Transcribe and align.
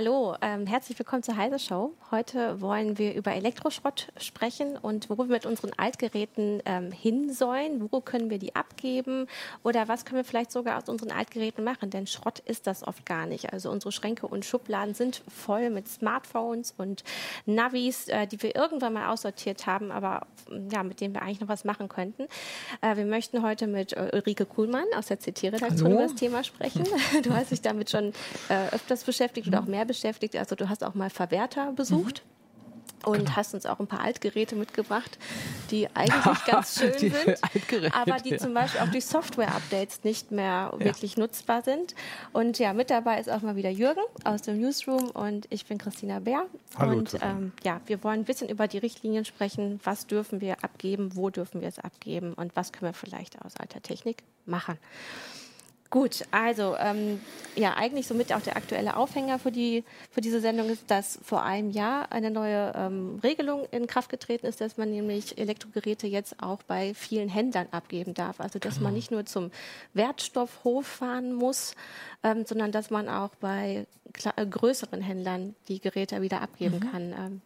Hallo, 0.00 0.36
ähm, 0.42 0.64
herzlich 0.68 0.96
willkommen 0.96 1.24
zur 1.24 1.36
Heise 1.36 1.58
Show. 1.58 1.92
Heute 2.12 2.60
wollen 2.60 2.98
wir 2.98 3.16
über 3.16 3.32
Elektroschrott 3.32 4.12
sprechen 4.16 4.76
und 4.76 5.10
wo 5.10 5.18
wir 5.18 5.24
mit 5.24 5.44
unseren 5.44 5.72
Altgeräten 5.76 6.62
ähm, 6.66 6.92
hin 6.92 7.32
sollen. 7.32 7.90
Wo 7.90 8.00
können 8.00 8.30
wir 8.30 8.38
die 8.38 8.54
abgeben 8.54 9.26
oder 9.64 9.88
was 9.88 10.04
können 10.04 10.18
wir 10.18 10.24
vielleicht 10.24 10.52
sogar 10.52 10.78
aus 10.78 10.88
unseren 10.88 11.10
Altgeräten 11.10 11.64
machen? 11.64 11.90
Denn 11.90 12.06
Schrott 12.06 12.38
ist 12.38 12.68
das 12.68 12.86
oft 12.86 13.06
gar 13.06 13.26
nicht. 13.26 13.52
Also 13.52 13.72
unsere 13.72 13.90
Schränke 13.90 14.28
und 14.28 14.44
Schubladen 14.44 14.94
sind 14.94 15.20
voll 15.26 15.68
mit 15.68 15.88
Smartphones 15.88 16.74
und 16.78 17.02
Navis, 17.44 18.06
äh, 18.06 18.28
die 18.28 18.40
wir 18.40 18.54
irgendwann 18.54 18.92
mal 18.92 19.12
aussortiert 19.12 19.66
haben, 19.66 19.90
aber 19.90 20.28
ja, 20.70 20.84
mit 20.84 21.00
denen 21.00 21.12
wir 21.12 21.22
eigentlich 21.22 21.40
noch 21.40 21.48
was 21.48 21.64
machen 21.64 21.88
könnten. 21.88 22.28
Äh, 22.82 22.94
wir 22.94 23.04
möchten 23.04 23.42
heute 23.42 23.66
mit 23.66 23.94
äh, 23.94 24.10
Ulrike 24.12 24.46
Kuhlmann 24.46 24.86
aus 24.96 25.06
der 25.06 25.16
CT-Redaktion 25.16 25.90
über 25.90 26.02
das 26.02 26.14
Thema 26.14 26.44
sprechen. 26.44 26.84
Du 27.22 27.32
hast 27.32 27.50
dich 27.50 27.62
damit 27.62 27.90
schon 27.90 28.12
äh, 28.48 28.68
öfters 28.72 29.02
beschäftigt 29.02 29.48
oder 29.48 29.60
auch 29.60 29.66
mehr 29.66 29.87
beschäftigt. 29.88 30.36
Also 30.36 30.54
du 30.54 30.68
hast 30.68 30.84
auch 30.84 30.94
mal 30.94 31.10
Verwerter 31.10 31.72
besucht. 31.72 32.22
Mhm. 32.24 32.38
Und 33.04 33.18
genau. 33.18 33.36
hast 33.36 33.54
uns 33.54 33.64
auch 33.64 33.78
ein 33.78 33.86
paar 33.86 34.00
Altgeräte 34.00 34.56
mitgebracht, 34.56 35.18
die 35.70 35.88
eigentlich 35.94 36.44
ganz 36.46 36.80
schön 36.80 36.98
sind, 36.98 37.38
aber 37.94 38.16
die 38.16 38.30
ja. 38.30 38.38
zum 38.38 38.54
Beispiel 38.54 38.80
auch 38.80 38.88
durch 38.88 39.06
Software-Updates 39.06 40.02
nicht 40.02 40.32
mehr 40.32 40.72
ja. 40.72 40.80
wirklich 40.80 41.16
nutzbar 41.16 41.62
sind. 41.62 41.94
Und 42.32 42.58
ja, 42.58 42.72
mit 42.72 42.90
dabei 42.90 43.20
ist 43.20 43.30
auch 43.30 43.40
mal 43.40 43.54
wieder 43.54 43.70
Jürgen 43.70 44.02
aus 44.24 44.42
dem 44.42 44.60
Newsroom 44.60 45.10
und 45.10 45.46
ich 45.50 45.66
bin 45.66 45.78
Christina 45.78 46.18
Bär. 46.18 46.46
Hallo, 46.76 46.98
und 46.98 47.14
ähm, 47.22 47.52
ja, 47.62 47.80
wir 47.86 48.02
wollen 48.02 48.20
ein 48.20 48.24
bisschen 48.24 48.48
über 48.48 48.66
die 48.66 48.78
Richtlinien 48.78 49.24
sprechen. 49.24 49.78
Was 49.84 50.08
dürfen 50.08 50.40
wir 50.40 50.64
abgeben? 50.64 51.14
Wo 51.14 51.30
dürfen 51.30 51.60
wir 51.60 51.68
es 51.68 51.78
abgeben? 51.78 52.34
Und 52.34 52.56
was 52.56 52.72
können 52.72 52.90
wir 52.90 52.94
vielleicht 52.94 53.40
aus 53.42 53.56
alter 53.56 53.80
Technik 53.80 54.24
machen? 54.44 54.76
Gut, 55.90 56.24
also 56.32 56.76
ähm, 56.78 57.18
ja, 57.56 57.74
eigentlich 57.74 58.06
somit 58.06 58.34
auch 58.34 58.42
der 58.42 58.56
aktuelle 58.56 58.96
Aufhänger 58.96 59.38
für, 59.38 59.50
die, 59.50 59.84
für 60.10 60.20
diese 60.20 60.40
Sendung 60.40 60.68
ist, 60.68 60.90
dass 60.90 61.18
vor 61.22 61.42
einem 61.42 61.70
Jahr 61.70 62.12
eine 62.12 62.30
neue 62.30 62.74
ähm, 62.76 63.18
Regelung 63.22 63.66
in 63.70 63.86
Kraft 63.86 64.10
getreten 64.10 64.44
ist, 64.44 64.60
dass 64.60 64.76
man 64.76 64.90
nämlich 64.90 65.38
Elektrogeräte 65.38 66.06
jetzt 66.06 66.42
auch 66.42 66.62
bei 66.62 66.92
vielen 66.92 67.30
Händlern 67.30 67.68
abgeben 67.70 68.12
darf. 68.12 68.38
Also 68.38 68.58
dass 68.58 68.74
genau. 68.74 68.84
man 68.84 68.94
nicht 68.94 69.10
nur 69.10 69.24
zum 69.24 69.50
Wertstoffhof 69.94 70.86
fahren 70.86 71.32
muss, 71.32 71.74
ähm, 72.22 72.44
sondern 72.44 72.70
dass 72.70 72.90
man 72.90 73.08
auch 73.08 73.34
bei 73.36 73.86
äh, 74.36 74.46
größeren 74.46 75.00
Händlern 75.00 75.54
die 75.68 75.80
Geräte 75.80 76.20
wieder 76.20 76.42
abgeben 76.42 76.80
mhm. 76.80 76.92
kann. 76.92 77.12
Ähm, 77.12 77.40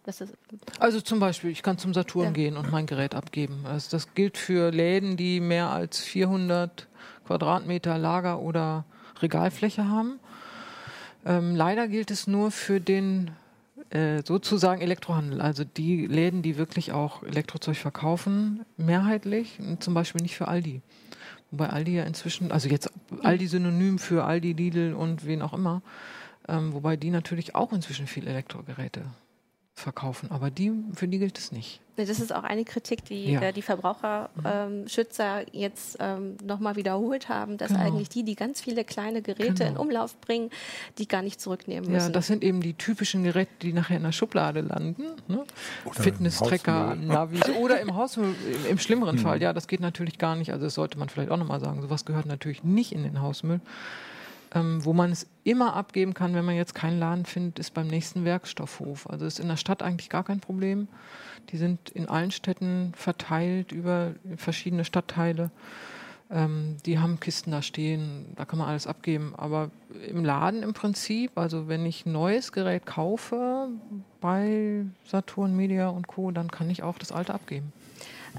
also 0.79 1.01
zum 1.01 1.21
Beispiel, 1.21 1.51
ich 1.51 1.63
kann 1.63 1.79
zum 1.79 1.95
Saturn 1.95 2.27
ja. 2.27 2.31
gehen 2.33 2.57
und 2.57 2.73
mein 2.73 2.87
Gerät 2.87 3.15
abgeben. 3.15 3.67
Also 3.67 3.89
das 3.91 4.15
gilt 4.15 4.37
für 4.37 4.71
Läden, 4.71 5.17
die 5.17 5.41
mehr 5.41 5.71
als 5.71 6.01
400 6.01 6.89
Quadratmeter 7.27 7.99
Lager 7.99 8.41
oder 8.41 8.85
Regalfläche 9.21 9.89
haben. 9.89 10.19
Ähm, 11.25 11.55
leider 11.55 11.89
gilt 11.89 12.11
es 12.11 12.27
nur 12.27 12.51
für 12.51 12.81
den 12.81 13.31
äh, 13.91 14.23
sozusagen 14.25 14.81
Elektrohandel, 14.81 15.41
also 15.41 15.65
die 15.65 16.07
Läden, 16.07 16.43
die 16.43 16.57
wirklich 16.57 16.93
auch 16.93 17.23
Elektrozeug 17.23 17.77
verkaufen, 17.77 18.65
mehrheitlich, 18.77 19.61
zum 19.81 19.95
Beispiel 19.95 20.23
nicht 20.23 20.37
für 20.37 20.49
Aldi. 20.49 20.83
Wobei 21.51 21.69
Aldi 21.69 21.97
ja 21.97 22.05
inzwischen, 22.05 22.51
also 22.51 22.69
jetzt 22.69 22.91
Aldi 23.23 23.47
synonym 23.47 23.99
für 23.99 24.25
Aldi, 24.25 24.55
Lidl 24.55 24.95
und 24.95 25.27
wen 25.27 25.43
auch 25.43 25.53
immer, 25.53 25.83
ähm, 26.49 26.73
wobei 26.73 26.97
die 26.97 27.11
natürlich 27.11 27.55
auch 27.55 27.73
inzwischen 27.73 28.07
viel 28.07 28.27
Elektrogeräte 28.27 29.03
verkaufen. 29.75 30.31
Aber 30.31 30.51
die, 30.51 30.73
für 30.95 31.09
die 31.09 31.19
gilt 31.19 31.39
es 31.39 31.51
nicht. 31.51 31.81
Das 31.97 32.09
ist 32.09 32.35
auch 32.35 32.43
eine 32.43 32.65
Kritik, 32.65 33.05
die 33.05 33.33
ja. 33.33 33.41
äh, 33.41 33.53
die 33.53 33.61
Verbraucherschützer 33.61 35.41
ähm, 35.41 35.47
jetzt 35.53 35.99
ähm, 36.01 36.37
nochmal 36.43 36.77
wiederholt 36.77 37.29
haben, 37.29 37.59
dass 37.59 37.69
genau. 37.69 37.83
eigentlich 37.83 38.09
die, 38.09 38.23
die 38.23 38.35
ganz 38.35 38.63
viele 38.63 38.85
kleine 38.85 39.21
Geräte 39.21 39.65
genau. 39.65 39.71
in 39.71 39.77
Umlauf 39.77 40.19
bringen, 40.21 40.51
die 40.97 41.07
gar 41.07 41.23
nicht 41.23 41.41
zurücknehmen 41.41 41.91
müssen. 41.91 42.07
Ja, 42.07 42.13
das 42.13 42.29
sind 42.29 42.43
eben 42.43 42.61
die 42.63 42.75
typischen 42.75 43.25
Geräte, 43.25 43.51
die 43.61 43.73
nachher 43.75 43.99
in 43.99 44.05
der 44.05 44.13
Schublade 44.13 44.63
landen. 44.63 45.05
Ne? 45.29 45.45
Fitness-Tracker, 45.91 46.95
Navis 46.95 47.43
oder 47.61 47.81
im 47.81 47.95
Hausmüll, 47.95 48.35
im, 48.65 48.71
im 48.73 48.79
schlimmeren 48.79 49.17
mhm. 49.17 49.21
Fall. 49.21 49.43
Ja, 49.43 49.53
das 49.53 49.67
geht 49.69 49.81
natürlich 49.81 50.19
gar 50.19 50.35
nicht. 50.35 50.53
Also 50.53 50.65
das 50.65 50.75
sollte 50.75 50.99
man 50.99 51.11
vielleicht 51.11 51.31
auch 51.31 51.37
nochmal 51.39 51.61
sagen. 51.61 51.83
Sowas 51.83 52.07
gehört 52.07 52.27
natürlich 52.27 52.65
nicht 52.65 52.93
in 52.93 53.03
den 53.03 53.21
Hausmüll. 53.21 53.61
Ähm, 54.55 54.85
wo 54.85 54.93
man 54.93 55.11
es 55.11 55.27
immer 55.45 55.75
abgeben 55.75 56.13
kann, 56.13 56.35
wenn 56.35 56.45
man 56.45 56.57
jetzt 56.57 56.75
keinen 56.75 56.99
Laden 56.99 57.25
findet, 57.25 57.59
ist 57.59 57.73
beim 57.73 57.87
nächsten 57.87 58.25
Werkstoffhof. 58.25 59.09
Also 59.09 59.25
ist 59.25 59.41
in 59.41 59.49
der 59.49 59.57
Stadt 59.57 59.83
eigentlich 59.83 60.11
gar 60.11 60.25
kein 60.25 60.41
Problem. 60.41 60.89
Die 61.51 61.57
sind 61.57 61.91
in 61.91 62.09
allen 62.09 62.31
Städten 62.31 62.93
verteilt 62.95 63.73
über 63.73 64.13
verschiedene 64.37 64.85
Stadtteile. 64.85 65.51
Ähm, 66.31 66.77
die 66.87 66.99
haben 66.99 67.21
Kisten 67.21 67.51
da 67.51 67.63
stehen, 67.63 68.27
da 68.37 68.45
kann 68.45 68.59
man 68.59 68.69
alles 68.69 68.87
abgeben. 68.87 69.35
Aber 69.37 69.71
im 70.07 70.25
Laden 70.25 70.63
im 70.63 70.75
Prinzip, 70.75 71.37
also 71.37 71.69
wenn 71.69 71.85
ich 71.87 72.07
ein 72.07 72.13
neues 72.13 72.53
Gerät 72.53 72.87
kaufe 72.87 73.69
bei 74.21 74.85
Saturn, 75.05 75.55
Media 75.57 75.89
und 75.89 76.09
Co., 76.09 76.31
dann 76.31 76.51
kann 76.51 76.71
ich 76.71 76.83
auch 76.83 76.99
das 76.99 77.13
alte 77.13 77.35
abgeben. 77.35 77.73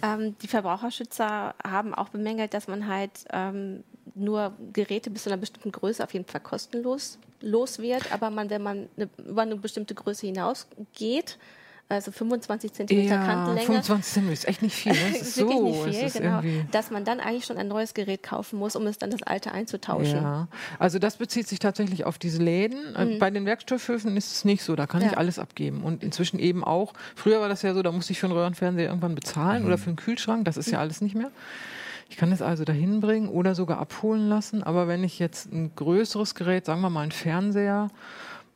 Ähm, 0.01 0.35
die 0.41 0.47
Verbraucherschützer 0.47 1.53
haben 1.63 1.93
auch 1.93 2.09
bemängelt, 2.09 2.53
dass 2.53 2.67
man 2.67 2.87
halt 2.87 3.25
ähm, 3.31 3.83
nur 4.15 4.53
Geräte 4.73 5.09
bis 5.09 5.23
zu 5.23 5.29
einer 5.29 5.37
bestimmten 5.37 5.71
Größe 5.71 6.03
auf 6.03 6.13
jeden 6.13 6.25
Fall 6.25 6.41
kostenlos 6.41 7.17
los 7.41 7.79
wird. 7.79 8.11
Aber 8.11 8.29
man, 8.29 8.49
wenn 8.49 8.61
man 8.61 8.89
eine, 8.95 9.09
über 9.17 9.41
eine 9.41 9.55
bestimmte 9.55 9.95
Größe 9.95 10.27
hinausgeht, 10.27 11.37
also 11.89 12.11
25 12.11 12.73
Zentimeter 12.73 13.15
ja, 13.15 13.25
Kantenlänge. 13.25 13.65
25 13.67 14.13
Zentimeter 14.13 14.33
ist 14.33 14.47
echt 14.47 14.61
nicht 14.61 14.75
viel. 14.75 14.93
Ne? 14.93 15.17
ist 15.21 15.35
so, 15.35 15.63
nicht 15.63 15.95
viel, 15.95 16.21
genau. 16.21 16.41
Dass 16.71 16.91
man 16.91 17.05
dann 17.05 17.19
eigentlich 17.19 17.45
schon 17.45 17.57
ein 17.57 17.67
neues 17.67 17.93
Gerät 17.93 18.23
kaufen 18.23 18.57
muss, 18.57 18.75
um 18.75 18.87
es 18.87 18.97
dann 18.97 19.11
das 19.11 19.21
alte 19.23 19.51
einzutauschen. 19.51 20.15
Ja, 20.15 20.47
also 20.79 20.97
das 20.97 21.17
bezieht 21.17 21.47
sich 21.47 21.59
tatsächlich 21.59 22.05
auf 22.05 22.17
diese 22.17 22.41
Läden. 22.41 22.95
Äh, 22.95 23.05
mhm. 23.05 23.19
Bei 23.19 23.29
den 23.29 23.45
Werkstoffhöfen 23.45 24.15
ist 24.17 24.31
es 24.31 24.45
nicht 24.45 24.63
so. 24.63 24.75
Da 24.75 24.87
kann 24.87 25.01
ja. 25.01 25.09
ich 25.09 25.17
alles 25.17 25.37
abgeben. 25.39 25.83
Und 25.83 26.03
inzwischen 26.03 26.39
eben 26.39 26.63
auch. 26.63 26.93
Früher 27.15 27.41
war 27.41 27.49
das 27.49 27.61
ja 27.61 27.73
so, 27.73 27.83
da 27.83 27.91
musste 27.91 28.13
ich 28.13 28.19
für 28.19 28.27
einen 28.27 28.35
Röhrenfernseher 28.35 28.87
irgendwann 28.87 29.15
bezahlen 29.15 29.61
mhm. 29.61 29.67
oder 29.67 29.77
für 29.77 29.87
einen 29.87 29.97
Kühlschrank. 29.97 30.45
Das 30.45 30.57
ist 30.57 30.71
ja 30.71 30.77
mhm. 30.77 30.83
alles 30.83 31.01
nicht 31.01 31.15
mehr. 31.15 31.31
Ich 32.13 32.17
kann 32.17 32.31
es 32.31 32.43
also 32.43 32.63
dahin 32.63 32.99
bringen 32.99 33.27
oder 33.27 33.55
sogar 33.55 33.79
abholen 33.79 34.29
lassen. 34.29 34.61
Aber 34.61 34.87
wenn 34.87 35.03
ich 35.03 35.17
jetzt 35.17 35.51
ein 35.51 35.71
größeres 35.75 36.35
Gerät, 36.35 36.63
sagen 36.63 36.81
wir 36.81 36.91
mal 36.91 37.01
einen 37.01 37.11
Fernseher, 37.11 37.89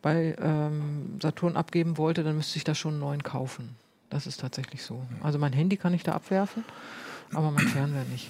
bei 0.03 0.35
ähm, 0.39 1.17
Saturn 1.19 1.57
abgeben 1.57 1.97
wollte, 1.97 2.23
dann 2.23 2.35
müsste 2.35 2.57
ich 2.57 2.63
da 2.63 2.75
schon 2.75 2.91
einen 2.91 2.99
neuen 2.99 3.23
kaufen. 3.23 3.75
Das 4.11 4.27
ist 4.27 4.41
tatsächlich 4.41 4.83
so. 4.83 5.01
Also 5.23 5.39
mein 5.39 5.53
Handy 5.53 5.75
kann 5.75 5.95
ich 5.95 6.03
da 6.03 6.11
abwerfen, 6.11 6.65
aber 7.33 7.49
mein 7.49 7.67
Fernseher 7.67 8.03
nicht. 8.11 8.29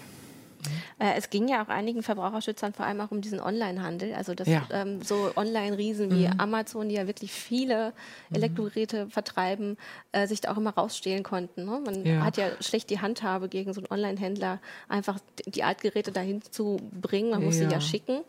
Äh, 0.99 1.13
es 1.17 1.29
ging 1.29 1.47
ja 1.47 1.63
auch 1.63 1.69
einigen 1.69 2.03
Verbraucherschützern 2.03 2.73
vor 2.73 2.85
allem 2.85 3.01
auch 3.01 3.11
um 3.11 3.21
diesen 3.21 3.39
Online-Handel. 3.39 4.13
Also 4.13 4.33
dass 4.33 4.47
ja. 4.47 4.63
ähm, 4.71 5.01
so 5.01 5.31
Online-Riesen 5.35 6.11
wie 6.11 6.27
mhm. 6.27 6.39
Amazon, 6.39 6.89
die 6.89 6.95
ja 6.95 7.07
wirklich 7.07 7.31
viele 7.31 7.93
mhm. 8.29 8.35
Elektrogeräte 8.35 9.05
mhm. 9.05 9.09
vertreiben, 9.11 9.77
äh, 10.11 10.27
sich 10.27 10.41
da 10.41 10.51
auch 10.51 10.57
immer 10.57 10.71
rausstehlen 10.71 11.23
konnten. 11.23 11.65
Ne? 11.65 11.81
Man 11.85 12.05
ja. 12.05 12.23
hat 12.23 12.37
ja 12.37 12.49
schlecht 12.61 12.89
die 12.89 12.99
Handhabe 12.99 13.49
gegen 13.49 13.73
so 13.73 13.81
einen 13.81 13.91
Online-Händler, 13.91 14.59
einfach 14.89 15.19
die 15.45 15.63
Altgeräte 15.63 16.11
dahin 16.11 16.41
zu 16.41 16.77
bringen. 16.91 17.31
Man 17.31 17.43
muss 17.43 17.57
ja. 17.57 17.67
sie 17.67 17.73
ja 17.73 17.81
schicken. 17.81 18.21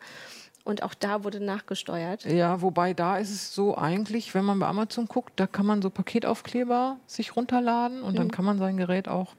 Und 0.65 0.83
auch 0.83 0.93
da 0.93 1.23
wurde 1.23 1.39
nachgesteuert. 1.39 2.25
Ja, 2.25 2.61
wobei 2.61 2.93
da 2.93 3.17
ist 3.17 3.31
es 3.31 3.55
so 3.55 3.75
eigentlich, 3.75 4.35
wenn 4.35 4.45
man 4.45 4.59
bei 4.59 4.67
Amazon 4.67 5.07
guckt, 5.07 5.33
da 5.37 5.47
kann 5.47 5.65
man 5.65 5.81
so 5.81 5.89
Paketaufkleber 5.89 6.97
sich 7.07 7.35
runterladen 7.35 8.03
und 8.03 8.13
mhm. 8.13 8.17
dann 8.17 8.31
kann 8.31 8.45
man 8.45 8.59
sein 8.59 8.77
Gerät 8.77 9.07
auch 9.07 9.35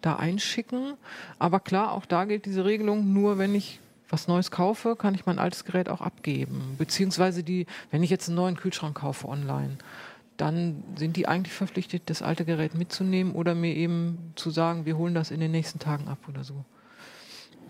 da 0.00 0.16
einschicken. 0.16 0.94
Aber 1.38 1.60
klar, 1.60 1.92
auch 1.92 2.06
da 2.06 2.24
gilt 2.24 2.46
diese 2.46 2.64
Regelung, 2.64 3.12
nur 3.12 3.38
wenn 3.38 3.54
ich 3.54 3.80
was 4.08 4.28
Neues 4.28 4.50
kaufe, 4.50 4.96
kann 4.96 5.14
ich 5.14 5.26
mein 5.26 5.38
altes 5.38 5.64
Gerät 5.64 5.88
auch 5.88 6.00
abgeben. 6.00 6.74
Beziehungsweise 6.78 7.42
die, 7.42 7.66
wenn 7.90 8.02
ich 8.02 8.10
jetzt 8.10 8.28
einen 8.28 8.36
neuen 8.36 8.56
Kühlschrank 8.56 8.98
kaufe 8.98 9.28
online, 9.28 9.78
dann 10.36 10.82
sind 10.96 11.16
die 11.16 11.28
eigentlich 11.28 11.52
verpflichtet, 11.52 12.04
das 12.06 12.22
alte 12.22 12.44
Gerät 12.44 12.74
mitzunehmen 12.74 13.34
oder 13.34 13.54
mir 13.54 13.74
eben 13.76 14.32
zu 14.36 14.50
sagen, 14.50 14.86
wir 14.86 14.96
holen 14.96 15.14
das 15.14 15.30
in 15.30 15.40
den 15.40 15.50
nächsten 15.50 15.78
Tagen 15.78 16.08
ab 16.08 16.18
oder 16.28 16.44
so. 16.44 16.64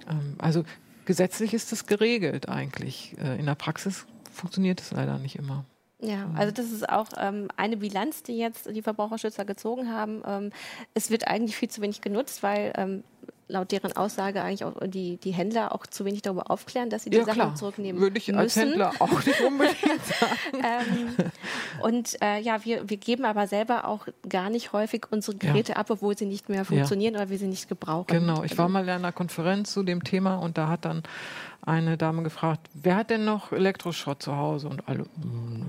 Ähm, 0.09 0.37
also 0.39 0.65
gesetzlich 1.05 1.53
ist 1.53 1.73
das 1.73 1.87
geregelt 1.87 2.49
eigentlich. 2.49 3.17
Äh, 3.19 3.39
in 3.39 3.47
der 3.47 3.57
Praxis 3.57 4.07
funktioniert 4.33 4.81
es 4.81 4.93
leider 4.93 5.19
nicht 5.19 5.37
immer. 5.37 5.65
Ja, 6.01 6.27
mhm. 6.27 6.37
also 6.37 6.53
das 6.53 6.71
ist 6.71 6.89
auch 6.89 7.09
ähm, 7.19 7.49
eine 7.57 7.77
Bilanz, 7.77 8.23
die 8.23 8.39
jetzt 8.39 8.75
die 8.75 8.83
Verbraucherschützer 8.83 9.45
gezogen 9.45 9.93
haben. 9.93 10.23
Ähm, 10.27 10.53
es 10.95 11.11
wird 11.11 11.29
eigentlich 11.29 11.57
viel 11.57 11.69
zu 11.69 11.83
wenig 11.83 12.01
genutzt, 12.01 12.43
weil 12.43 12.73
ähm, 12.77 13.05
laut 13.51 13.73
deren 13.73 13.93
Aussage 13.93 14.43
eigentlich 14.43 14.65
auch 14.65 14.75
die, 14.87 15.17
die 15.19 15.33
Händler 15.33 15.75
auch 15.75 15.87
zu 15.87 16.05
wenig 16.05 16.23
darüber 16.23 16.51
aufklären, 16.51 16.89
dass 16.89 17.05
sie 17.05 17.11
die 17.11 17.19
ja, 17.19 17.25
Sachen 17.25 17.35
klar. 17.35 17.55
zurücknehmen 17.55 18.01
Würde 18.01 18.19
ich 18.19 18.29
müssen. 18.29 18.39
als 18.39 18.57
Händler 18.57 18.93
auch 18.99 19.25
nicht 19.25 19.41
unbedingt 19.47 19.79
sagen. 20.05 20.65
ähm, 20.65 21.31
und 21.83 22.23
äh, 22.23 22.41
ja, 22.41 22.65
wir, 22.65 22.89
wir 22.89 22.97
geben 22.97 23.25
aber 23.25 23.47
selber 23.47 23.87
auch 23.87 24.07
gar 24.29 24.51
nicht 24.51 24.73
häufig 24.73 25.07
unsere 25.11 25.37
Geräte 25.37 25.73
ja. 25.73 25.79
ab, 25.79 25.91
obwohl 25.91 26.17
sie 26.17 26.27
nicht 26.27 26.49
mehr 26.49 26.65
funktionieren 26.65 27.15
ja. 27.15 27.21
oder 27.21 27.31
wir 27.31 27.39
sie 27.39 27.49
nicht 27.49 27.69
gebrauchen. 27.69 28.07
Genau, 28.07 28.45
ich 28.45 28.57
war 28.57 28.69
mal 28.69 28.85
in 28.85 28.91
einer 28.91 29.13
Konferenz 29.13 29.73
zu 29.73 29.83
dem 29.83 30.05
Thema 30.05 30.37
und 30.37 30.57
da 30.57 30.69
hat 30.69 30.85
dann 30.85 31.03
eine 31.63 31.97
Dame 31.97 32.23
gefragt, 32.23 32.69
wer 32.75 32.97
hat 32.97 33.11
denn 33.11 33.25
noch 33.25 33.53
Elektroschrott 33.53 34.23
zu 34.23 34.37
Hause? 34.37 34.69
Und 34.69 34.89
alle, 34.89 35.05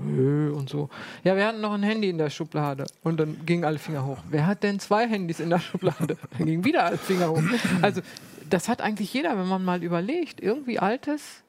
nö, 0.06 0.52
und 0.52 0.68
so. 0.68 0.88
Ja, 1.24 1.36
wir 1.36 1.46
hatten 1.46 1.60
noch 1.60 1.72
ein 1.72 1.82
Handy 1.82 2.08
in 2.08 2.18
der 2.18 2.30
Schublade. 2.30 2.86
Und 3.02 3.20
dann 3.20 3.44
gingen 3.44 3.64
alle 3.64 3.78
Finger 3.78 4.04
hoch. 4.06 4.18
Wer 4.30 4.46
hat 4.46 4.62
denn 4.62 4.78
zwei 4.78 5.06
Handys 5.06 5.40
in 5.40 5.50
der 5.50 5.58
Schublade? 5.58 6.16
Dann 6.38 6.46
gingen 6.46 6.64
wieder 6.64 6.84
alle 6.84 6.98
Finger 6.98 7.30
hoch. 7.30 7.42
Also, 7.82 8.00
das 8.48 8.68
hat 8.68 8.80
eigentlich 8.80 9.12
jeder, 9.12 9.36
wenn 9.38 9.48
man 9.48 9.64
mal 9.64 9.82
überlegt. 9.82 10.40
Irgendwie 10.40 10.78
altes 10.78 11.42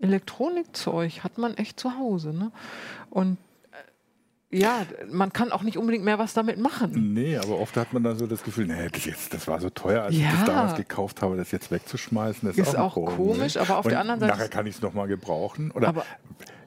Elektronikzeug 0.00 1.22
hat 1.22 1.38
man 1.38 1.54
echt 1.56 1.78
zu 1.78 1.96
Hause. 1.98 2.32
Ne? 2.32 2.52
Und 3.10 3.38
ja, 4.52 4.84
man 5.08 5.32
kann 5.32 5.52
auch 5.52 5.62
nicht 5.62 5.78
unbedingt 5.78 6.04
mehr 6.04 6.18
was 6.18 6.34
damit 6.34 6.58
machen. 6.58 7.14
Nee, 7.14 7.36
aber 7.36 7.58
oft 7.58 7.76
hat 7.76 7.92
man 7.92 8.02
dann 8.02 8.18
so 8.18 8.26
das 8.26 8.42
Gefühl, 8.42 8.66
nee, 8.66 8.88
das, 8.90 9.04
jetzt, 9.04 9.32
das 9.32 9.46
war 9.46 9.60
so 9.60 9.70
teuer, 9.70 10.02
als 10.02 10.16
ja. 10.16 10.26
ich 10.26 10.30
das 10.32 10.44
damals 10.44 10.76
gekauft 10.76 11.22
habe, 11.22 11.36
das 11.36 11.52
jetzt 11.52 11.70
wegzuschmeißen, 11.70 12.48
das 12.48 12.58
ist, 12.58 12.68
ist 12.68 12.74
auch, 12.74 12.96
auch 12.96 13.16
komisch, 13.16 13.56
aber 13.56 13.78
auf 13.78 13.84
Und 13.84 13.92
der 13.92 14.00
anderen 14.00 14.18
Seite. 14.18 14.32
Nachher 14.32 14.48
kann 14.48 14.66
ich 14.66 14.74
es 14.74 14.82
nochmal 14.82 15.06
gebrauchen. 15.06 15.70
Oder 15.70 15.94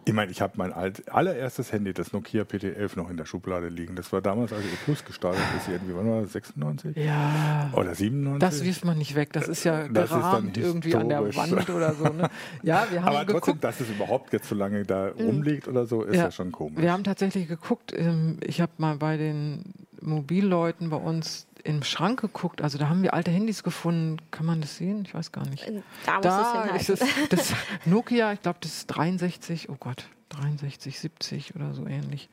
ich 0.06 0.14
meine, 0.14 0.32
ich 0.32 0.42
habe 0.42 0.54
mein 0.58 0.74
alt, 0.74 1.10
allererstes 1.12 1.72
Handy, 1.72 1.94
das 1.94 2.14
Nokia 2.14 2.44
PT11, 2.44 2.98
noch 2.98 3.10
in 3.10 3.18
der 3.18 3.26
Schublade 3.26 3.70
liegen. 3.70 3.96
Das 3.96 4.12
war 4.12 4.22
damals, 4.22 4.52
als 4.52 4.64
E 4.64 4.76
Plus 4.84 5.06
gestartet 5.06 5.42
ist, 5.58 5.70
irgendwie, 5.70 5.96
wann 5.96 6.10
war 6.10 6.22
das, 6.22 6.34
96? 6.34 6.98
Ja. 6.98 7.70
Oder 7.74 7.96
97? 7.96 8.40
Das 8.40 8.64
wirft 8.64 8.86
man 8.86 8.98
nicht 8.98 9.16
weg. 9.16 9.32
Das 9.34 9.48
ist 9.48 9.64
ja 9.64 9.88
das 9.88 10.10
gerahmt 10.10 10.58
ist 10.58 10.66
irgendwie 10.66 10.96
an 10.96 11.10
der 11.10 11.36
Wand 11.36 11.70
oder 11.70 11.94
so. 11.94 12.06
Ne? 12.06 12.30
Ja, 12.64 12.88
wir 12.90 13.04
haben 13.04 13.16
Aber 13.16 13.32
trotzdem, 13.32 13.60
dass 13.60 13.80
es 13.80 13.90
überhaupt 13.90 14.34
jetzt 14.34 14.50
so 14.50 14.56
lange 14.56 14.84
da 14.84 15.12
mhm. 15.16 15.26
rumliegt 15.26 15.68
oder 15.68 15.86
so, 15.86 16.04
ist 16.04 16.16
ja, 16.16 16.24
ja 16.24 16.32
schon 16.32 16.52
komisch. 16.52 16.82
Wir 16.82 16.92
haben 16.92 17.04
tatsächlich 17.04 17.48
geguckt, 17.48 17.94
ähm, 17.96 18.38
ich 18.42 18.62
habe 18.62 18.72
mal 18.78 18.98
bei 18.98 19.18
den 19.18 19.64
Mobilleuten 20.02 20.90
bei 20.90 20.98
uns 20.98 21.48
im 21.64 21.84
Schrank 21.84 22.22
geguckt. 22.22 22.62
Also 22.62 22.78
da 22.78 22.90
haben 22.90 23.04
wir 23.04 23.14
alte 23.14 23.32
Handys 23.32 23.64
gefunden. 23.64 24.18
Kann 24.32 24.46
man 24.46 24.62
das 24.62 24.78
sehen? 24.78 25.04
Ich 25.06 25.14
weiß 25.14 25.32
gar 25.32 25.48
nicht. 25.48 25.72
Da, 26.06 26.20
da 26.20 26.64
ist 26.76 26.90
es 26.90 27.00
das 27.30 27.54
Nokia, 27.86 28.34
ich 28.34 28.42
glaube, 28.42 28.60
das 28.62 28.74
ist 28.74 28.88
63, 28.88 29.70
oh 29.70 29.78
Gott, 29.80 30.06
63, 30.30 31.00
70 31.00 31.56
oder 31.56 31.74
so 31.74 31.86
ähnlich. 31.88 32.30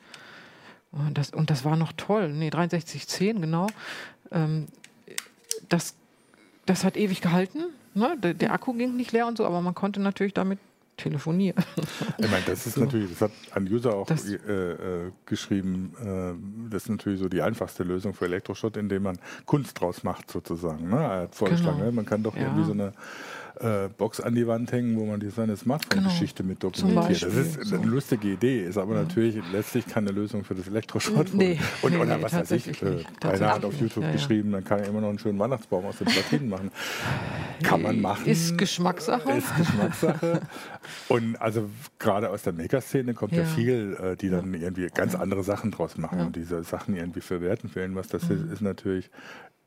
Und 0.92 1.16
das, 1.18 1.30
und 1.30 1.50
das 1.50 1.64
war 1.64 1.76
noch 1.76 1.92
toll. 1.92 2.32
Nee, 2.32 2.50
6310, 2.50 3.40
genau. 3.40 3.68
Ähm, 4.32 4.66
das, 5.68 5.94
das 6.66 6.84
hat 6.84 6.96
ewig 6.96 7.20
gehalten. 7.20 7.64
Ne? 7.94 8.16
Der, 8.18 8.34
der, 8.34 8.52
Akku 8.52 8.72
ging 8.72 8.96
nicht 8.96 9.12
leer 9.12 9.26
und 9.26 9.38
so, 9.38 9.46
aber 9.46 9.60
man 9.60 9.74
konnte 9.74 10.00
natürlich 10.00 10.34
damit 10.34 10.58
telefonieren. 11.02 11.62
Ich 12.18 12.30
meine, 12.30 12.44
das 12.46 12.66
ist 12.66 12.74
so. 12.74 12.82
natürlich, 12.82 13.10
das 13.10 13.22
hat 13.22 13.32
ein 13.52 13.70
User 13.70 13.94
auch 13.94 14.08
äh, 14.10 14.34
äh, 14.34 15.12
geschrieben, 15.26 15.92
äh, 16.00 16.70
das 16.70 16.84
ist 16.84 16.88
natürlich 16.90 17.18
so 17.20 17.28
die 17.28 17.42
einfachste 17.42 17.82
Lösung 17.82 18.14
für 18.14 18.26
Elektroschrott, 18.26 18.76
indem 18.76 19.04
man 19.04 19.18
Kunst 19.46 19.80
draus 19.80 20.02
macht 20.02 20.30
sozusagen. 20.30 20.90
Ne? 20.90 20.96
Er 20.96 21.20
hat 21.22 21.34
vorgeschlagen, 21.34 21.78
genau. 21.78 21.90
Ne? 21.90 21.92
man 21.92 22.06
kann 22.06 22.22
doch 22.22 22.36
ja. 22.36 22.42
irgendwie 22.42 22.64
so 22.64 22.72
eine 22.72 22.92
äh, 23.58 23.88
Box 23.88 24.20
an 24.20 24.34
die 24.34 24.46
Wand 24.46 24.72
hängen, 24.72 24.96
wo 24.98 25.04
man 25.06 25.20
die 25.20 25.30
seine 25.30 25.56
Smartphone-Geschichte 25.56 26.42
genau. 26.42 26.50
mit 26.50 26.62
dokumentiert. 26.62 27.22
Das 27.22 27.34
ist 27.34 27.64
so. 27.64 27.76
eine 27.76 27.86
lustige 27.86 28.28
Idee, 28.28 28.64
ist 28.64 28.78
aber 28.78 28.94
ja. 28.94 29.02
natürlich 29.02 29.36
letztlich 29.52 29.86
keine 29.86 30.10
Lösung 30.10 30.44
für 30.44 30.54
das 30.54 30.68
Elektroschrott. 30.68 31.34
Nee, 31.34 31.58
und, 31.82 31.92
nee, 31.92 31.98
oder 31.98 32.16
nee, 32.16 32.22
was 32.22 32.32
weiß 32.32 32.50
ich, 32.52 32.82
äh, 32.82 33.04
einer 33.22 33.54
hat 33.54 33.64
auf 33.64 33.78
YouTube 33.80 34.04
ja, 34.04 34.12
geschrieben, 34.12 34.52
dann 34.52 34.64
kann 34.64 34.80
er 34.80 34.88
immer 34.88 35.00
noch 35.00 35.08
einen 35.08 35.18
schönen 35.18 35.38
Weihnachtsbaum 35.38 35.84
aus 35.86 35.98
den 35.98 36.06
Platinen 36.06 36.48
machen. 36.48 36.70
Kann 37.62 37.82
man 37.82 38.00
machen. 38.00 38.26
Ist 38.26 38.56
Geschmackssache. 38.56 39.32
Ist 39.32 39.56
Geschmackssache. 39.56 40.40
und 41.08 41.40
also 41.40 41.68
gerade 41.98 42.30
aus 42.30 42.42
der 42.42 42.52
Maker-Szene 42.52 43.14
kommt 43.14 43.32
ja, 43.32 43.44
viel, 43.44 43.96
äh, 44.00 44.16
die 44.16 44.30
dann 44.30 44.54
irgendwie 44.54 44.86
ganz 44.94 45.14
andere 45.14 45.42
Sachen 45.42 45.70
draus 45.70 45.96
machen 45.98 46.20
und 46.20 46.36
diese 46.36 46.62
Sachen 46.62 46.96
irgendwie 46.96 47.20
verwerten 47.20 47.68
für 47.68 47.80
irgendwas. 47.80 48.08
Das 48.08 48.28
mhm. 48.28 48.46
ist, 48.46 48.52
ist 48.54 48.62
natürlich 48.62 49.10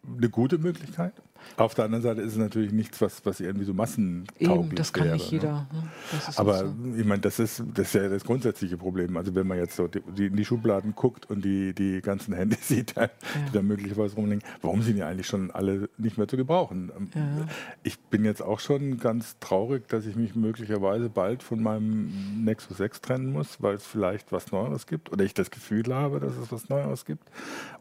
eine 0.05 0.29
gute 0.29 0.57
Möglichkeit. 0.57 1.13
Auf 1.57 1.75
der 1.75 1.85
anderen 1.85 2.01
Seite 2.01 2.21
ist 2.21 2.33
es 2.33 2.37
natürlich 2.37 2.71
nichts, 2.71 3.01
was, 3.01 3.25
was 3.25 3.39
irgendwie 3.39 3.65
so 3.65 3.73
massentauglich 3.73 4.65
Eben, 4.65 4.75
das 4.75 4.93
kann 4.93 5.05
wäre, 5.05 5.15
nicht 5.15 5.31
jeder. 5.31 5.67
Ne? 5.71 5.79
ne? 5.81 5.89
Aber 6.35 6.59
so. 6.59 6.73
ich 6.97 7.05
meine, 7.05 7.21
das 7.21 7.39
ist, 7.39 7.63
das 7.73 7.87
ist 7.87 7.95
ja 7.95 8.09
das 8.09 8.23
grundsätzliche 8.23 8.77
Problem. 8.77 9.15
Also 9.17 9.35
wenn 9.35 9.47
man 9.47 9.57
jetzt 9.57 9.75
so 9.75 9.87
die, 9.87 10.27
in 10.27 10.35
die 10.35 10.45
Schubladen 10.45 10.95
guckt 10.95 11.29
und 11.29 11.43
die, 11.45 11.73
die 11.73 12.01
ganzen 12.01 12.33
Handys 12.33 12.67
sieht, 12.67 12.95
die 12.95 12.99
ja. 13.01 13.09
da 13.51 13.61
möglicherweise 13.61 14.15
rumliegen, 14.15 14.43
warum 14.61 14.81
sind 14.81 14.95
die 14.95 15.03
eigentlich 15.03 15.27
schon 15.27 15.51
alle 15.51 15.89
nicht 15.97 16.17
mehr 16.17 16.27
zu 16.27 16.37
gebrauchen? 16.37 16.91
Ähm, 16.97 17.09
ja. 17.13 17.45
Ich 17.83 17.99
bin 17.99 18.25
jetzt 18.25 18.41
auch 18.41 18.59
schon 18.59 18.97
ganz 18.97 19.37
traurig, 19.39 19.87
dass 19.87 20.05
ich 20.05 20.15
mich 20.15 20.35
möglicherweise 20.35 21.09
bald 21.09 21.43
von 21.43 21.61
meinem 21.61 22.43
Nexus 22.43 22.77
6 22.77 23.01
trennen 23.01 23.31
muss, 23.31 23.61
weil 23.61 23.75
es 23.75 23.85
vielleicht 23.85 24.31
was 24.31 24.51
Neueres 24.51 24.87
gibt 24.87 25.11
oder 25.11 25.23
ich 25.23 25.33
das 25.33 25.51
Gefühl 25.51 25.93
habe, 25.93 26.19
dass 26.19 26.35
es 26.37 26.51
was 26.51 26.69
Neueres 26.69 27.05
gibt 27.05 27.23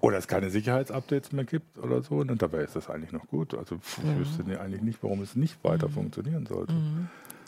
oder 0.01 0.19
es 0.19 0.29
keine 0.29 0.51
Sicherheitsupdates 0.51 1.33
mehr 1.33 1.45
gibt 1.45 1.79
oder 1.79 2.03
so. 2.03 2.12
Und 2.21 2.43
dabei 2.43 2.63
ist 2.63 2.77
das 2.77 2.91
eigentlich 2.91 3.13
noch 3.13 3.27
gut. 3.29 3.55
Also 3.55 3.77
ich 3.77 4.05
ja. 4.05 4.19
wüsste 4.19 4.61
eigentlich 4.61 4.83
nicht, 4.83 5.03
warum 5.03 5.23
es 5.23 5.37
nicht 5.37 5.63
weiter 5.65 5.89
mhm. 5.89 5.93
funktionieren 5.93 6.47
sollte. 6.47 6.75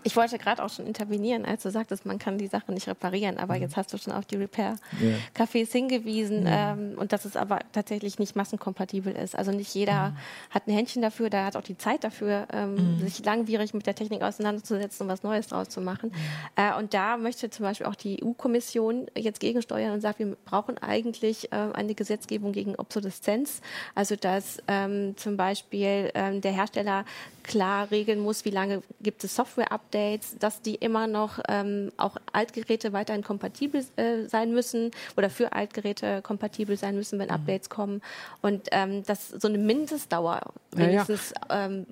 Ich 0.04 0.16
wollte 0.16 0.38
gerade 0.38 0.62
auch 0.62 0.68
schon 0.68 0.86
intervenieren, 0.86 1.44
als 1.44 1.62
du 1.62 1.70
sagtest, 1.70 2.06
man 2.06 2.18
kann 2.18 2.38
die 2.38 2.46
Sache 2.46 2.72
nicht 2.72 2.86
reparieren, 2.88 3.38
aber 3.38 3.54
mhm. 3.54 3.62
jetzt 3.62 3.76
hast 3.76 3.92
du 3.92 3.98
schon 3.98 4.12
auf 4.12 4.26
die 4.26 4.36
Repair-Cafés 4.36 5.72
hingewiesen 5.72 6.40
mhm. 6.40 6.48
ähm, 6.48 6.92
und 6.96 7.12
dass 7.12 7.24
es 7.24 7.36
aber 7.36 7.60
tatsächlich 7.72 8.18
nicht 8.18 8.36
massenkompatibel 8.36 9.14
ist. 9.14 9.36
Also 9.36 9.50
nicht 9.50 9.74
jeder 9.74 10.10
mhm. 10.10 10.16
hat 10.50 10.68
ein 10.68 10.74
Händchen 10.74 11.02
dafür, 11.02 11.30
der 11.30 11.46
hat 11.46 11.56
auch 11.56 11.62
die 11.62 11.78
Zeit 11.78 12.04
dafür, 12.04 12.46
ähm, 12.52 12.96
mhm. 12.96 12.98
sich 13.00 13.24
langwierig 13.24 13.72
mit 13.72 13.86
der 13.86 13.94
Technik 13.94 14.22
auseinanderzusetzen 14.22 15.06
und 15.06 15.12
was 15.12 15.22
Neues 15.22 15.48
draus 15.48 15.68
zu 15.68 15.80
machen. 15.80 16.10
Mhm. 16.10 16.62
Äh, 16.62 16.78
und 16.78 16.92
da 16.92 17.16
möchte 17.16 17.48
zum 17.50 17.64
Beispiel 17.64 17.86
auch 17.86 17.94
die 17.94 18.22
EU-Kommission 18.22 19.06
jetzt 19.16 19.40
gegensteuern 19.40 19.92
und 19.92 20.00
sagt, 20.00 20.18
wir 20.18 20.36
brauchen 20.44 20.76
eigentlich 20.78 21.50
äh, 21.52 21.56
eine 21.72 21.94
Gesetzgebung 21.94 22.52
gegen 22.52 22.76
Obsoleszenz. 22.76 23.62
Also 23.94 24.16
dass 24.16 24.58
ähm, 24.68 25.16
zum 25.16 25.36
Beispiel 25.36 26.10
ähm, 26.14 26.40
der 26.40 26.52
Hersteller 26.52 27.04
klar 27.42 27.90
regeln 27.90 28.20
muss, 28.20 28.44
wie 28.44 28.50
lange 28.50 28.82
gibt 29.00 29.22
es 29.22 29.36
Software-Updates, 29.36 29.93
dass 30.38 30.62
die 30.62 30.74
immer 30.74 31.06
noch 31.06 31.38
ähm, 31.48 31.92
auch 31.96 32.16
Altgeräte 32.32 32.92
weiterhin 32.92 33.22
kompatibel 33.22 33.84
äh, 33.96 34.26
sein 34.26 34.52
müssen 34.52 34.90
oder 35.16 35.30
für 35.30 35.52
Altgeräte 35.52 36.22
kompatibel 36.22 36.76
sein 36.76 36.94
müssen, 36.94 37.18
wenn 37.18 37.28
mhm. 37.28 37.34
Updates 37.34 37.70
kommen. 37.70 38.02
Und 38.42 38.68
ähm, 38.72 39.04
dass 39.04 39.28
so 39.28 39.48
eine 39.48 39.58
Mindestdauer 39.58 40.40
wenigstens 40.72 41.32
ja, 41.48 41.56
ja. 41.56 41.66
Ähm, 41.66 41.86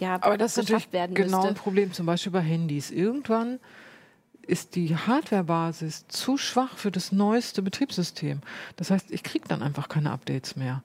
ja, 0.00 0.14
Aber 0.20 0.36
das 0.36 0.52
ist 0.56 0.64
natürlich 0.64 0.92
werden 0.92 1.14
genau 1.14 1.38
müsste. 1.38 1.48
ein 1.48 1.54
Problem, 1.54 1.92
zum 1.92 2.06
Beispiel 2.06 2.32
bei 2.32 2.40
Handys. 2.40 2.90
Irgendwann 2.90 3.60
ist 4.46 4.74
die 4.74 4.96
Hardwarebasis 4.96 6.06
zu 6.08 6.36
schwach 6.36 6.76
für 6.76 6.90
das 6.90 7.12
neueste 7.12 7.62
Betriebssystem. 7.62 8.40
Das 8.76 8.90
heißt, 8.90 9.10
ich 9.10 9.22
kriege 9.22 9.46
dann 9.48 9.62
einfach 9.62 9.88
keine 9.88 10.10
Updates 10.10 10.56
mehr. 10.56 10.82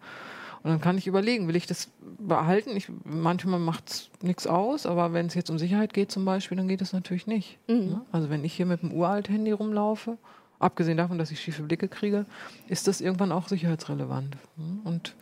Und 0.64 0.72
dann 0.72 0.82
kann 0.82 0.98
ich 0.98 1.08
überlegen, 1.08 1.48
will 1.48 1.56
ich 1.56 1.68
das 1.68 1.90
behalten? 2.20 2.76
Ich, 2.76 2.90
manchmal 3.06 3.60
macht 3.60 3.90
es 3.90 4.10
nichts 4.22 4.46
aus, 4.46 4.86
aber 4.86 5.14
wenn 5.14 5.28
es 5.28 5.34
jetzt 5.34 5.50
um 5.50 5.58
Sicherheit 5.58 5.94
geht 5.94 6.12
zum 6.12 6.26
Beispiel, 6.26 6.58
dann 6.58 6.68
geht 6.68 6.82
es 6.82 6.92
natürlich 6.92 7.28
nicht. 7.28 7.58
Mhm. 7.68 7.76
Ne? 7.76 8.02
Also 8.12 8.30
wenn 8.30 8.44
ich 8.44 8.54
hier 8.54 8.66
mit 8.66 8.82
dem 8.82 8.92
Uralt-Handy 8.92 9.52
rumlaufe, 9.52 10.18
abgesehen 10.60 10.98
davon, 10.98 11.18
dass 11.18 11.32
ich 11.32 11.40
schiefe 11.40 11.64
Blicke 11.64 11.88
kriege, 11.88 12.26
ist 12.68 12.88
das 12.88 13.00
irgendwann 13.00 13.32
auch 13.32 13.48
sicherheitsrelevant. 13.48 14.36
Ne? 14.58 14.80
Und 14.84 15.16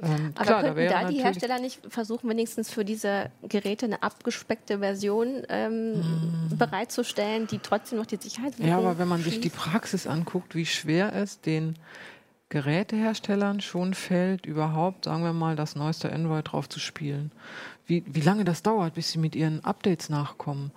ähm, 0.00 0.32
Aber 0.36 0.44
klar, 0.44 0.62
könnten 0.62 0.88
da, 0.88 1.02
da 1.02 1.08
die 1.08 1.22
Hersteller 1.22 1.58
nicht 1.60 1.80
versuchen, 1.88 2.30
wenigstens 2.30 2.70
für 2.70 2.84
diese 2.84 3.30
Geräte 3.42 3.86
eine 3.86 4.02
abgespeckte 4.02 4.78
Version 4.78 5.42
ähm, 5.48 6.48
mm. 6.48 6.56
bereitzustellen, 6.56 7.46
die 7.46 7.58
trotzdem 7.58 7.98
noch 7.98 8.06
die 8.06 8.16
Sicherheit 8.16 8.54
Ja, 8.58 8.78
aber 8.78 8.98
wenn 8.98 9.08
man 9.08 9.22
sich 9.22 9.40
die 9.40 9.50
Praxis 9.50 10.06
anguckt, 10.06 10.54
wie 10.54 10.64
schwer 10.64 11.12
es 11.14 11.40
den 11.40 11.76
Geräteherstellern 12.52 13.62
schon 13.62 13.94
fällt, 13.94 14.44
überhaupt, 14.44 15.06
sagen 15.06 15.24
wir 15.24 15.32
mal, 15.32 15.56
das 15.56 15.74
neueste 15.74 16.12
Android 16.12 16.52
drauf 16.52 16.68
zu 16.68 16.80
spielen. 16.80 17.32
Wie, 17.86 18.04
wie 18.06 18.20
lange 18.20 18.44
das 18.44 18.62
dauert, 18.62 18.92
bis 18.92 19.10
sie 19.10 19.18
mit 19.18 19.34
ihren 19.34 19.64
Updates 19.64 20.10
nachkommen. 20.10 20.70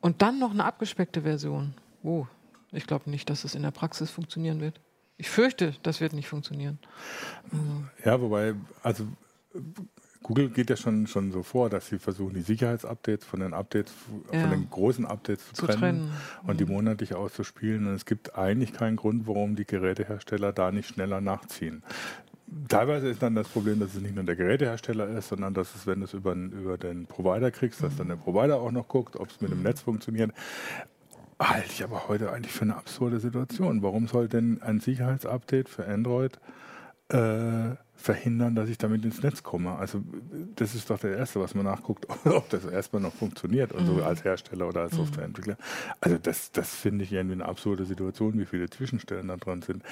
Und 0.00 0.20
dann 0.20 0.40
noch 0.40 0.50
eine 0.50 0.64
abgespeckte 0.64 1.22
Version. 1.22 1.74
Oh, 2.02 2.26
ich 2.72 2.88
glaube 2.88 3.08
nicht, 3.08 3.30
dass 3.30 3.44
es 3.44 3.54
in 3.54 3.62
der 3.62 3.70
Praxis 3.70 4.10
funktionieren 4.10 4.60
wird. 4.60 4.80
Ich 5.16 5.30
fürchte, 5.30 5.76
das 5.84 6.00
wird 6.00 6.12
nicht 6.12 6.26
funktionieren. 6.26 6.80
Ja, 8.04 8.20
wobei, 8.20 8.54
also 8.82 9.06
Google 10.26 10.48
geht 10.48 10.70
ja 10.70 10.76
schon, 10.76 11.06
schon 11.06 11.30
so 11.30 11.44
vor, 11.44 11.70
dass 11.70 11.86
sie 11.86 12.00
versuchen, 12.00 12.34
die 12.34 12.40
Sicherheitsupdates 12.40 13.24
von 13.24 13.38
den 13.38 13.54
Updates, 13.54 13.92
ja. 14.32 14.40
von 14.40 14.50
den 14.50 14.68
großen 14.68 15.06
Updates 15.06 15.46
zu, 15.46 15.54
zu 15.54 15.66
trennen, 15.66 15.78
trennen, 15.78 16.10
und 16.42 16.54
mhm. 16.54 16.58
die 16.58 16.64
monatlich 16.64 17.14
auszuspielen. 17.14 17.86
Und 17.86 17.94
es 17.94 18.06
gibt 18.06 18.36
eigentlich 18.36 18.72
keinen 18.72 18.96
Grund, 18.96 19.28
warum 19.28 19.54
die 19.54 19.64
Gerätehersteller 19.64 20.52
da 20.52 20.72
nicht 20.72 20.88
schneller 20.88 21.20
nachziehen. 21.20 21.84
Teilweise 22.68 23.08
ist 23.08 23.22
dann 23.22 23.36
das 23.36 23.46
Problem, 23.46 23.78
dass 23.78 23.94
es 23.94 24.02
nicht 24.02 24.16
nur 24.16 24.24
der 24.24 24.34
Gerätehersteller 24.34 25.06
ist, 25.10 25.28
sondern 25.28 25.54
dass 25.54 25.76
es, 25.76 25.86
wenn 25.86 26.00
du 26.00 26.06
es 26.06 26.12
über, 26.12 26.32
über 26.32 26.76
den 26.76 27.06
Provider 27.06 27.52
kriegst, 27.52 27.84
dass 27.84 27.96
dann 27.96 28.08
der 28.08 28.16
Provider 28.16 28.56
auch 28.56 28.72
noch 28.72 28.88
guckt, 28.88 29.14
ob 29.14 29.30
es 29.30 29.40
mit 29.40 29.52
dem 29.52 29.58
mhm. 29.58 29.64
Netz 29.64 29.82
funktioniert. 29.82 30.32
Halte 31.38 31.70
ich 31.70 31.84
aber 31.84 32.08
heute 32.08 32.32
eigentlich 32.32 32.52
für 32.52 32.62
eine 32.62 32.74
absurde 32.74 33.20
Situation. 33.20 33.80
Warum 33.80 34.08
soll 34.08 34.26
denn 34.26 34.60
ein 34.60 34.80
Sicherheitsupdate 34.80 35.68
für 35.68 35.86
Android 35.86 36.40
äh, 37.10 37.76
verhindern, 37.96 38.54
dass 38.54 38.68
ich 38.68 38.78
damit 38.78 39.04
ins 39.04 39.22
Netz 39.22 39.42
komme. 39.42 39.76
Also 39.76 40.02
das 40.54 40.74
ist 40.74 40.90
doch 40.90 40.98
der 40.98 41.16
Erste, 41.16 41.40
was 41.40 41.54
man 41.54 41.64
nachguckt, 41.64 42.06
ob 42.24 42.48
das 42.50 42.64
erstmal 42.64 43.02
noch 43.02 43.14
funktioniert, 43.14 43.74
also 43.74 43.94
mhm. 43.94 44.02
als 44.02 44.22
Hersteller 44.24 44.68
oder 44.68 44.82
als 44.82 44.92
mhm. 44.92 44.98
Softwareentwickler. 44.98 45.56
Also 46.00 46.18
das, 46.18 46.52
das 46.52 46.74
finde 46.74 47.04
ich 47.04 47.12
irgendwie 47.12 47.34
eine 47.34 47.46
absurde 47.46 47.84
Situation, 47.84 48.38
wie 48.38 48.46
viele 48.46 48.70
Zwischenstellen 48.70 49.28
da 49.28 49.36
dran 49.36 49.62
sind. 49.62 49.82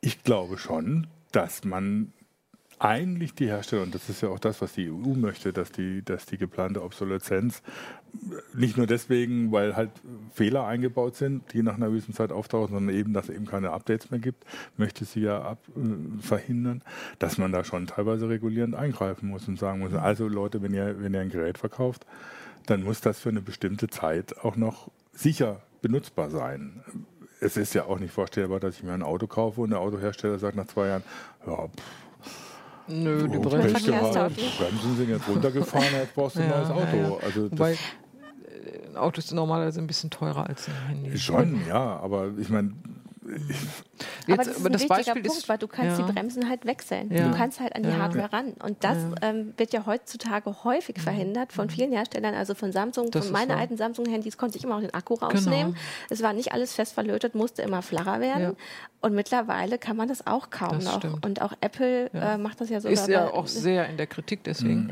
Ich 0.00 0.22
glaube 0.24 0.58
schon, 0.58 1.06
dass 1.32 1.64
man 1.64 2.12
eigentlich 2.78 3.34
die 3.34 3.46
Hersteller, 3.46 3.82
und 3.82 3.94
das 3.94 4.08
ist 4.08 4.20
ja 4.20 4.28
auch 4.28 4.38
das, 4.38 4.60
was 4.60 4.72
die 4.72 4.90
EU 4.90 5.14
möchte, 5.14 5.52
dass 5.52 5.72
die, 5.72 6.02
dass 6.04 6.26
die 6.26 6.38
geplante 6.38 6.82
Obsoleszenz 6.82 7.62
nicht 8.54 8.76
nur 8.76 8.86
deswegen, 8.86 9.52
weil 9.52 9.76
halt 9.76 9.90
Fehler 10.34 10.66
eingebaut 10.66 11.16
sind, 11.16 11.52
die 11.52 11.62
nach 11.62 11.74
einer 11.74 11.88
gewissen 11.88 12.14
Zeit 12.14 12.32
auftauchen, 12.32 12.74
sondern 12.74 12.94
eben, 12.94 13.12
dass 13.12 13.28
es 13.28 13.34
eben 13.34 13.46
keine 13.46 13.70
Updates 13.72 14.10
mehr 14.10 14.20
gibt, 14.20 14.44
möchte 14.76 15.04
sie 15.04 15.20
ja 15.20 15.42
ab, 15.42 15.58
äh, 15.76 16.22
verhindern, 16.22 16.82
dass 17.18 17.38
man 17.38 17.52
da 17.52 17.64
schon 17.64 17.86
teilweise 17.86 18.28
regulierend 18.28 18.74
eingreifen 18.74 19.28
muss 19.28 19.48
und 19.48 19.58
sagen 19.58 19.80
muss, 19.80 19.94
also 19.94 20.28
Leute, 20.28 20.62
wenn 20.62 20.74
ihr, 20.74 21.02
wenn 21.02 21.14
ihr 21.14 21.20
ein 21.20 21.30
Gerät 21.30 21.58
verkauft, 21.58 22.06
dann 22.66 22.82
muss 22.82 23.00
das 23.00 23.20
für 23.20 23.28
eine 23.28 23.42
bestimmte 23.42 23.88
Zeit 23.88 24.38
auch 24.44 24.56
noch 24.56 24.90
sicher 25.12 25.60
benutzbar 25.82 26.30
sein. 26.30 26.82
Es 27.40 27.56
ist 27.56 27.74
ja 27.74 27.84
auch 27.84 27.98
nicht 27.98 28.12
vorstellbar, 28.12 28.60
dass 28.60 28.76
ich 28.76 28.82
mir 28.82 28.92
ein 28.92 29.02
Auto 29.02 29.26
kaufe 29.26 29.60
und 29.60 29.70
der 29.70 29.80
Autohersteller 29.80 30.38
sagt 30.38 30.56
nach 30.56 30.66
zwei 30.66 30.86
Jahren, 30.86 31.02
ja, 31.46 31.68
pff, 31.68 32.03
Nö, 32.86 33.28
die 33.28 33.38
Bremsen, 33.38 33.92
Bremsen 33.92 34.96
sind 34.96 35.08
jetzt 35.08 35.28
runtergefahren, 35.28 35.86
jetzt 35.92 36.14
brauchst 36.14 36.36
du 36.36 36.40
ein 36.40 36.48
neues 36.48 36.70
Auto. 36.70 36.96
Ja, 36.96 37.08
ja. 37.08 37.16
Also 37.22 37.50
Wobei, 37.50 37.72
äh, 37.72 37.76
ein 38.90 38.96
Auto 38.96 39.18
ist 39.18 39.32
normalerweise 39.32 39.80
ein 39.80 39.86
bisschen 39.86 40.10
teurer 40.10 40.46
als 40.48 40.68
ein 40.68 40.74
Handy. 40.88 41.18
Schon, 41.18 41.66
ja, 41.66 41.98
aber 42.00 42.30
ich 42.38 42.50
meine, 42.50 42.72
Jetzt, 44.26 44.28
aber 44.28 44.36
das 44.36 44.46
ist 44.48 44.66
ein 44.66 44.72
das 44.72 44.82
wichtiger 44.82 44.88
Beispiel 44.96 45.22
Punkt, 45.22 45.38
ist, 45.38 45.48
weil 45.48 45.58
du 45.58 45.68
kannst 45.68 45.98
ja. 45.98 46.06
die 46.06 46.12
Bremsen 46.12 46.48
halt 46.48 46.66
wechseln. 46.66 47.10
Ja. 47.10 47.28
Du 47.28 47.36
kannst 47.36 47.60
halt 47.60 47.74
an 47.74 47.82
die 47.82 47.88
ja. 47.88 47.98
Hardware 47.98 48.32
ran. 48.32 48.52
Und 48.62 48.82
das 48.82 48.98
ähm, 49.22 49.54
wird 49.56 49.72
ja 49.72 49.86
heutzutage 49.86 50.64
häufig 50.64 50.98
verhindert 51.00 51.52
von 51.52 51.70
vielen 51.70 51.92
Herstellern, 51.92 52.34
also 52.34 52.54
von 52.54 52.72
Samsung. 52.72 53.10
Das 53.10 53.26
von 53.26 53.32
meinen 53.32 53.52
alten 53.52 53.76
Samsung-Handys 53.76 54.36
konnte 54.36 54.58
ich 54.58 54.64
immer 54.64 54.76
auch 54.76 54.80
den 54.80 54.94
Akku 54.94 55.14
rausnehmen. 55.14 55.74
Genau. 55.74 55.84
Es 56.10 56.22
war 56.22 56.32
nicht 56.32 56.52
alles 56.52 56.74
fest 56.74 56.94
verlötet, 56.94 57.34
musste 57.34 57.62
immer 57.62 57.82
flacher 57.82 58.20
werden. 58.20 58.56
Und 59.00 59.14
mittlerweile 59.14 59.78
kann 59.78 59.96
man 59.96 60.08
das 60.08 60.26
auch 60.26 60.50
kaum 60.50 60.78
das 60.78 60.84
noch. 60.84 60.98
Stimmt. 60.98 61.24
Und 61.24 61.42
auch 61.42 61.52
Apple 61.60 62.10
äh, 62.12 62.38
macht 62.38 62.60
das 62.60 62.70
ja 62.70 62.80
so. 62.80 62.88
Ist 62.88 63.08
ja 63.08 63.32
auch 63.32 63.46
sehr 63.46 63.88
in 63.88 63.96
der 63.96 64.06
Kritik 64.06 64.44
deswegen, 64.44 64.90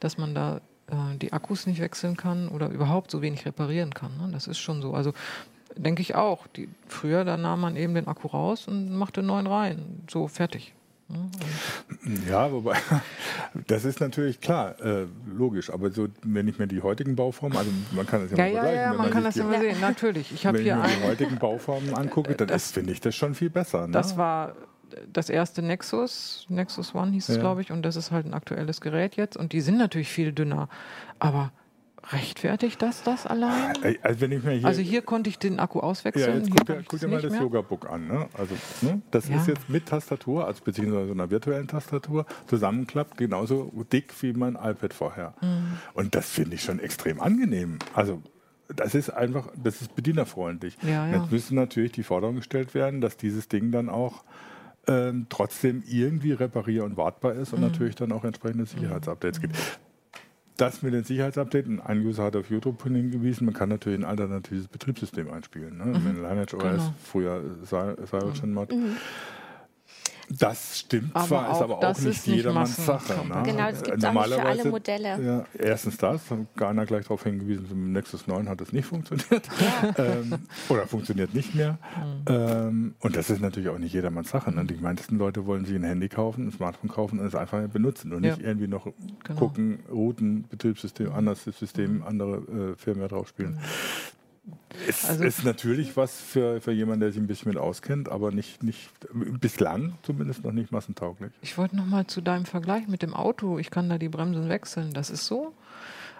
dass 0.00 0.18
man 0.18 0.34
da 0.34 0.60
äh, 0.92 1.16
die 1.16 1.32
Akkus 1.32 1.66
nicht 1.66 1.80
wechseln 1.80 2.16
kann 2.16 2.48
oder 2.48 2.68
überhaupt 2.68 3.10
so 3.10 3.22
wenig 3.22 3.46
reparieren 3.46 3.94
kann. 3.94 4.16
Ne? 4.18 4.30
Das 4.32 4.46
ist 4.46 4.58
schon 4.58 4.82
so. 4.82 4.94
Also 4.94 5.12
denke 5.76 6.02
ich 6.02 6.14
auch. 6.14 6.46
Die, 6.48 6.68
früher, 6.86 7.24
da 7.24 7.36
nahm 7.36 7.60
man 7.60 7.76
eben 7.76 7.94
den 7.94 8.08
Akku 8.08 8.28
raus 8.28 8.68
und 8.68 8.94
machte 8.94 9.20
einen 9.20 9.28
neuen 9.28 9.46
rein. 9.46 10.02
So, 10.10 10.28
fertig. 10.28 10.74
Ja, 12.28 12.50
wobei, 12.50 12.76
das 13.66 13.84
ist 13.84 14.00
natürlich 14.00 14.40
klar, 14.40 14.80
äh, 14.80 15.06
logisch, 15.26 15.70
aber 15.70 15.90
so, 15.90 16.08
wenn 16.22 16.48
ich 16.48 16.58
mir 16.58 16.66
die 16.66 16.80
heutigen 16.80 17.16
Bauformen, 17.16 17.58
also 17.58 17.70
man 17.90 18.06
kann 18.06 18.22
das 18.22 18.30
ja, 18.30 18.46
ja 18.46 18.52
mal 18.52 18.52
vergleichen. 18.52 18.76
Ja, 18.76 18.92
ja, 18.92 18.94
man, 18.94 19.10
kann 19.10 19.24
das 19.24 19.34
ja 19.34 19.44
mal 19.44 19.60
sehen, 19.60 19.80
natürlich. 19.80 20.32
Ich 20.32 20.44
wenn 20.44 20.54
ich 20.56 20.64
mir 20.64 20.82
die 20.82 21.06
heutigen 21.06 21.38
Bauformen 21.38 21.94
angucke, 21.94 22.34
dann 22.34 22.58
finde 22.58 22.92
ich 22.92 23.00
das 23.00 23.14
schon 23.14 23.34
viel 23.34 23.50
besser. 23.50 23.86
Ne? 23.86 23.92
Das 23.92 24.16
war 24.16 24.54
das 25.12 25.28
erste 25.28 25.62
Nexus, 25.62 26.46
Nexus 26.48 26.94
One 26.94 27.12
hieß 27.12 27.28
es, 27.28 27.38
glaube 27.38 27.60
ich, 27.60 27.72
und 27.72 27.82
das 27.82 27.96
ist 27.96 28.10
halt 28.10 28.26
ein 28.26 28.34
aktuelles 28.34 28.80
Gerät 28.80 29.16
jetzt 29.16 29.36
und 29.36 29.52
die 29.52 29.60
sind 29.60 29.78
natürlich 29.78 30.08
viel 30.08 30.32
dünner, 30.32 30.68
aber 31.18 31.52
Rechtfertigt 32.10 32.82
das 32.82 33.02
das 33.04 33.26
allein? 33.26 33.74
Also, 34.02 34.26
hier, 34.26 34.64
also 34.66 34.80
hier 34.80 35.02
konnte 35.02 35.30
ich 35.30 35.38
den 35.38 35.60
Akku 35.60 35.80
auswechseln. 35.80 36.28
Ja, 36.28 36.36
jetzt 36.36 36.50
guck, 36.50 36.66
dir, 36.66 36.84
guck 36.86 37.00
dir 37.00 37.08
mal 37.08 37.22
das 37.22 37.38
Yoga-Book 37.38 37.88
an. 37.88 38.08
Ne? 38.08 38.28
Also, 38.36 38.54
ne? 38.80 39.02
Das 39.10 39.28
ja. 39.28 39.36
ist 39.36 39.46
jetzt 39.46 39.68
mit 39.68 39.86
Tastatur, 39.86 40.46
also 40.46 40.62
beziehungsweise 40.64 41.12
einer 41.12 41.30
virtuellen 41.30 41.68
Tastatur, 41.68 42.26
zusammenklappt, 42.46 43.16
genauso 43.16 43.72
dick 43.92 44.12
wie 44.20 44.32
mein 44.32 44.54
iPad 44.56 44.92
vorher. 44.92 45.34
Mhm. 45.40 45.78
Und 45.94 46.14
das 46.14 46.28
finde 46.28 46.56
ich 46.56 46.62
schon 46.62 46.80
extrem 46.80 47.20
angenehm. 47.20 47.78
Also 47.94 48.20
das 48.74 48.94
ist 48.94 49.10
einfach, 49.10 49.48
das 49.62 49.80
ist 49.80 49.94
bedienerfreundlich. 49.94 50.76
Ja, 50.82 51.06
ja. 51.06 51.18
Jetzt 51.18 51.30
müssen 51.30 51.54
natürlich 51.54 51.92
die 51.92 52.02
Forderungen 52.02 52.38
gestellt 52.38 52.74
werden, 52.74 53.00
dass 53.00 53.16
dieses 53.16 53.48
Ding 53.48 53.70
dann 53.70 53.88
auch 53.88 54.24
ähm, 54.88 55.26
trotzdem 55.28 55.84
irgendwie 55.86 56.32
reparier- 56.32 56.84
und 56.84 56.96
wartbar 56.96 57.34
ist 57.34 57.52
und 57.52 57.60
mhm. 57.60 57.66
natürlich 57.68 57.94
dann 57.94 58.10
auch 58.10 58.24
entsprechende 58.24 58.66
Sicherheitsupdates 58.66 59.38
mhm. 59.38 59.42
gibt 59.42 59.56
das 60.56 60.82
mit 60.82 60.94
den 60.94 61.04
Sicherheitsupdates, 61.04 61.80
ein 61.80 62.04
User 62.04 62.24
hat 62.24 62.36
auf 62.36 62.50
YouTube 62.50 62.82
hingewiesen, 62.82 63.46
man 63.46 63.54
kann 63.54 63.68
natürlich 63.68 64.00
ein 64.00 64.04
alternatives 64.04 64.68
Betriebssystem 64.68 65.30
einspielen. 65.30 65.78
Ne? 65.78 65.98
Mhm. 65.98 66.22
Lineage 66.22 66.54
OS, 66.54 66.62
genau. 66.62 66.94
früher 67.02 67.42
Cyrogen 67.64 68.52
Mod. 68.52 68.72
Mhm. 68.72 68.96
Das 70.28 70.78
stimmt 70.78 71.14
aber 71.14 71.26
zwar, 71.26 71.52
ist 71.52 71.62
aber 71.62 71.78
auch 71.78 71.98
nicht 71.98 72.26
jedermanns 72.26 72.84
Sache. 72.84 73.14
Ne? 73.26 73.42
Genau, 73.44 73.70
das 73.70 73.82
gibt 73.82 73.98
es 73.98 74.04
auch 74.04 74.12
nicht 74.12 74.34
für 74.34 74.42
alle 74.42 74.64
Modelle. 74.64 75.22
Ja, 75.22 75.44
erstens 75.58 75.96
das, 75.98 76.30
hat 76.30 76.38
Garner 76.56 76.86
gleich 76.86 77.04
darauf 77.04 77.22
hingewiesen, 77.24 77.66
im 77.70 77.92
Nexus 77.92 78.26
9 78.26 78.48
hat 78.48 78.60
das 78.60 78.72
nicht 78.72 78.86
funktioniert. 78.86 79.48
Ja. 79.60 79.94
ähm, 79.98 80.34
oder 80.68 80.86
funktioniert 80.86 81.34
nicht 81.34 81.54
mehr. 81.54 81.78
Mhm. 81.96 82.24
Ähm, 82.28 82.94
und 83.00 83.16
das 83.16 83.30
ist 83.30 83.40
natürlich 83.40 83.68
auch 83.68 83.78
nicht 83.78 83.92
jedermanns 83.92 84.30
Sache. 84.30 84.52
Ne? 84.52 84.64
Die 84.64 84.74
meisten 84.74 85.18
Leute 85.18 85.46
wollen 85.46 85.64
sich 85.64 85.76
ein 85.76 85.84
Handy 85.84 86.08
kaufen, 86.08 86.48
ein 86.48 86.52
Smartphone 86.52 86.90
kaufen 86.90 87.20
und 87.20 87.26
es 87.26 87.34
einfach 87.34 87.60
benutzen 87.68 88.12
und 88.12 88.24
ja. 88.24 88.34
nicht 88.34 88.44
irgendwie 88.44 88.68
noch 88.68 88.86
genau. 89.24 89.38
gucken, 89.38 89.80
Routen, 89.90 90.44
Betriebssystem, 90.48 91.12
anderes 91.12 91.44
System, 91.44 92.02
andere 92.02 92.36
äh, 92.36 92.76
Firmware 92.76 93.08
draufspielen. 93.08 93.54
Mhm. 93.54 93.58
Es 94.88 95.04
also 95.04 95.22
ist 95.22 95.44
natürlich 95.44 95.96
was 95.96 96.20
für, 96.20 96.60
für 96.60 96.72
jemanden, 96.72 97.00
der 97.00 97.12
sich 97.12 97.20
ein 97.20 97.26
bisschen 97.26 97.50
mit 97.50 97.58
auskennt, 97.58 98.08
aber 98.08 98.32
nicht, 98.32 98.62
nicht 98.62 98.90
bislang 99.40 99.94
zumindest 100.02 100.44
noch 100.44 100.52
nicht 100.52 100.72
massentauglich. 100.72 101.32
Ich 101.42 101.56
wollte 101.58 101.76
noch 101.76 101.86
mal 101.86 102.06
zu 102.06 102.20
deinem 102.20 102.46
Vergleich 102.46 102.88
mit 102.88 103.02
dem 103.02 103.14
Auto. 103.14 103.58
Ich 103.58 103.70
kann 103.70 103.88
da 103.88 103.98
die 103.98 104.08
Bremsen 104.08 104.48
wechseln. 104.48 104.92
Das 104.92 105.10
ist 105.10 105.26
so. 105.26 105.52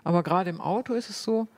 Aber 0.04 0.22
gerade 0.22 0.50
im 0.50 0.60
Auto 0.60 0.94
ist 0.94 1.10
es 1.10 1.22
so, 1.22 1.48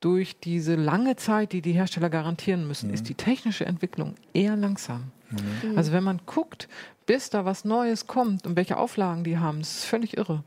durch 0.00 0.38
diese 0.38 0.76
lange 0.76 1.16
Zeit, 1.16 1.52
die 1.52 1.62
die 1.62 1.72
Hersteller 1.72 2.10
garantieren 2.10 2.68
müssen, 2.68 2.88
mhm. 2.88 2.94
ist 2.94 3.08
die 3.08 3.14
technische 3.14 3.64
Entwicklung 3.64 4.14
eher 4.34 4.56
langsam. 4.56 5.10
Mhm. 5.30 5.76
Also 5.76 5.92
wenn 5.92 6.04
man 6.04 6.20
guckt, 6.26 6.68
bis 7.06 7.30
da 7.30 7.44
was 7.44 7.64
Neues 7.64 8.06
kommt 8.06 8.46
und 8.46 8.56
welche 8.56 8.76
Auflagen 8.76 9.24
die 9.24 9.38
haben, 9.38 9.60
das 9.60 9.78
ist 9.78 9.84
völlig 9.84 10.16
irre. 10.16 10.44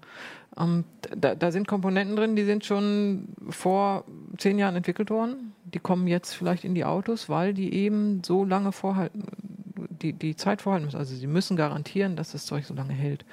Ähm, 0.60 0.84
da, 1.16 1.36
da, 1.36 1.52
sind 1.52 1.68
Komponenten 1.68 2.16
drin, 2.16 2.36
die 2.36 2.44
sind 2.44 2.66
schon 2.66 3.30
vor 3.50 4.04
zehn 4.38 4.60
Jahren 4.60 4.76
entwickelt 4.76 5.10
worden. 5.10 5.54
Die 5.66 5.80
kommen 5.80 6.08
jetzt 6.08 6.34
vielleicht 6.34 6.64
in 6.64 6.76
die 6.76 6.86
Autos, 6.86 7.30
weil 7.30 7.54
die 7.54 7.74
eben 7.74 8.22
so 8.24 8.44
lange 8.44 8.72
vorhalten, 8.72 9.24
die, 10.02 10.14
die 10.14 10.36
Zeit 10.36 10.62
vorhalten 10.62 10.86
müssen. 10.86 10.98
Also 10.98 11.16
sie 11.16 11.28
müssen 11.28 11.56
garantieren, 11.56 12.16
dass 12.16 12.32
das 12.32 12.46
Zeug 12.46 12.66
so 12.66 12.74
lange 12.74 12.94
hält. 12.94 13.26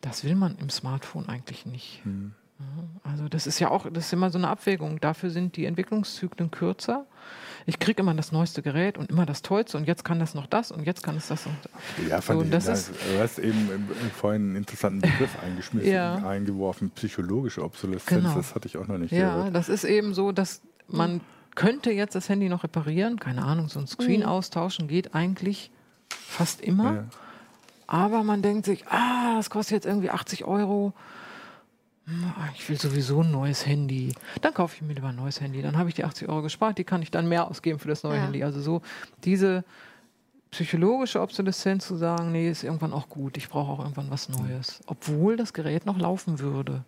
Das 0.00 0.24
will 0.24 0.36
man 0.36 0.56
im 0.58 0.70
Smartphone 0.70 1.28
eigentlich 1.28 1.66
nicht. 1.66 2.04
Mhm. 2.04 2.32
Also 3.02 3.28
das 3.28 3.46
ist 3.46 3.58
ja 3.58 3.70
auch, 3.70 3.86
das 3.90 4.06
ist 4.06 4.12
immer 4.12 4.30
so 4.30 4.38
eine 4.38 4.48
Abwägung. 4.48 5.00
Dafür 5.00 5.30
sind 5.30 5.56
die 5.56 5.66
Entwicklungszyklen 5.66 6.50
kürzer 6.50 7.06
ich 7.66 7.80
kriege 7.80 8.00
immer 8.00 8.14
das 8.14 8.30
neueste 8.30 8.62
Gerät 8.62 8.96
und 8.96 9.10
immer 9.10 9.26
das 9.26 9.42
Tollste 9.42 9.76
und 9.76 9.86
jetzt 9.88 10.04
kann 10.04 10.20
das 10.20 10.34
noch 10.34 10.46
das 10.46 10.70
und 10.70 10.84
jetzt 10.84 11.02
kann 11.02 11.16
es 11.16 11.26
das. 11.26 11.46
Und 11.46 11.56
ja, 12.08 12.20
fand 12.20 12.38
so, 12.38 12.44
ich, 12.44 12.50
das 12.50 12.66
ist, 12.68 12.90
du 12.90 13.18
hast 13.20 13.38
eben 13.40 13.88
vorhin 14.14 14.42
einen 14.42 14.56
interessanten 14.56 15.00
Begriff 15.00 15.36
eingeschmissen, 15.44 15.90
ja. 15.90 16.14
eingeworfen, 16.26 16.90
psychologische 16.90 17.64
Obsoleszenz, 17.64 18.22
genau. 18.22 18.36
das 18.36 18.54
hatte 18.54 18.68
ich 18.68 18.76
auch 18.76 18.86
noch 18.86 18.98
nicht 18.98 19.12
Ja, 19.12 19.36
gehört. 19.36 19.54
das 19.56 19.68
ist 19.68 19.82
eben 19.84 20.14
so, 20.14 20.30
dass 20.30 20.62
man 20.86 21.20
könnte 21.56 21.90
jetzt 21.90 22.14
das 22.14 22.28
Handy 22.28 22.48
noch 22.48 22.62
reparieren, 22.62 23.18
keine 23.18 23.42
Ahnung, 23.42 23.68
so 23.68 23.80
ein 23.80 23.88
Screen 23.88 24.20
mhm. 24.20 24.26
austauschen 24.26 24.86
geht 24.86 25.14
eigentlich 25.14 25.72
fast 26.08 26.60
immer. 26.60 26.94
Ja. 26.94 27.04
Aber 27.88 28.22
man 28.22 28.42
denkt 28.42 28.66
sich, 28.66 28.86
ah, 28.88 29.36
das 29.36 29.50
kostet 29.50 29.72
jetzt 29.72 29.86
irgendwie 29.86 30.10
80 30.10 30.44
Euro 30.44 30.92
ich 32.54 32.68
will 32.68 32.78
sowieso 32.78 33.22
ein 33.22 33.32
neues 33.32 33.66
Handy. 33.66 34.14
Dann 34.40 34.54
kaufe 34.54 34.76
ich 34.76 34.82
mir 34.82 34.94
lieber 34.94 35.08
ein 35.08 35.16
neues 35.16 35.40
Handy. 35.40 35.60
Dann 35.60 35.76
habe 35.76 35.88
ich 35.88 35.94
die 35.96 36.04
80 36.04 36.28
Euro 36.28 36.42
gespart, 36.42 36.78
die 36.78 36.84
kann 36.84 37.02
ich 37.02 37.10
dann 37.10 37.28
mehr 37.28 37.48
ausgeben 37.48 37.78
für 37.78 37.88
das 37.88 38.02
neue 38.04 38.16
ja. 38.16 38.22
Handy. 38.22 38.44
Also 38.44 38.60
so 38.60 38.82
diese 39.24 39.64
psychologische 40.50 41.20
Obsoleszenz 41.20 41.86
zu 41.86 41.96
sagen, 41.96 42.32
nee, 42.32 42.48
ist 42.48 42.62
irgendwann 42.62 42.92
auch 42.92 43.08
gut, 43.08 43.36
ich 43.36 43.48
brauche 43.48 43.72
auch 43.72 43.80
irgendwann 43.80 44.10
was 44.10 44.28
Neues. 44.28 44.80
Obwohl 44.86 45.36
das 45.36 45.52
Gerät 45.52 45.84
noch 45.84 45.98
laufen 45.98 46.38
würde. 46.38 46.84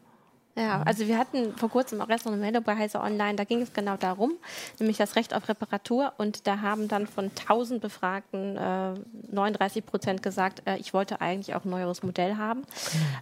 Ja, 0.59 0.83
also 0.83 1.07
wir 1.07 1.19
hatten 1.19 1.53
vor 1.57 1.71
kurzem 1.71 2.01
auch 2.01 2.09
erst 2.09 2.25
noch 2.25 2.33
eine 2.33 2.41
Meldung 2.41 2.65
bei 2.65 2.77
Heise 2.77 3.01
Online, 3.01 3.37
da 3.37 3.45
ging 3.45 3.63
es 3.63 3.73
genau 3.73 3.97
darum, 3.97 4.33
nämlich 4.81 4.97
das 4.97 5.15
Recht 5.15 5.33
auf 5.33 5.49
Reparatur 5.49 6.13
und 6.19 6.49
da 6.49 6.61
haben 6.61 6.89
dann 6.89 7.07
von 7.07 7.27
1000 7.27 7.81
Befragten 7.81 8.57
äh, 8.57 8.95
39 9.31 9.87
Prozent 9.87 10.23
gesagt, 10.23 10.63
äh, 10.67 10.77
ich 10.79 10.93
wollte 10.93 11.21
eigentlich 11.21 11.55
auch 11.55 11.65
ein 11.65 11.71
neueres 11.71 12.03
Modell 12.03 12.37
haben, 12.37 12.61
mhm. 12.61 12.67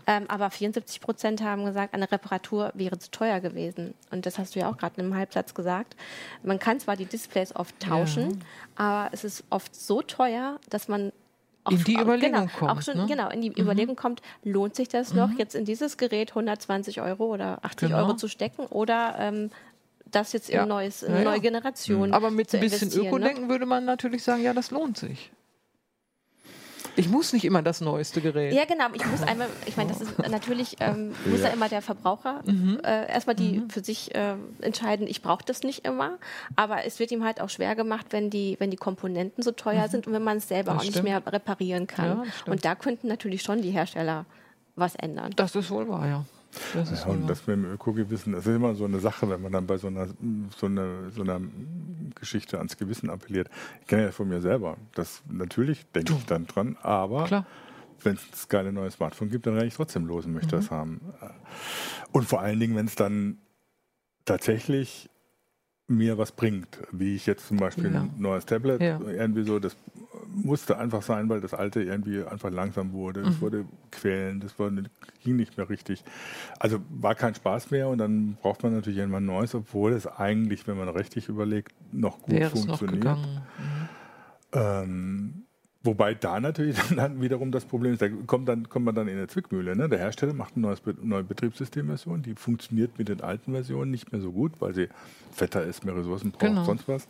ähm, 0.06 0.24
aber 0.28 0.50
74 0.50 1.02
Prozent 1.02 1.42
haben 1.42 1.66
gesagt, 1.66 1.92
eine 1.92 2.10
Reparatur 2.10 2.72
wäre 2.74 2.98
zu 2.98 3.10
teuer 3.10 3.40
gewesen 3.40 3.92
und 4.10 4.24
das 4.24 4.38
hast 4.38 4.54
du 4.54 4.60
ja 4.60 4.70
auch 4.70 4.78
gerade 4.78 4.94
in 4.96 5.04
einem 5.04 5.16
Halbsatz 5.16 5.52
gesagt. 5.52 5.94
Man 6.42 6.58
kann 6.58 6.80
zwar 6.80 6.96
die 6.96 7.04
Displays 7.04 7.54
oft 7.54 7.78
tauschen, 7.80 8.30
ja. 8.78 8.86
aber 8.86 9.12
es 9.12 9.24
ist 9.24 9.44
oft 9.50 9.76
so 9.76 10.00
teuer, 10.00 10.58
dass 10.70 10.88
man 10.88 11.12
in 11.70 11.84
die 11.84 11.98
Überlegung 11.98 12.46
genau, 12.46 12.58
kommt. 12.58 12.70
Auch 12.70 12.82
schon, 12.82 12.96
ne? 12.98 13.06
Genau, 13.06 13.28
in 13.30 13.40
die 13.40 13.50
mhm. 13.50 13.56
Überlegung 13.56 13.96
kommt, 13.96 14.22
lohnt 14.44 14.74
sich 14.74 14.88
das 14.88 15.12
mhm. 15.12 15.18
noch, 15.18 15.30
jetzt 15.38 15.54
in 15.54 15.64
dieses 15.64 15.96
Gerät 15.96 16.30
120 16.30 17.00
Euro 17.00 17.26
oder 17.26 17.58
80 17.62 17.88
genau. 17.88 17.98
Euro 17.98 18.14
zu 18.14 18.28
stecken 18.28 18.66
oder 18.66 19.16
ähm, 19.18 19.50
das 20.10 20.32
jetzt 20.32 20.48
in, 20.50 20.56
ja. 20.56 20.66
neues, 20.66 21.02
in 21.02 21.12
eine 21.12 21.24
ja, 21.24 21.30
neue 21.30 21.40
Generation. 21.40 22.08
Mhm. 22.08 22.14
Aber 22.14 22.30
mit 22.30 22.52
ein 22.54 22.60
bisschen 22.60 22.92
Öko-Denken 22.92 23.44
ne? 23.44 23.48
würde 23.48 23.66
man 23.66 23.84
natürlich 23.84 24.22
sagen, 24.22 24.42
ja, 24.42 24.54
das 24.54 24.70
lohnt 24.70 24.98
sich. 24.98 25.30
Ich 26.96 27.08
muss 27.08 27.32
nicht 27.32 27.44
immer 27.44 27.62
das 27.62 27.80
neueste 27.80 28.20
Gerät. 28.20 28.52
Ja, 28.52 28.64
genau. 28.64 28.86
Ich 28.94 29.04
muss 29.06 29.22
einmal, 29.22 29.48
ich 29.66 29.76
meine, 29.76 29.92
das 29.92 30.00
ist 30.00 30.18
natürlich, 30.30 30.76
ähm, 30.80 31.14
muss 31.26 31.40
ja. 31.40 31.48
ja 31.48 31.52
immer 31.52 31.68
der 31.68 31.82
Verbraucher 31.82 32.42
mhm. 32.46 32.80
äh, 32.82 33.10
erstmal 33.10 33.36
die 33.36 33.58
mhm. 33.58 33.70
für 33.70 33.84
sich 33.84 34.14
äh, 34.14 34.34
entscheiden, 34.60 35.06
ich 35.06 35.22
brauche 35.22 35.44
das 35.44 35.62
nicht 35.62 35.86
immer. 35.86 36.18
Aber 36.56 36.84
es 36.84 36.98
wird 36.98 37.10
ihm 37.12 37.24
halt 37.24 37.40
auch 37.40 37.50
schwer 37.50 37.76
gemacht, 37.76 38.06
wenn 38.10 38.30
die, 38.30 38.56
wenn 38.58 38.70
die 38.70 38.76
Komponenten 38.76 39.42
so 39.42 39.52
teuer 39.52 39.86
mhm. 39.86 39.90
sind 39.90 40.06
und 40.06 40.12
wenn 40.12 40.24
man 40.24 40.38
es 40.38 40.48
selber 40.48 40.72
das 40.72 40.76
auch 40.76 40.82
stimmt. 40.82 40.96
nicht 40.96 41.04
mehr 41.04 41.22
reparieren 41.26 41.86
kann. 41.86 42.24
Ja, 42.24 42.52
und 42.52 42.64
da 42.64 42.74
könnten 42.74 43.08
natürlich 43.08 43.42
schon 43.42 43.62
die 43.62 43.70
Hersteller 43.70 44.24
was 44.74 44.94
ändern. 44.94 45.32
Das 45.36 45.54
ist 45.54 45.70
wohl 45.70 45.88
wahr, 45.88 46.06
ja. 46.06 46.24
Das 46.74 46.90
ja, 46.90 47.06
und 47.06 47.26
das 47.28 47.46
mit 47.46 47.56
dem 47.56 47.64
Ökogewissen, 47.72 48.32
das 48.32 48.46
ist 48.46 48.54
immer 48.54 48.74
so 48.74 48.84
eine 48.84 49.00
Sache, 49.00 49.28
wenn 49.28 49.42
man 49.42 49.52
dann 49.52 49.66
bei 49.66 49.76
so 49.78 49.86
einer, 49.86 50.08
so, 50.56 50.66
eine, 50.66 51.10
so 51.10 51.22
einer 51.22 51.40
Geschichte 52.14 52.58
ans 52.58 52.76
Gewissen 52.76 53.10
appelliert. 53.10 53.48
Ich 53.80 53.86
kenne 53.86 54.04
ja 54.04 54.12
von 54.12 54.28
mir 54.28 54.40
selber. 54.40 54.76
Das 54.94 55.22
natürlich 55.28 55.86
denke 55.92 56.14
ich 56.14 56.26
dann 56.26 56.46
dran, 56.46 56.76
aber 56.82 57.46
wenn 58.02 58.14
es 58.14 58.30
das 58.30 58.48
geile 58.48 58.72
neue 58.72 58.90
Smartphone 58.90 59.30
gibt, 59.30 59.46
dann 59.46 59.54
renne 59.54 59.66
ich 59.66 59.74
trotzdem 59.74 60.06
los 60.06 60.26
und 60.26 60.32
möchte 60.32 60.56
mhm. 60.56 60.60
das 60.60 60.70
haben. 60.70 61.00
Und 62.12 62.26
vor 62.26 62.40
allen 62.40 62.60
Dingen, 62.60 62.76
wenn 62.76 62.86
es 62.86 62.94
dann 62.94 63.38
tatsächlich 64.24 65.10
mir 65.88 66.18
was 66.18 66.32
bringt. 66.32 66.78
Wie 66.90 67.14
ich 67.14 67.26
jetzt 67.26 67.46
zum 67.48 67.58
Beispiel 67.58 67.92
ja. 67.92 68.02
ein 68.02 68.14
neues 68.18 68.44
Tablet, 68.44 68.80
ja. 68.80 69.00
irgendwie 69.00 69.44
so, 69.44 69.58
das 69.58 69.76
musste 70.36 70.78
einfach 70.78 71.02
sein, 71.02 71.28
weil 71.28 71.40
das 71.40 71.54
alte 71.54 71.82
irgendwie 71.82 72.22
einfach 72.22 72.50
langsam 72.50 72.92
wurde. 72.92 73.20
Es 73.20 73.36
mhm. 73.36 73.40
wurde 73.40 73.64
quälend, 73.90 74.44
das 74.44 74.58
wurde, 74.58 74.84
ging 75.24 75.36
nicht 75.36 75.56
mehr 75.56 75.68
richtig. 75.68 76.04
Also 76.58 76.80
war 76.90 77.14
kein 77.14 77.34
Spaß 77.34 77.70
mehr 77.70 77.88
und 77.88 77.98
dann 77.98 78.36
braucht 78.36 78.62
man 78.62 78.74
natürlich 78.74 78.98
irgendwann 78.98 79.26
neues, 79.26 79.54
obwohl 79.54 79.92
es 79.92 80.06
eigentlich, 80.06 80.66
wenn 80.66 80.76
man 80.76 80.88
richtig 80.88 81.28
überlegt, 81.28 81.74
noch 81.92 82.20
gut 82.20 82.34
Wäre 82.34 82.50
funktioniert. 82.50 83.04
Noch 83.04 83.26
mhm. 83.26 83.88
ähm, 84.52 85.45
Wobei 85.86 86.14
da 86.14 86.40
natürlich 86.40 86.76
dann 86.96 87.20
wiederum 87.20 87.52
das 87.52 87.64
Problem 87.64 87.92
ist, 87.92 88.02
da 88.02 88.08
kommt, 88.26 88.48
dann, 88.48 88.68
kommt 88.68 88.84
man 88.84 88.94
dann 88.94 89.08
in 89.08 89.16
eine 89.16 89.28
Zwickmühle. 89.28 89.76
Ne? 89.76 89.88
Der 89.88 89.98
Hersteller 89.98 90.34
macht 90.34 90.56
eine 90.56 90.74
neue 91.02 91.24
Betriebssystemversion, 91.24 92.22
die 92.22 92.34
funktioniert 92.34 92.98
mit 92.98 93.08
den 93.08 93.20
alten 93.20 93.52
Versionen 93.52 93.90
nicht 93.90 94.12
mehr 94.12 94.20
so 94.20 94.32
gut, 94.32 94.60
weil 94.60 94.74
sie 94.74 94.88
fetter 95.32 95.62
ist, 95.62 95.84
mehr 95.84 95.96
Ressourcen 95.96 96.32
braucht, 96.32 96.42
genau. 96.42 96.64
sonst 96.64 96.88
was. 96.88 97.06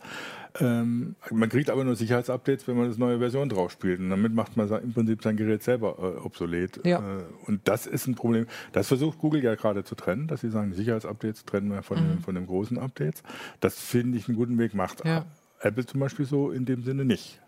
Ähm, 0.59 1.15
man 1.31 1.49
kriegt 1.49 1.69
aber 1.69 1.83
nur 1.83 1.95
Sicherheitsupdates, 1.95 2.67
wenn 2.67 2.77
man 2.77 2.87
das 2.87 2.97
neue 2.97 3.19
Version 3.19 3.49
drauf 3.49 3.71
spielt. 3.71 3.99
Und 3.99 4.09
damit 4.09 4.33
macht 4.33 4.55
man 4.57 4.69
im 4.69 4.93
Prinzip 4.93 5.23
sein 5.23 5.37
Gerät 5.37 5.63
selber 5.63 5.97
äh, 5.99 6.25
obsolet. 6.25 6.85
Ja. 6.85 6.99
Äh, 6.99 7.23
und 7.47 7.67
das 7.67 7.87
ist 7.87 8.07
ein 8.07 8.15
Problem. 8.15 8.45
Das 8.73 8.87
versucht 8.87 9.17
Google 9.17 9.43
ja 9.43 9.55
gerade 9.55 9.83
zu 9.83 9.95
trennen, 9.95 10.27
dass 10.27 10.41
sie 10.41 10.49
sagen, 10.49 10.73
Sicherheitsupdates 10.73 11.45
trennen 11.45 11.71
wir 11.71 11.81
von, 11.81 11.97
mhm. 11.97 12.09
den, 12.09 12.19
von 12.19 12.35
den 12.35 12.45
großen 12.45 12.77
Updates. 12.77 13.23
Das 13.59 13.79
finde 13.79 14.17
ich 14.17 14.27
einen 14.27 14.37
guten 14.37 14.57
Weg, 14.59 14.73
macht 14.75 15.03
ja. 15.05 15.25
Apple 15.61 15.85
zum 15.85 15.99
Beispiel 15.99 16.25
so 16.25 16.51
in 16.51 16.65
dem 16.65 16.83
Sinne 16.83 17.05
nicht. 17.05 17.39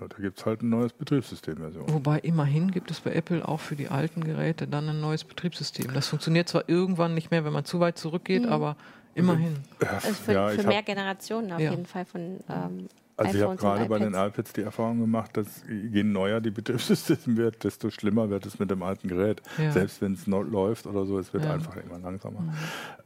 Da 0.00 0.16
gibt 0.18 0.38
es 0.38 0.46
halt 0.46 0.62
ein 0.62 0.70
neues 0.70 0.92
Betriebssystem. 0.92 1.62
Also. 1.62 1.84
Wobei 1.88 2.18
immerhin 2.20 2.70
gibt 2.70 2.90
es 2.90 3.00
bei 3.00 3.12
Apple 3.12 3.46
auch 3.46 3.60
für 3.60 3.76
die 3.76 3.88
alten 3.88 4.24
Geräte 4.24 4.66
dann 4.66 4.88
ein 4.88 5.00
neues 5.00 5.24
Betriebssystem. 5.24 5.92
Das 5.92 6.08
funktioniert 6.08 6.48
zwar 6.48 6.68
irgendwann 6.68 7.14
nicht 7.14 7.30
mehr, 7.30 7.44
wenn 7.44 7.52
man 7.52 7.64
zu 7.64 7.80
weit 7.80 7.98
zurückgeht, 7.98 8.44
mhm. 8.44 8.52
aber 8.52 8.76
immerhin. 9.14 9.58
Also 9.80 10.12
für, 10.12 10.32
ja, 10.32 10.48
für 10.48 10.66
mehr 10.66 10.82
Generationen 10.82 11.52
auf 11.52 11.60
ja. 11.60 11.70
jeden 11.70 11.86
Fall 11.86 12.04
von 12.04 12.40
ähm, 12.48 12.88
also 13.16 13.36
ich 13.36 13.42
habe 13.42 13.56
gerade 13.56 13.86
bei 13.86 13.98
den 13.98 14.14
iPads 14.14 14.52
die 14.52 14.62
Erfahrung 14.62 15.00
gemacht, 15.00 15.36
dass 15.36 15.46
je 15.68 16.02
neuer 16.02 16.40
die 16.40 16.50
Betriebssystem 16.50 17.36
wird, 17.36 17.64
desto 17.64 17.90
schlimmer 17.90 18.28
wird 18.28 18.44
es 18.44 18.58
mit 18.58 18.70
dem 18.70 18.82
alten 18.82 19.08
Gerät. 19.08 19.40
Ja. 19.56 19.72
Selbst 19.72 20.02
wenn 20.02 20.12
es 20.12 20.26
läuft 20.26 20.86
oder 20.86 21.06
so, 21.06 21.18
es 21.18 21.32
wird 21.32 21.44
ja. 21.44 21.54
einfach 21.54 21.76
immer 21.76 21.98
langsamer. 21.98 22.40
Mhm. 22.40 22.52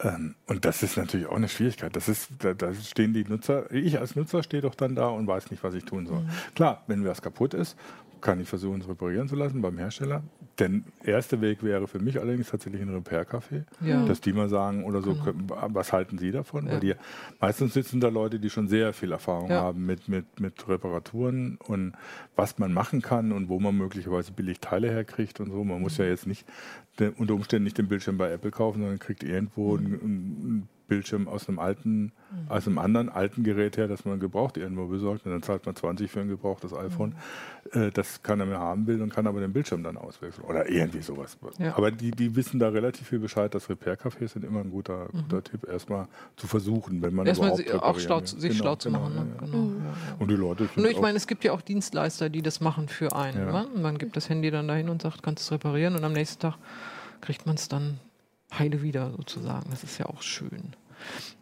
Ähm, 0.00 0.34
und 0.46 0.64
das 0.64 0.82
ist 0.82 0.96
natürlich 0.96 1.26
auch 1.26 1.36
eine 1.36 1.48
Schwierigkeit. 1.48 1.94
Das 1.94 2.08
ist, 2.08 2.30
da, 2.40 2.54
da, 2.54 2.74
stehen 2.74 3.14
die 3.14 3.24
Nutzer, 3.24 3.70
ich 3.72 3.98
als 4.00 4.16
Nutzer 4.16 4.42
stehe 4.42 4.62
doch 4.62 4.74
dann 4.74 4.96
da 4.96 5.08
und 5.08 5.28
weiß 5.28 5.50
nicht, 5.52 5.62
was 5.62 5.74
ich 5.74 5.84
tun 5.84 6.06
soll. 6.06 6.20
Mhm. 6.20 6.30
Klar, 6.56 6.82
wenn 6.88 7.04
was 7.04 7.22
kaputt 7.22 7.54
ist, 7.54 7.76
kann 8.20 8.40
ich 8.40 8.48
versuchen, 8.48 8.80
es 8.80 8.88
reparieren 8.88 9.28
zu 9.28 9.36
lassen 9.36 9.62
beim 9.62 9.78
Hersteller. 9.78 10.22
Der 10.58 10.70
erste 11.04 11.40
Weg 11.40 11.62
wäre 11.62 11.86
für 11.86 12.00
mich 12.00 12.20
allerdings 12.20 12.50
tatsächlich 12.50 12.82
ein 12.82 12.90
Repair-Café, 12.90 13.64
ja. 13.80 14.04
dass 14.04 14.20
die 14.20 14.32
mal 14.32 14.48
sagen 14.48 14.84
oder 14.84 15.00
so, 15.00 15.14
genau. 15.14 15.34
was 15.68 15.92
halten 15.92 16.18
Sie 16.18 16.30
davon? 16.30 16.66
Ja. 16.66 16.72
Weil 16.72 16.80
die, 16.80 16.94
meistens 17.40 17.74
sitzen 17.74 18.00
da 18.00 18.08
Leute, 18.08 18.38
die 18.38 18.50
schon 18.50 18.68
sehr 18.68 18.92
viel 18.92 19.12
Erfahrung 19.12 19.50
ja. 19.50 19.62
haben 19.62 19.86
mit, 19.86 20.08
mit, 20.08 20.40
mit 20.40 20.68
Reparaturen 20.68 21.58
und 21.66 21.94
was 22.36 22.58
man 22.58 22.72
machen 22.72 23.00
kann 23.00 23.32
und 23.32 23.48
wo 23.48 23.58
man 23.58 23.76
möglicherweise 23.76 24.32
billig 24.32 24.60
Teile 24.60 24.90
herkriegt 24.90 25.40
und 25.40 25.50
so. 25.50 25.64
Man 25.64 25.80
muss 25.80 25.96
ja 25.96 26.04
jetzt 26.04 26.26
nicht 26.26 26.46
unter 27.16 27.34
Umständen 27.34 27.64
nicht 27.64 27.78
den 27.78 27.88
Bildschirm 27.88 28.18
bei 28.18 28.30
Apple 28.30 28.50
kaufen, 28.50 28.80
sondern 28.80 28.98
kriegt 28.98 29.22
irgendwo 29.22 29.76
mhm. 29.76 29.84
ein, 29.86 29.92
ein 29.94 30.68
Bildschirm 30.90 31.28
aus 31.28 31.48
einem 31.48 31.60
alten, 31.60 32.02
mhm. 32.02 32.12
aus 32.48 32.66
einem 32.66 32.78
anderen 32.78 33.08
alten 33.08 33.44
Gerät 33.44 33.76
her, 33.76 33.86
das 33.86 34.04
man 34.04 34.18
gebraucht 34.18 34.56
irgendwo 34.56 34.86
besorgt. 34.86 35.24
Und 35.24 35.32
dann 35.32 35.42
zahlt 35.42 35.64
man 35.64 35.76
20 35.76 36.10
für 36.10 36.20
ein 36.20 36.28
gebrauchtes 36.28 36.74
iPhone. 36.74 37.14
Mhm. 37.72 37.80
Äh, 37.80 37.90
das 37.92 38.22
keiner 38.22 38.44
mehr 38.44 38.58
haben 38.58 38.88
will 38.88 39.00
und 39.00 39.14
kann 39.14 39.28
aber 39.28 39.40
den 39.40 39.52
Bildschirm 39.52 39.84
dann 39.84 39.96
auswechseln. 39.96 40.46
Oder 40.46 40.68
irgendwie 40.68 41.00
sowas. 41.00 41.38
Ja. 41.58 41.76
Aber 41.76 41.92
die, 41.92 42.10
die 42.10 42.34
wissen 42.34 42.58
da 42.58 42.68
relativ 42.68 43.06
viel 43.06 43.20
Bescheid. 43.20 43.54
Das 43.54 43.70
Repair-Cafés 43.70 44.32
sind 44.32 44.44
immer 44.44 44.60
ein 44.60 44.70
guter, 44.70 45.06
mhm. 45.12 45.22
guter 45.22 45.44
Tipp, 45.44 45.68
erstmal 45.68 46.08
zu 46.36 46.48
versuchen, 46.48 47.00
wenn 47.02 47.14
man 47.14 47.26
erstmal 47.26 47.58
überhaupt 47.60 47.84
auch 47.84 48.00
schlau, 48.00 48.20
sich 48.24 48.40
genau, 48.40 48.54
schlau 48.54 48.74
zu 48.74 48.88
genau, 48.88 49.00
machen. 49.00 49.14
Ne? 49.14 49.26
Ja, 49.32 49.46
genau. 49.46 49.58
Mhm. 49.58 49.82
Und 50.18 50.28
die 50.28 50.34
Leute 50.34 50.68
Nur 50.74 50.90
ich 50.90 51.00
meine, 51.00 51.16
es 51.16 51.28
gibt 51.28 51.44
ja 51.44 51.52
auch 51.52 51.62
Dienstleister, 51.62 52.28
die 52.28 52.42
das 52.42 52.60
machen 52.60 52.88
für 52.88 53.14
einen. 53.14 53.46
Ja. 53.46 53.66
Man 53.76 53.96
gibt 53.96 54.16
das 54.16 54.28
Handy 54.28 54.50
dann 54.50 54.66
dahin 54.66 54.88
und 54.88 55.02
sagt, 55.02 55.22
kannst 55.22 55.44
du 55.44 55.54
es 55.54 55.60
reparieren 55.60 55.94
und 55.94 56.02
am 56.02 56.12
nächsten 56.12 56.40
Tag 56.40 56.56
kriegt 57.20 57.46
man 57.46 57.54
es 57.54 57.68
dann 57.68 58.00
heile 58.58 58.82
wieder 58.82 59.10
sozusagen. 59.12 59.70
Das 59.70 59.84
ist 59.84 59.98
ja 59.98 60.06
auch 60.06 60.22
schön. 60.22 60.74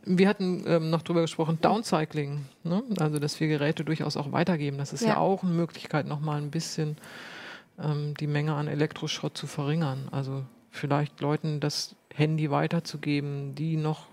Wir 0.05 0.29
hatten 0.29 0.65
ähm, 0.67 0.91
noch 0.91 1.03
drüber 1.03 1.23
gesprochen, 1.23 1.59
Downcycling, 1.61 2.47
ne? 2.65 2.83
also 2.99 3.19
dass 3.19 3.41
wir 3.41 3.49
Geräte 3.49 3.85
durchaus 3.85 4.17
auch 4.17 4.33
weitergeben. 4.33 4.79
Das 4.79 4.93
ist 4.93 5.03
ja, 5.03 5.09
ja 5.09 5.17
auch 5.19 5.43
eine 5.43 5.53
Möglichkeit, 5.53 6.07
nochmal 6.07 6.41
ein 6.41 6.51
bisschen 6.51 6.97
ähm, 7.79 8.15
die 8.19 8.27
Menge 8.27 8.55
an 8.55 8.69
Elektroschrott 8.69 9.37
zu 9.37 9.47
verringern. 9.47 10.09
Also 10.11 10.45
vielleicht 10.71 11.21
Leuten 11.21 11.61
das 11.61 11.95
Handy 12.15 12.51
weiterzugeben, 12.51 13.55
die 13.55 13.77
noch 13.77 14.07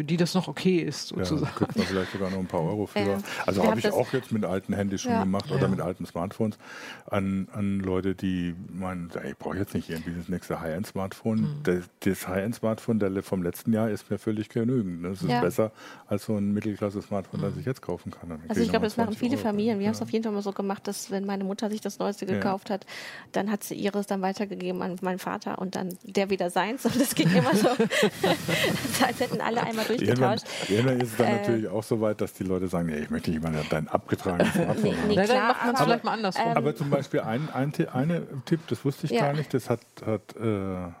für 0.00 0.04
die 0.04 0.16
das 0.16 0.32
noch 0.32 0.48
okay 0.48 0.78
ist, 0.78 1.08
sozusagen. 1.08 1.42
Ja, 1.42 1.50
kriegt 1.50 1.76
man 1.76 1.86
vielleicht 1.86 2.12
sogar 2.12 2.30
noch 2.30 2.38
ein 2.38 2.46
paar 2.46 2.62
Euro 2.62 2.86
für. 2.86 3.00
Ja. 3.00 3.18
Also 3.44 3.62
habe 3.62 3.80
ich 3.80 3.90
auch 3.90 4.10
jetzt 4.14 4.32
mit 4.32 4.46
alten 4.46 4.72
Handys 4.72 5.02
schon 5.02 5.12
ja. 5.12 5.24
gemacht 5.24 5.50
oder 5.50 5.68
mit 5.68 5.82
alten 5.82 6.06
Smartphones 6.06 6.56
an, 7.04 7.48
an 7.52 7.80
Leute, 7.80 8.14
die 8.14 8.54
meinen, 8.72 9.10
ich 9.28 9.36
brauche 9.36 9.58
jetzt 9.58 9.74
nicht 9.74 9.90
irgendwie 9.90 10.12
das 10.16 10.30
nächste 10.30 10.58
High-End-Smartphone. 10.58 11.40
Mhm. 11.40 11.60
Das, 11.64 11.84
das 12.00 12.26
High-End-Smartphone 12.26 13.22
vom 13.22 13.42
letzten 13.42 13.74
Jahr 13.74 13.90
ist 13.90 14.10
mir 14.10 14.16
völlig 14.16 14.48
genügend. 14.48 15.04
Das 15.04 15.20
ist 15.20 15.28
besser 15.42 15.70
als 16.06 16.24
so 16.24 16.34
ein 16.34 16.54
Mittelklasse-Smartphone, 16.54 17.40
mhm. 17.40 17.44
das 17.44 17.56
ich 17.58 17.66
jetzt 17.66 17.82
kaufen 17.82 18.10
kann. 18.10 18.30
Dann 18.30 18.40
also 18.48 18.62
ich 18.62 18.70
glaube, 18.70 18.86
das 18.86 18.96
machen 18.96 19.14
viele 19.14 19.36
Euro 19.36 19.42
Familien. 19.42 19.80
Wir 19.80 19.88
haben 19.88 19.94
es 19.94 20.00
auf 20.00 20.08
jeden 20.08 20.24
Fall 20.24 20.32
mal 20.32 20.40
so 20.40 20.52
gemacht, 20.52 20.88
dass 20.88 21.10
wenn 21.10 21.26
meine 21.26 21.44
Mutter 21.44 21.68
sich 21.68 21.82
das 21.82 21.98
Neueste 21.98 22.24
gekauft 22.24 22.70
hat, 22.70 22.86
dann 23.32 23.50
hat 23.50 23.64
sie 23.64 23.74
ihres 23.74 24.06
dann 24.06 24.22
weitergegeben 24.22 24.80
an 24.80 24.96
meinen 25.02 25.18
Vater 25.18 25.58
und 25.58 25.76
dann 25.76 25.90
der 26.04 26.30
wieder 26.30 26.48
seins. 26.48 26.86
Und 26.90 26.98
das 26.98 27.14
ging 27.14 27.30
immer 27.30 27.54
so, 27.54 27.68
als 29.06 29.20
hätten 29.20 29.42
alle 29.42 29.62
einmal 29.62 29.89
durchgetauscht. 29.98 30.46
Irgendwann, 30.68 31.00
ist 31.00 31.12
es 31.12 31.16
dann 31.16 31.26
äh, 31.26 31.36
natürlich 31.38 31.68
auch 31.68 31.82
so 31.82 32.00
weit, 32.00 32.20
dass 32.20 32.32
die 32.34 32.44
Leute 32.44 32.68
sagen, 32.68 32.86
nee, 32.86 32.98
ich 32.98 33.10
möchte 33.10 33.30
nicht 33.30 33.42
mal 33.42 33.52
dein 33.70 33.88
abgetragenes 33.88 34.52
Smartphone 34.54 34.94
nee, 35.08 35.14
nee, 35.14 35.16
haben. 35.16 35.28
Dann 35.28 35.46
macht 35.48 35.64
man 35.64 35.74
es 35.74 35.80
vielleicht 35.80 36.04
mal 36.04 36.12
andersrum. 36.12 36.46
Ähm, 36.46 36.56
aber 36.56 36.76
zum 36.76 36.90
Beispiel 36.90 37.20
ein, 37.20 37.48
ein, 37.52 37.72
eine 37.92 38.26
Tipp, 38.44 38.60
das 38.68 38.84
wusste 38.84 39.06
ich 39.06 39.12
ja. 39.12 39.26
gar 39.26 39.32
nicht, 39.32 39.52
das 39.54 39.70
hat, 39.70 39.80
hat 40.04 40.36
äh, 40.36 40.92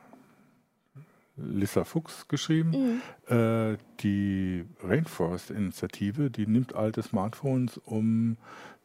Lissa 1.36 1.84
Fuchs 1.84 2.28
geschrieben. 2.28 3.00
Mhm. 3.28 3.34
Äh, 3.34 3.76
die 4.00 4.64
Rainforest-Initiative, 4.82 6.30
die 6.30 6.46
nimmt 6.46 6.74
alte 6.74 7.02
Smartphones, 7.02 7.78
um 7.78 8.36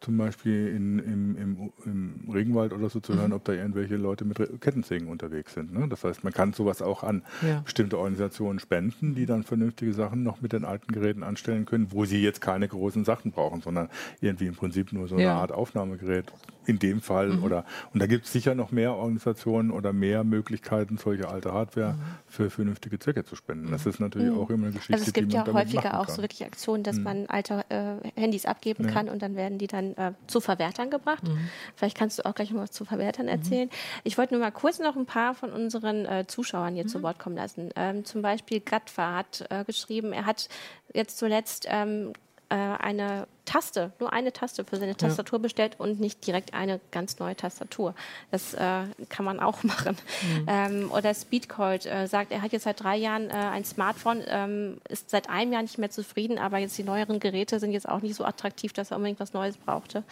zum 0.01 0.17
Beispiel 0.17 0.67
in, 0.67 0.99
im, 0.99 1.37
im, 1.37 1.73
im, 1.85 2.29
Regenwald 2.31 2.73
oder 2.73 2.89
so 2.89 2.99
zu 2.99 3.15
hören, 3.15 3.29
mhm. 3.29 3.37
ob 3.37 3.45
da 3.45 3.53
irgendwelche 3.53 3.95
Leute 3.95 4.25
mit 4.25 4.37
Kettensägen 4.61 5.07
unterwegs 5.07 5.53
sind. 5.53 5.73
Ne? 5.73 5.87
Das 5.87 6.03
heißt, 6.03 6.23
man 6.23 6.33
kann 6.33 6.53
sowas 6.53 6.81
auch 6.81 7.03
an 7.03 7.23
ja. 7.41 7.61
bestimmte 7.61 7.97
Organisationen 7.97 8.59
spenden, 8.59 9.15
die 9.15 9.25
dann 9.25 9.43
vernünftige 9.43 9.93
Sachen 9.93 10.23
noch 10.23 10.41
mit 10.41 10.53
den 10.53 10.65
alten 10.65 10.91
Geräten 10.91 11.23
anstellen 11.23 11.65
können, 11.65 11.87
wo 11.91 12.05
sie 12.05 12.21
jetzt 12.21 12.41
keine 12.41 12.67
großen 12.67 13.05
Sachen 13.05 13.31
brauchen, 13.31 13.61
sondern 13.61 13.89
irgendwie 14.21 14.47
im 14.47 14.55
Prinzip 14.55 14.93
nur 14.93 15.07
so 15.07 15.15
eine 15.15 15.25
ja. 15.25 15.39
Art 15.39 15.51
Aufnahmegerät 15.51 16.25
in 16.67 16.79
dem 16.79 17.01
Fall. 17.01 17.29
Mhm. 17.29 17.43
Oder, 17.43 17.65
und 17.93 18.01
da 18.01 18.07
gibt 18.07 18.25
es 18.25 18.33
sicher 18.33 18.55
noch 18.55 18.71
mehr 18.71 18.93
Organisationen 18.93 19.71
oder 19.71 19.93
mehr 19.93 20.23
Möglichkeiten, 20.23 20.97
solche 20.97 21.29
alte 21.29 21.53
Hardware 21.53 21.93
mhm. 21.93 22.01
für 22.27 22.49
vernünftige 22.49 22.99
Zwecke 22.99 23.23
zu 23.23 23.35
spenden. 23.35 23.71
Das 23.71 23.85
ist 23.85 23.99
natürlich 23.99 24.31
mhm. 24.31 24.39
auch 24.39 24.49
immer 24.49 24.67
eine 24.67 24.73
Geschichte, 24.73 24.93
also 24.93 25.05
es 25.05 25.13
gibt 25.13 25.33
ja 25.33 25.45
häufiger 25.45 25.99
auch 25.99 26.09
so 26.09 26.21
wirklich 26.21 26.43
Aktionen, 26.45 26.83
dass 26.83 26.97
mhm. 26.97 27.03
man 27.03 27.25
alte 27.27 27.63
äh, 27.69 27.95
Handys 28.19 28.45
abgeben 28.45 28.87
kann 28.87 29.09
und 29.09 29.21
dann 29.21 29.35
werden 29.35 29.57
die 29.57 29.67
dann 29.67 29.94
äh, 29.97 30.11
zu 30.27 30.41
Verwertern 30.41 30.89
gebracht. 30.89 31.23
Mhm. 31.23 31.49
Vielleicht 31.75 31.97
kannst 31.97 32.19
du 32.19 32.25
auch 32.25 32.35
gleich 32.35 32.51
noch 32.51 32.61
was 32.61 32.71
zu 32.71 32.85
Verwertern 32.85 33.27
erzählen. 33.27 33.67
Mhm. 33.67 34.01
Ich 34.03 34.17
wollte 34.17 34.33
nur 34.33 34.41
mal 34.41 34.51
kurz 34.51 34.79
noch 34.79 34.95
ein 34.95 35.05
paar 35.05 35.33
von 35.35 35.51
unseren 35.51 36.05
äh, 36.05 36.25
Zuschauern 36.27 36.75
hier 36.75 36.83
mhm. 36.83 36.89
zu 36.89 37.03
Wort 37.03 37.19
kommen 37.19 37.35
lassen. 37.35 37.69
Ähm, 37.75 38.05
zum 38.05 38.21
Beispiel 38.21 38.59
Gatfa 38.59 39.15
hat 39.15 39.45
äh, 39.49 39.63
geschrieben, 39.63 40.13
er 40.13 40.25
hat 40.25 40.49
jetzt 40.93 41.17
zuletzt 41.17 41.67
ähm, 41.69 42.13
äh, 42.49 42.55
eine 42.55 43.27
Taste, 43.45 43.91
nur 43.99 44.11
eine 44.11 44.33
Taste 44.33 44.65
für 44.65 44.77
seine 44.77 44.95
Tastatur 44.95 45.39
ja. 45.39 45.43
bestellt 45.43 45.75
und 45.77 45.99
nicht 45.99 46.25
direkt 46.25 46.53
eine 46.53 46.79
ganz 46.91 47.19
neue 47.19 47.35
Tastatur. 47.35 47.93
Das 48.31 48.53
äh, 48.53 48.83
kann 49.09 49.25
man 49.25 49.39
auch 49.39 49.63
machen. 49.63 49.97
Mhm. 50.21 50.45
Ähm, 50.47 50.91
oder 50.91 51.13
Speedcold 51.13 51.85
äh, 51.85 52.07
sagt, 52.07 52.31
er 52.31 52.41
hat 52.41 52.51
jetzt 52.51 52.63
seit 52.63 52.83
drei 52.83 52.97
Jahren 52.97 53.29
äh, 53.29 53.33
ein 53.33 53.63
Smartphone, 53.63 54.23
ähm, 54.27 54.77
ist 54.89 55.09
seit 55.09 55.29
einem 55.29 55.53
Jahr 55.53 55.61
nicht 55.61 55.77
mehr 55.77 55.91
zufrieden, 55.91 56.37
aber 56.37 56.57
jetzt 56.57 56.77
die 56.77 56.83
neueren 56.83 57.19
Geräte 57.19 57.59
sind 57.59 57.71
jetzt 57.71 57.87
auch 57.87 58.01
nicht 58.01 58.15
so 58.15 58.25
attraktiv, 58.25 58.73
dass 58.73 58.91
er 58.91 58.97
unbedingt 58.97 59.19
was 59.19 59.33
Neues 59.33 59.57
brauchte. 59.57 60.03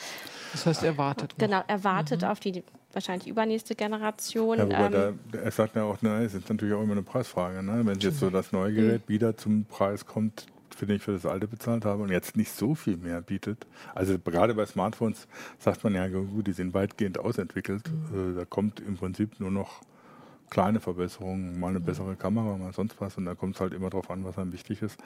Das 0.52 0.66
heißt, 0.66 0.84
er 0.84 0.98
wartet. 0.98 1.34
Genau, 1.38 1.64
er 1.68 1.84
wartet 1.84 2.22
mhm. 2.22 2.28
auf 2.28 2.40
die 2.40 2.64
wahrscheinlich 2.94 3.28
übernächste 3.28 3.76
Generation. 3.76 4.58
Ja, 4.58 4.66
wobei 4.66 4.86
ähm, 4.86 5.20
da, 5.32 5.40
er 5.40 5.52
sagt 5.52 5.76
ja 5.76 5.84
auch, 5.84 6.02
es 6.02 6.34
ist 6.34 6.50
natürlich 6.50 6.74
auch 6.76 6.84
immer 6.84 6.94
eine 6.94 7.04
Preisfrage. 7.04 7.64
Ne? 7.64 7.82
Wenn 7.84 8.00
jetzt 8.00 8.20
so 8.20 8.30
das 8.30 8.52
neue 8.52 8.74
Gerät 8.74 9.02
mhm. 9.08 9.14
wieder 9.14 9.36
zum 9.36 9.66
Preis 9.66 10.06
kommt, 10.06 10.46
für 10.76 10.86
den 10.86 10.98
ich 10.98 11.04
für 11.04 11.14
das 11.14 11.26
alte 11.26 11.48
bezahlt 11.48 11.86
habe 11.86 12.04
und 12.04 12.10
jetzt 12.10 12.38
nicht 12.38 12.52
so 12.52 12.76
viel 12.76 12.98
mehr 12.98 13.22
bietet. 13.22 13.66
Also 13.96 14.18
gerade 14.20 14.54
bei 14.54 14.66
Smartphones 14.66 15.28
sagt 15.60 15.84
man 15.84 15.96
ja, 15.96 16.08
gut, 16.08 16.48
die 16.48 16.54
sind 16.54 16.74
weitgehend 16.74 17.20
ausentwickelt. 17.20 17.84
Mhm. 18.12 18.34
Äh, 18.34 18.36
da 18.36 18.46
kommt 18.46 18.80
im 18.80 18.98
Prinzip 18.98 19.40
nur 19.40 19.52
noch 19.52 19.82
kleine 20.50 20.80
Verbesserungen, 20.80 21.60
mal 21.60 21.70
eine 21.70 21.80
mhm. 21.80 21.86
bessere 21.86 22.16
Kamera, 22.16 22.58
mal 22.58 22.74
sonst 22.74 23.02
was 23.02 23.18
und 23.18 23.26
da 23.26 23.34
kommt 23.34 23.56
es 23.56 23.62
halt 23.62 23.74
immer 23.74 23.90
darauf 23.90 24.12
an, 24.12 24.24
was 24.24 24.38
einem 24.38 24.54
wichtig 24.54 24.82
ist. 24.84 25.00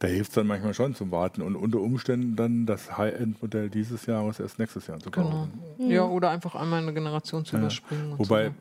Da 0.00 0.08
hilft 0.08 0.30
es 0.30 0.34
dann 0.34 0.46
manchmal 0.46 0.74
schon 0.74 0.94
zum 0.94 1.12
Warten 1.12 1.42
und 1.42 1.54
unter 1.54 1.78
Umständen 1.78 2.34
dann 2.34 2.66
das 2.66 2.98
High-End-Modell 2.98 3.70
dieses 3.70 4.06
Jahres 4.06 4.40
erst 4.40 4.58
nächstes 4.58 4.86
Jahr 4.88 4.98
zu 4.98 5.10
kaufen. 5.10 5.52
Genau. 5.78 5.90
Ja, 5.90 6.04
oder 6.04 6.30
einfach 6.30 6.54
einmal 6.56 6.82
eine 6.82 6.92
Generation 6.92 7.44
zu 7.44 7.56
ja. 7.56 7.62
überspringen. 7.62 8.18
Wobei, 8.18 8.46
so 8.46 8.54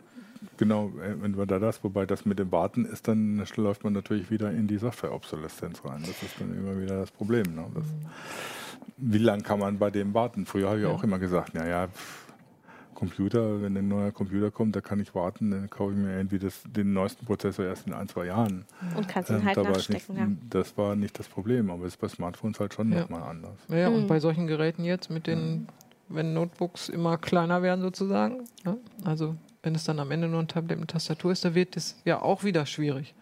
genau, 0.58 0.92
äh, 1.02 1.22
wenn 1.22 1.38
wir 1.38 1.46
da 1.46 1.60
das, 1.60 1.84
wobei 1.84 2.06
das 2.06 2.26
mit 2.26 2.40
dem 2.40 2.52
Warten 2.52 2.86
ist, 2.86 3.08
dann 3.08 3.44
läuft 3.56 3.84
man 3.84 3.94
natürlich 3.94 4.30
wieder 4.32 4.52
in 4.52 4.68
die 4.68 4.78
Software-Obsoleszenz 4.78 5.84
rein. 5.86 6.02
Das 6.02 6.22
ist 6.24 6.40
dann 6.40 6.54
immer 6.54 6.80
wieder 6.80 7.00
das 7.00 7.12
Problem. 7.12 7.56
Ne? 7.56 7.66
Das, 7.74 7.86
wie 8.98 9.18
lange 9.18 9.44
kann 9.44 9.60
man 9.60 9.78
bei 9.78 9.90
dem 9.90 10.14
warten? 10.14 10.46
Früher 10.46 10.70
habe 10.70 10.80
ich 10.80 10.84
ja. 10.84 10.90
auch 10.90 11.04
immer 11.04 11.20
gesagt, 11.20 11.54
naja, 11.54 11.88
Computer, 13.00 13.62
wenn 13.62 13.78
ein 13.78 13.88
neuer 13.88 14.12
Computer 14.12 14.52
kommt, 14.52 14.76
da 14.76 14.82
kann 14.82 15.00
ich 15.00 15.16
warten, 15.16 15.52
dann 15.52 15.70
kaufe 15.70 15.94
ich 15.94 15.98
mir 15.98 16.18
irgendwie 16.18 16.38
das, 16.38 16.62
den 16.66 16.92
neuesten 16.92 17.26
Prozessor 17.26 17.64
erst 17.64 17.88
in 17.88 17.94
ein, 17.94 18.10
zwei 18.10 18.26
Jahren. 18.26 18.66
Und 18.98 19.08
kannst 19.08 19.30
ihn 19.30 19.38
ähm, 19.38 19.46
halt 19.46 19.58
nachstecken. 19.58 20.16
Nicht, 20.16 20.20
ja. 20.20 20.38
Das 20.50 20.78
war 20.78 20.98
nicht 20.98 21.18
das 21.18 21.30
Problem, 21.30 21.70
aber 21.70 21.86
es 21.86 21.94
ist 21.94 22.02
bei 22.02 22.10
Smartphones 22.10 22.60
halt 22.60 22.74
schon 22.74 22.92
ja. 22.92 23.00
nochmal 23.00 23.24
anders. 23.24 23.56
Ja, 23.70 23.90
mhm. 23.90 23.96
und 23.96 24.08
bei 24.08 24.20
solchen 24.20 24.48
Geräten 24.48 24.84
jetzt 24.84 25.10
mit 25.10 25.28
den, 25.28 25.70
wenn 26.10 26.34
Notebooks 26.34 26.90
immer 26.90 27.18
kleiner 27.18 27.62
werden 27.62 27.82
sozusagen, 27.82 28.46
ne? 28.66 28.78
also 29.06 29.36
wenn 29.64 29.76
es 29.76 29.84
dann 29.84 30.00
am 30.00 30.12
Ende 30.12 30.28
nur 30.28 30.40
ein 30.40 30.48
Tablet 30.48 30.80
mit 30.80 30.92
Tastatur 30.92 31.32
ist, 31.32 31.46
da 31.46 31.54
wird 31.56 31.78
es 31.78 31.96
ja 32.06 32.22
auch 32.22 32.44
wieder 32.44 32.66
schwierig. 32.66 33.14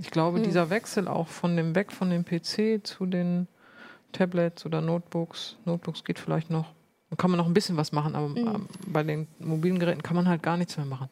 Ich 0.00 0.10
glaube, 0.10 0.38
mhm. 0.38 0.44
dieser 0.44 0.70
Wechsel 0.70 1.08
auch 1.08 1.28
von 1.28 1.56
dem 1.56 1.74
Weg 1.74 1.92
von 1.92 2.10
dem 2.10 2.24
PC 2.24 2.86
zu 2.86 3.06
den 3.06 3.46
Tablets 4.12 4.64
oder 4.64 4.80
Notebooks, 4.80 5.56
Notebooks 5.64 6.04
geht 6.04 6.18
vielleicht 6.18 6.50
noch, 6.50 6.72
kann 7.16 7.30
man 7.30 7.38
noch 7.38 7.46
ein 7.46 7.54
bisschen 7.54 7.76
was 7.76 7.92
machen, 7.92 8.16
aber 8.16 8.28
mhm. 8.28 8.66
bei 8.86 9.02
den 9.04 9.28
mobilen 9.38 9.78
Geräten 9.78 10.02
kann 10.02 10.16
man 10.16 10.28
halt 10.28 10.42
gar 10.42 10.56
nichts 10.56 10.76
mehr 10.76 10.86
machen. 10.86 11.08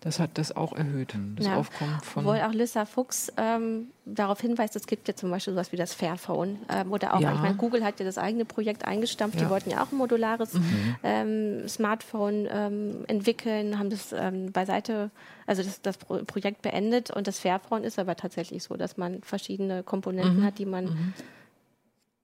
Das 0.00 0.18
hat 0.18 0.38
das 0.38 0.56
auch 0.56 0.72
erhöht, 0.72 1.14
mhm. 1.14 1.36
das 1.36 1.46
ja. 1.46 1.56
Aufkommen 1.56 2.00
von. 2.00 2.24
Obwohl 2.24 2.40
auch 2.40 2.52
Lissa 2.52 2.86
Fuchs 2.86 3.30
ähm, 3.36 3.88
darauf 4.06 4.40
hinweist, 4.40 4.74
es 4.74 4.86
gibt 4.86 5.06
ja 5.08 5.14
zum 5.14 5.30
Beispiel 5.30 5.52
sowas 5.52 5.72
wie 5.72 5.76
das 5.76 5.92
Fairphone. 5.92 6.58
Ähm, 6.70 6.90
oder 6.90 7.14
auch, 7.14 7.20
ja. 7.20 7.34
ich 7.34 7.40
meine, 7.40 7.54
Google 7.54 7.84
hat 7.84 8.00
ja 8.00 8.06
das 8.06 8.16
eigene 8.16 8.46
Projekt 8.46 8.86
eingestampft, 8.86 9.38
ja. 9.38 9.44
die 9.44 9.50
wollten 9.50 9.70
ja 9.70 9.82
auch 9.82 9.92
ein 9.92 9.98
modulares 9.98 10.54
mhm. 10.54 10.96
ähm, 11.02 11.68
Smartphone 11.68 12.48
ähm, 12.50 13.04
entwickeln, 13.08 13.78
haben 13.78 13.90
das 13.90 14.12
ähm, 14.12 14.52
beiseite, 14.52 15.10
also 15.46 15.62
das, 15.62 15.82
das 15.82 15.98
Pro 15.98 16.24
Projekt 16.24 16.62
beendet 16.62 17.10
und 17.10 17.26
das 17.26 17.38
Fairphone 17.38 17.84
ist 17.84 17.98
aber 17.98 18.16
tatsächlich 18.16 18.62
so, 18.62 18.76
dass 18.76 18.96
man 18.96 19.22
verschiedene 19.22 19.82
Komponenten 19.82 20.40
mhm. 20.40 20.44
hat, 20.44 20.58
die 20.58 20.66
man 20.66 20.86
mhm. 20.86 21.12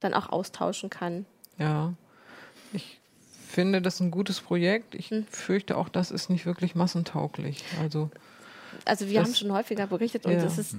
dann 0.01 0.14
auch 0.14 0.31
austauschen 0.31 0.88
kann. 0.88 1.27
Ja. 1.59 1.92
Ich 2.72 3.00
finde 3.48 3.81
das 3.81 4.00
ein 4.00 4.11
gutes 4.11 4.40
Projekt. 4.40 4.94
Ich 4.94 5.11
hm. 5.11 5.24
fürchte 5.31 5.76
auch, 5.76 5.88
das 5.88 6.11
ist 6.11 6.31
nicht 6.31 6.46
wirklich 6.46 6.74
massentauglich. 6.74 7.64
Also, 7.81 8.11
also 8.85 9.09
wir 9.09 9.22
haben 9.22 9.35
schon 9.35 9.52
häufiger 9.52 9.87
berichtet 9.87 10.26
und 10.26 10.33
ja. 10.33 10.44
es 10.44 10.59
ist 10.59 10.76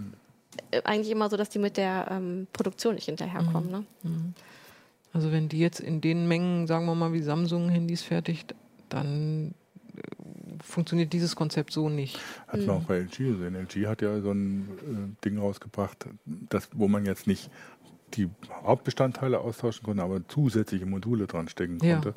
äh, 0.72 0.82
eigentlich 0.84 1.12
immer 1.12 1.30
so, 1.30 1.38
dass 1.38 1.50
die 1.50 1.60
mit 1.60 1.78
der 1.78 2.08
ähm, 2.12 2.48
Produktion 2.54 2.96
nicht 2.96 3.06
hinterherkommen. 3.06 3.66
Mhm. 3.66 3.72
Ne? 3.72 3.86
Mhm. 4.04 4.34
Also 5.14 5.32
wenn 5.32 5.50
die 5.50 5.60
jetzt 5.60 5.80
in 5.80 6.02
den 6.02 6.28
Mengen, 6.28 6.68
sagen 6.68 6.86
wir 6.86 6.96
mal, 6.96 7.14
wie 7.14 7.22
Samsung 7.22 7.70
Handys 7.70 8.04
fertigt, 8.04 8.54
dann 8.90 9.56
äh, 9.96 10.02
funktioniert 10.64 11.14
dieses 11.14 11.36
Konzept 11.36 11.74
so 11.74 11.90
nicht. 11.90 12.20
Hat 12.48 12.60
man 12.60 12.66
mhm. 12.66 12.70
auch 12.70 12.84
bei 12.84 13.00
LG 13.00 13.18
gesehen. 13.18 13.56
LG 13.56 13.88
hat 13.88 14.02
ja 14.02 14.22
so 14.22 14.32
ein 14.32 15.16
äh, 15.20 15.26
Ding 15.26 15.40
rausgebracht, 15.40 16.06
das, 16.26 16.70
wo 16.74 16.88
man 16.88 17.06
jetzt 17.06 17.28
nicht 17.28 17.50
die 18.14 18.30
Hauptbestandteile 18.64 19.40
austauschen 19.40 19.84
konnte, 19.84 20.04
aber 20.04 20.28
zusätzliche 20.28 20.86
Module 20.86 21.28
dran 21.28 21.48
stecken 21.48 21.80
konnte. 21.80 22.10
Ja. 22.10 22.16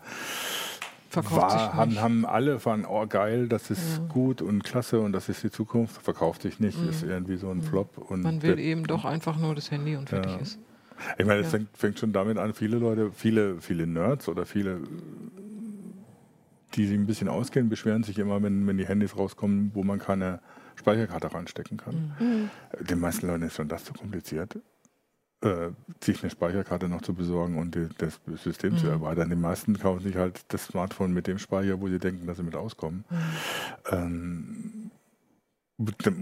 Verkauft 1.10 1.42
war, 1.42 1.50
sich 1.50 1.60
haben, 1.72 2.00
haben 2.00 2.24
alle 2.24 2.60
fanden, 2.60 2.86
oh 2.86 3.04
geil, 3.04 3.48
das 3.48 3.68
ist 3.70 3.98
ja. 3.98 4.06
gut 4.06 4.40
und 4.40 4.62
klasse 4.62 5.00
und 5.00 5.12
das 5.12 5.28
ist 5.28 5.42
die 5.42 5.50
Zukunft. 5.50 6.00
Verkauft 6.00 6.42
sich 6.42 6.60
nicht, 6.60 6.80
mhm. 6.80 6.88
ist 6.88 7.02
irgendwie 7.02 7.36
so 7.36 7.50
ein 7.50 7.58
mhm. 7.58 7.62
Flop. 7.62 7.98
Und 7.98 8.22
Man 8.22 8.42
will 8.42 8.60
eben 8.60 8.84
doch 8.84 9.04
einfach 9.04 9.36
nur 9.36 9.56
das 9.56 9.72
Handy 9.72 9.96
und 9.96 10.08
fertig 10.08 10.32
ja. 10.32 10.38
ist. 10.38 10.60
Ich 11.18 11.26
meine, 11.26 11.40
es 11.40 11.50
fängt, 11.50 11.76
fängt, 11.76 11.98
schon 11.98 12.12
damit 12.12 12.38
an, 12.38 12.54
viele 12.54 12.76
Leute, 12.76 13.10
viele, 13.12 13.60
viele 13.60 13.86
Nerds 13.88 14.28
oder 14.28 14.46
viele, 14.46 14.82
die 16.74 16.86
sich 16.86 16.96
ein 16.96 17.06
bisschen 17.06 17.28
auskennen, 17.28 17.68
beschweren 17.68 18.04
sich 18.04 18.18
immer, 18.18 18.40
wenn, 18.42 18.64
wenn 18.68 18.78
die 18.78 18.86
Handys 18.86 19.16
rauskommen, 19.16 19.72
wo 19.74 19.82
man 19.82 19.98
keine 19.98 20.40
Speicherkarte 20.76 21.34
reinstecken 21.34 21.76
kann. 21.76 22.14
Mhm. 22.20 22.50
Den 22.86 23.00
meisten 23.00 23.26
Leuten 23.26 23.42
ist 23.42 23.56
schon 23.56 23.66
das 23.66 23.84
zu 23.84 23.94
kompliziert 23.94 24.56
äh, 25.42 25.70
sich 26.02 26.22
eine 26.22 26.30
Speicherkarte 26.30 26.88
noch 26.88 27.02
zu 27.02 27.14
besorgen 27.14 27.58
und 27.58 27.74
die, 27.74 27.88
das 27.98 28.20
System 28.42 28.74
mhm. 28.74 28.78
zu 28.78 28.86
erweitern. 28.88 29.30
Die 29.30 29.36
meisten 29.36 29.78
kaufen 29.78 30.02
sich 30.02 30.16
halt 30.16 30.40
das 30.48 30.66
Smartphone 30.66 31.12
mit 31.12 31.26
dem 31.26 31.38
Speicher, 31.38 31.80
wo 31.80 31.88
sie 31.88 31.98
denken, 31.98 32.26
dass 32.26 32.36
sie 32.36 32.42
mit 32.42 32.56
auskommen. 32.56 33.04
Mhm. 33.10 33.16
Ähm, 33.90 34.90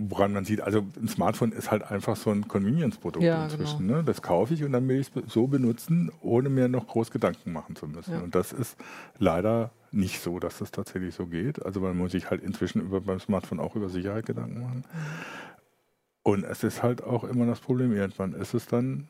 woran 0.09 0.33
man 0.33 0.45
sieht, 0.45 0.61
also 0.61 0.87
ein 1.01 1.09
Smartphone 1.09 1.51
ist 1.53 1.71
halt 1.71 1.83
einfach 1.83 2.17
so 2.17 2.31
ein 2.31 2.47
Convenience-Produkt 2.47 3.25
ja, 3.25 3.45
inzwischen. 3.45 3.79
Genau. 3.79 3.99
Ne? 3.99 4.05
Das 4.05 4.23
kaufe 4.23 4.55
ich 4.55 4.63
und 4.63 4.73
dann 4.73 4.87
will 4.87 5.01
ich 5.01 5.11
es 5.15 5.33
so 5.33 5.49
benutzen, 5.49 6.13
ohne 6.21 6.49
mir 6.49 6.69
noch 6.69 6.87
groß 6.87 7.11
Gedanken 7.11 7.53
machen 7.53 7.75
zu 7.75 7.89
müssen. 7.89 8.15
Ja. 8.15 8.21
Und 8.21 8.35
das 8.35 8.53
ist 8.53 8.77
leider 9.19 9.73
nicht 9.91 10.21
so, 10.21 10.39
dass 10.39 10.59
das 10.59 10.71
tatsächlich 10.71 11.15
so 11.15 11.27
geht. 11.27 11.65
Also 11.65 11.81
man 11.81 11.97
muss 11.97 12.13
sich 12.13 12.31
halt 12.31 12.43
inzwischen 12.43 12.83
über, 12.83 13.01
beim 13.01 13.19
Smartphone 13.19 13.59
auch 13.59 13.75
über 13.75 13.89
Sicherheit 13.89 14.27
Gedanken 14.27 14.63
machen. 14.63 14.85
Und 16.29 16.45
es 16.45 16.63
ist 16.63 16.83
halt 16.83 17.03
auch 17.03 17.25
immer 17.25 17.47
das 17.47 17.59
Problem, 17.59 17.91
irgendwann 17.91 18.35
ist 18.35 18.53
es 18.53 18.67
dann 18.67 19.09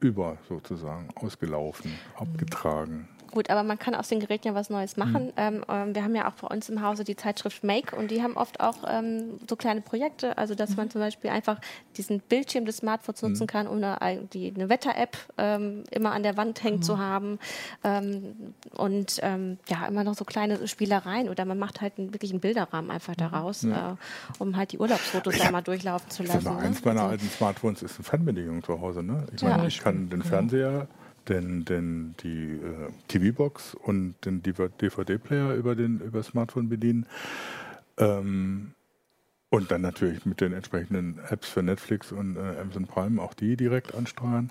über 0.00 0.38
sozusagen 0.48 1.10
ausgelaufen, 1.14 1.92
abgetragen. 2.16 3.10
Gut, 3.30 3.50
aber 3.50 3.62
man 3.62 3.78
kann 3.78 3.94
aus 3.94 4.08
den 4.08 4.20
Geräten 4.20 4.48
ja 4.48 4.54
was 4.54 4.70
Neues 4.70 4.96
machen. 4.96 5.26
Mhm. 5.26 5.64
Ähm, 5.68 5.94
wir 5.94 6.02
haben 6.02 6.14
ja 6.14 6.28
auch 6.28 6.34
bei 6.34 6.48
uns 6.48 6.68
im 6.68 6.82
Hause 6.82 7.04
die 7.04 7.16
Zeitschrift 7.16 7.62
Make 7.62 7.94
und 7.94 8.10
die 8.10 8.22
haben 8.22 8.36
oft 8.36 8.60
auch 8.60 8.78
ähm, 8.88 9.38
so 9.48 9.56
kleine 9.56 9.80
Projekte, 9.80 10.36
also 10.38 10.54
dass 10.54 10.70
mhm. 10.70 10.76
man 10.76 10.90
zum 10.90 11.00
Beispiel 11.00 11.30
einfach 11.30 11.60
diesen 11.96 12.20
Bildschirm 12.20 12.64
des 12.64 12.78
Smartphones 12.78 13.22
nutzen 13.22 13.44
mhm. 13.44 13.46
kann, 13.46 13.66
um 13.66 13.82
eine, 13.82 14.22
die, 14.32 14.52
eine 14.54 14.68
Wetter-App 14.68 15.16
ähm, 15.38 15.84
immer 15.90 16.12
an 16.12 16.22
der 16.22 16.36
Wand 16.36 16.62
hängen 16.62 16.82
zu 16.82 16.98
haben 16.98 17.38
ähm, 17.84 18.54
und 18.76 19.20
ähm, 19.22 19.58
ja, 19.68 19.86
immer 19.86 20.04
noch 20.04 20.14
so 20.14 20.24
kleine 20.24 20.66
Spielereien 20.66 21.28
oder 21.28 21.44
man 21.44 21.58
macht 21.58 21.80
halt 21.80 21.98
einen, 21.98 22.12
wirklich 22.12 22.32
einen 22.32 22.40
Bilderrahmen 22.40 22.90
einfach 22.90 23.14
mhm. 23.14 23.18
daraus, 23.18 23.62
ja. 23.62 23.92
äh, 23.92 23.96
um 24.38 24.56
halt 24.56 24.72
die 24.72 24.78
Urlaubsfotos 24.78 25.38
da 25.38 25.50
mal 25.50 25.62
durchlaufen 25.62 26.10
zu 26.10 26.22
lassen. 26.22 26.44
Ne? 26.44 26.58
Eins 26.58 26.84
meiner 26.84 27.02
also, 27.02 27.12
alten 27.12 27.28
Smartphones 27.30 27.82
ist 27.82 27.96
eine 27.96 28.04
Fernbedienung 28.04 28.62
zu 28.62 28.80
Hause. 28.80 29.02
Ne? 29.02 29.26
Ich 29.34 29.42
meine, 29.42 29.66
ich 29.66 29.80
kann 29.80 30.08
den 30.10 30.22
Fernseher 30.22 30.88
den, 31.30 31.64
den, 31.64 32.14
die 32.22 32.52
äh, 32.52 32.90
TV-Box 33.08 33.74
und 33.74 34.16
den 34.24 34.42
DVD-Player 34.42 35.54
über 35.54 35.74
den 35.74 36.00
über 36.00 36.22
Smartphone 36.22 36.68
bedienen. 36.68 37.06
Ähm, 37.96 38.72
und 39.48 39.70
dann 39.70 39.80
natürlich 39.80 40.26
mit 40.26 40.40
den 40.40 40.52
entsprechenden 40.52 41.18
Apps 41.28 41.48
für 41.48 41.62
Netflix 41.62 42.12
und 42.12 42.36
äh, 42.36 42.60
Amazon 42.60 42.86
Prime 42.86 43.20
auch 43.22 43.34
die 43.34 43.56
direkt 43.56 43.94
ansteuern. 43.94 44.50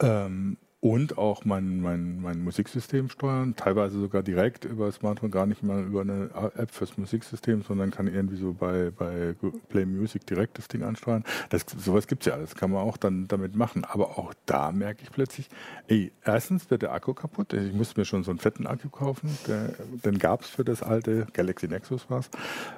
Ähm, 0.00 0.56
und 0.80 1.18
auch 1.18 1.44
mein, 1.44 1.80
mein, 1.80 2.20
mein 2.20 2.44
Musiksystem 2.44 3.08
steuern, 3.08 3.56
teilweise 3.56 3.98
sogar 3.98 4.22
direkt 4.22 4.64
über 4.64 4.86
das 4.86 4.96
Smartphone, 4.96 5.32
gar 5.32 5.46
nicht 5.46 5.64
mal 5.64 5.82
über 5.82 6.02
eine 6.02 6.30
App 6.54 6.70
fürs 6.70 6.96
Musiksystem, 6.96 7.62
sondern 7.62 7.90
kann 7.90 8.06
irgendwie 8.06 8.36
so 8.36 8.52
bei, 8.52 8.92
bei 8.96 9.34
Play 9.68 9.86
Music 9.86 10.24
direkt 10.26 10.56
das 10.56 10.68
Ding 10.68 10.84
ansteuern. 10.84 11.24
Das, 11.48 11.66
sowas 11.78 12.06
gibt's 12.06 12.26
ja 12.26 12.34
alles, 12.34 12.54
kann 12.54 12.70
man 12.70 12.82
auch 12.82 12.96
dann 12.96 13.26
damit 13.26 13.56
machen. 13.56 13.84
Aber 13.84 14.18
auch 14.18 14.32
da 14.46 14.70
merke 14.70 15.02
ich 15.02 15.10
plötzlich, 15.10 15.48
ey, 15.88 16.12
erstens 16.24 16.70
wird 16.70 16.82
der 16.82 16.92
Akku 16.92 17.12
kaputt, 17.12 17.52
ich 17.54 17.72
musste 17.72 17.98
mir 17.98 18.04
schon 18.04 18.22
so 18.22 18.30
einen 18.30 18.38
fetten 18.38 18.68
Akku 18.68 18.88
kaufen, 18.88 19.36
der, 19.48 19.74
den 20.04 20.18
gab's 20.18 20.48
für 20.48 20.64
das 20.64 20.84
alte 20.84 21.26
Galaxy 21.32 21.66
Nexus 21.66 22.06
was, 22.08 22.30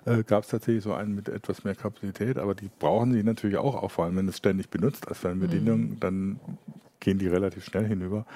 äh, 0.07 0.23
gab's 0.23 0.49
tatsächlich 0.49 0.85
so 0.85 0.95
einen 0.95 1.15
mit 1.15 1.29
etwas 1.29 1.65
mehr 1.65 1.75
Kapazität, 1.75 2.39
aber 2.39 2.55
die 2.55 2.71
brauchen 2.79 3.13
sie 3.13 3.23
natürlich 3.23 3.59
auch, 3.59 3.75
auch 3.75 3.91
vor 3.91 4.07
allem, 4.07 4.17
wenn 4.17 4.29
es 4.29 4.39
ständig 4.39 4.71
benutzt 4.71 5.07
als 5.07 5.19
Fernbedienung, 5.19 5.81
mhm. 5.81 6.01
dann 6.01 6.41
gehen 7.01 7.19
die 7.19 7.29
relativ 7.29 7.65
schnell 7.65 7.87
hinüber. 7.87 8.27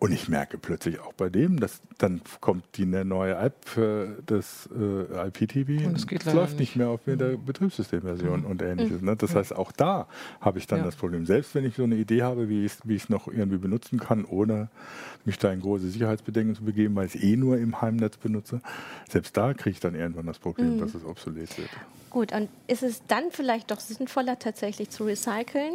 Und 0.00 0.12
ich 0.12 0.30
merke 0.30 0.56
plötzlich 0.56 0.98
auch 0.98 1.12
bei 1.12 1.28
dem, 1.28 1.60
dass 1.60 1.82
dann 1.98 2.22
kommt 2.40 2.64
die 2.78 2.84
eine 2.84 3.04
neue 3.04 3.34
App 3.34 3.54
für 3.66 4.16
das 4.24 4.66
äh, 4.74 5.28
IPTV 5.28 5.86
und 5.86 5.94
es 5.94 6.06
geht 6.06 6.24
läuft 6.24 6.58
nicht 6.58 6.74
mehr 6.74 6.88
auf 6.88 7.00
der 7.04 7.16
mhm. 7.16 7.44
Betriebssystemversion 7.44 8.40
mhm. 8.40 8.46
und 8.46 8.62
ähnliches. 8.62 9.02
Ne? 9.02 9.14
Das 9.14 9.34
mhm. 9.34 9.38
heißt, 9.38 9.54
auch 9.54 9.72
da 9.72 10.08
habe 10.40 10.58
ich 10.58 10.66
dann 10.66 10.78
ja. 10.78 10.84
das 10.86 10.96
Problem. 10.96 11.26
Selbst 11.26 11.54
wenn 11.54 11.66
ich 11.66 11.74
so 11.74 11.84
eine 11.84 11.96
Idee 11.96 12.22
habe, 12.22 12.48
wie 12.48 12.64
ich 12.64 12.72
es 12.88 13.08
noch 13.10 13.28
irgendwie 13.28 13.58
benutzen 13.58 14.00
kann, 14.00 14.24
ohne 14.24 14.70
mich 15.26 15.36
da 15.36 15.52
in 15.52 15.60
große 15.60 15.90
Sicherheitsbedenken 15.90 16.54
zu 16.54 16.64
begeben, 16.64 16.96
weil 16.96 17.04
ich 17.04 17.16
es 17.16 17.22
eh 17.22 17.36
nur 17.36 17.58
im 17.58 17.82
Heimnetz 17.82 18.16
benutze, 18.16 18.62
selbst 19.06 19.36
da 19.36 19.52
kriege 19.52 19.72
ich 19.72 19.80
dann 19.80 19.94
irgendwann 19.94 20.24
das 20.24 20.38
Problem, 20.38 20.76
mhm. 20.76 20.80
dass 20.80 20.94
es 20.94 21.04
obsolet 21.04 21.58
wird. 21.58 21.68
Gut, 22.10 22.32
und 22.32 22.48
ist 22.66 22.82
es 22.82 23.06
dann 23.06 23.30
vielleicht 23.30 23.70
doch 23.70 23.78
sinnvoller, 23.78 24.36
tatsächlich 24.36 24.90
zu 24.90 25.04
recyceln 25.04 25.74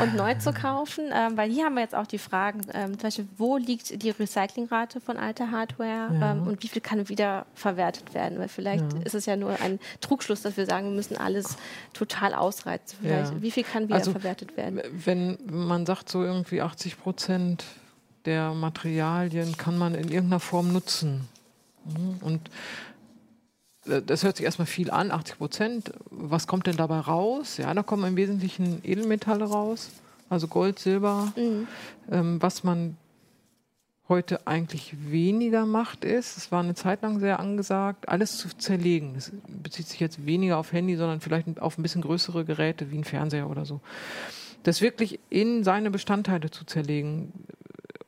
und 0.00 0.14
neu 0.14 0.34
zu 0.36 0.52
kaufen? 0.52 1.06
Ähm, 1.12 1.36
weil 1.36 1.50
hier 1.50 1.64
haben 1.64 1.74
wir 1.74 1.82
jetzt 1.82 1.96
auch 1.96 2.06
die 2.06 2.18
Fragen, 2.18 2.60
ähm, 2.72 2.92
zum 2.92 3.02
Beispiel, 3.02 3.28
wo 3.36 3.53
liegt 3.56 4.02
die 4.02 4.10
Recyclingrate 4.10 5.00
von 5.00 5.16
alter 5.16 5.50
Hardware 5.50 6.10
ja. 6.12 6.32
ähm, 6.32 6.46
und 6.46 6.62
wie 6.62 6.68
viel 6.68 6.82
kann 6.82 7.08
wieder 7.08 7.46
verwertet 7.54 8.14
werden? 8.14 8.38
Weil 8.38 8.48
vielleicht 8.48 8.92
ja. 8.92 9.00
ist 9.00 9.14
es 9.14 9.26
ja 9.26 9.36
nur 9.36 9.60
ein 9.60 9.80
Trugschluss, 10.00 10.42
dass 10.42 10.56
wir 10.56 10.66
sagen, 10.66 10.88
wir 10.88 10.96
müssen 10.96 11.16
alles 11.16 11.56
total 11.92 12.34
ausreizen. 12.34 12.98
Ja. 13.02 13.30
Wie 13.40 13.50
viel 13.50 13.64
kann 13.64 13.84
wieder 13.84 13.96
also, 13.96 14.12
verwertet 14.12 14.56
werden? 14.56 14.80
Wenn 14.92 15.38
man 15.46 15.86
sagt, 15.86 16.08
so 16.08 16.22
irgendwie 16.22 16.60
80 16.60 16.98
Prozent 16.98 17.64
der 18.24 18.54
Materialien 18.54 19.56
kann 19.56 19.76
man 19.76 19.94
in 19.94 20.08
irgendeiner 20.08 20.40
Form 20.40 20.72
nutzen. 20.72 21.28
Mhm. 21.84 22.16
Und 22.20 22.50
äh, 23.86 24.02
das 24.02 24.22
hört 24.22 24.36
sich 24.36 24.46
erstmal 24.46 24.66
viel 24.66 24.90
an, 24.90 25.10
80 25.10 25.38
Prozent. 25.38 25.92
Was 26.10 26.46
kommt 26.46 26.66
denn 26.66 26.76
dabei 26.76 27.00
raus? 27.00 27.56
Ja, 27.56 27.72
da 27.74 27.82
kommen 27.82 28.04
im 28.04 28.16
Wesentlichen 28.16 28.80
Edelmetalle 28.82 29.44
raus, 29.44 29.90
also 30.30 30.48
Gold, 30.48 30.78
Silber, 30.78 31.32
mhm. 31.36 31.66
ähm, 32.10 32.42
was 32.42 32.64
man 32.64 32.96
heute 34.08 34.46
eigentlich 34.46 34.94
weniger 35.10 35.64
Macht 35.64 36.04
ist. 36.04 36.36
Es 36.36 36.52
war 36.52 36.62
eine 36.62 36.74
Zeit 36.74 37.02
lang 37.02 37.20
sehr 37.20 37.40
angesagt, 37.40 38.08
alles 38.08 38.36
zu 38.36 38.48
zerlegen. 38.56 39.14
Das 39.14 39.32
bezieht 39.46 39.88
sich 39.88 40.00
jetzt 40.00 40.26
weniger 40.26 40.58
auf 40.58 40.72
Handy, 40.72 40.96
sondern 40.96 41.20
vielleicht 41.20 41.60
auf 41.60 41.78
ein 41.78 41.82
bisschen 41.82 42.02
größere 42.02 42.44
Geräte 42.44 42.90
wie 42.90 42.98
ein 42.98 43.04
Fernseher 43.04 43.48
oder 43.48 43.64
so. 43.64 43.80
Das 44.62 44.80
wirklich 44.80 45.20
in 45.30 45.64
seine 45.64 45.90
Bestandteile 45.90 46.50
zu 46.50 46.64
zerlegen, 46.64 47.32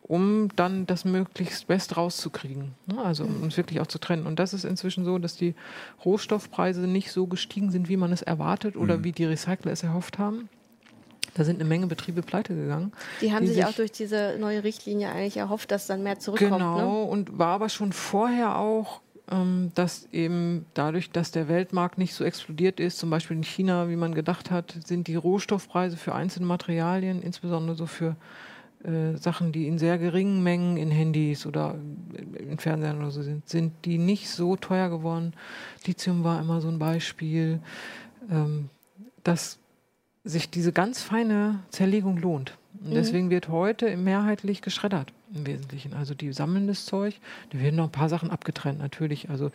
um 0.02 0.48
dann 0.54 0.87
das 0.87 1.04
möglichst 1.04 1.66
best 1.66 1.96
rauszukriegen. 1.96 2.74
Ne? 2.87 2.98
Also 3.02 3.24
um 3.24 3.48
es 3.48 3.56
wirklich 3.56 3.80
auch 3.80 3.87
zu 3.87 3.98
trennen. 3.98 4.26
Und 4.26 4.38
das 4.38 4.54
ist 4.54 4.64
inzwischen 4.64 5.04
so, 5.04 5.18
dass 5.18 5.37
die 5.37 5.54
Rohstoffpreise 6.04 6.82
nicht 6.82 7.11
so 7.11 7.26
gestiegen 7.26 7.70
sind, 7.70 7.88
wie 7.88 7.96
man 7.96 8.12
es 8.12 8.22
erwartet 8.22 8.76
oder 8.76 8.98
mhm. 8.98 9.04
wie 9.04 9.12
die 9.12 9.24
Recycler 9.24 9.72
es 9.72 9.82
erhofft 9.82 10.18
haben. 10.18 10.48
Da 11.37 11.44
sind 11.44 11.61
eine 11.61 11.68
Menge 11.68 11.87
Betriebe 11.87 12.22
pleite 12.22 12.55
gegangen. 12.55 12.92
Die 13.20 13.31
haben 13.33 13.42
die 13.42 13.49
sich, 13.49 13.57
sich 13.57 13.66
auch 13.66 13.75
durch 13.75 13.92
diese 13.92 14.37
neue 14.40 14.64
Richtlinie 14.64 15.11
eigentlich 15.11 15.37
erhofft, 15.37 15.70
dass 15.70 15.87
dann 15.87 16.03
mehr 16.03 16.18
zurückkommt. 16.18 16.53
Genau, 16.53 16.79
ne? 16.79 17.11
und 17.11 17.38
war 17.38 17.49
aber 17.49 17.68
schon 17.68 17.92
vorher 17.92 18.59
auch, 18.59 19.03
ähm, 19.31 19.70
dass 19.75 20.09
eben 20.12 20.64
dadurch, 20.72 21.11
dass 21.11 21.33
der 21.33 21.49
Weltmarkt 21.49 21.99
nicht 21.99 22.14
so 22.14 22.25
explodiert 22.25 22.81
ist, 22.81 22.99
zum 22.99 23.11
Beispiel 23.11 23.37
in 23.37 23.42
China, 23.42 23.90
wie 23.90 23.96
man 23.96 24.14
gedacht 24.14 24.51
hat, 24.51 24.77
sind 24.87 25.09
die 25.09 25.14
Rohstoffpreise 25.16 25.99
für 25.99 26.14
einzelne 26.14 26.46
Materialien, 26.46 27.20
insbesondere 27.20 27.77
so 27.77 27.85
für 27.85 28.16
äh, 28.85 29.18
Sachen, 29.18 29.53
die 29.53 29.68
in 29.68 29.79
sehr 29.79 29.99
geringen 29.99 30.42
Mengen 30.42 30.79
in 30.79 30.90
Handys 30.90 31.44
oder 31.44 31.75
in 32.38 32.59
Fernsehern 32.59 32.99
oder 32.99 33.11
so 33.11 33.20
sind, 33.20 33.46
sind 33.46 33.72
die 33.85 33.99
nicht 33.99 34.31
so 34.31 34.57
teuer 34.57 34.88
geworden. 34.88 35.35
Lithium 35.85 36.25
war 36.25 36.40
immer 36.40 36.62
so 36.62 36.68
ein 36.68 36.79
Beispiel. 36.79 37.61
Ähm, 38.31 38.70
dass 39.27 39.59
sich 40.26 40.50
diese 40.50 40.72
ganz 40.72 41.02
feine 41.02 41.60
Zerlegung 41.70 42.18
lohnt. 42.18 42.58
Und 42.80 42.90
mhm. 42.90 42.94
deswegen 42.94 43.30
wird 43.30 43.48
heute 43.48 43.96
mehrheitlich 43.96 44.60
geschreddert 44.60 45.12
im 45.34 45.46
Wesentlichen. 45.46 45.94
Also 45.94 46.14
die 46.14 46.32
sammeln 46.32 46.66
das 46.66 46.84
Zeug, 46.84 47.14
da 47.50 47.58
werden 47.58 47.76
noch 47.76 47.84
ein 47.84 47.92
paar 47.92 48.08
Sachen 48.08 48.30
abgetrennt 48.30 48.78
natürlich. 48.78 49.30
Also 49.30 49.50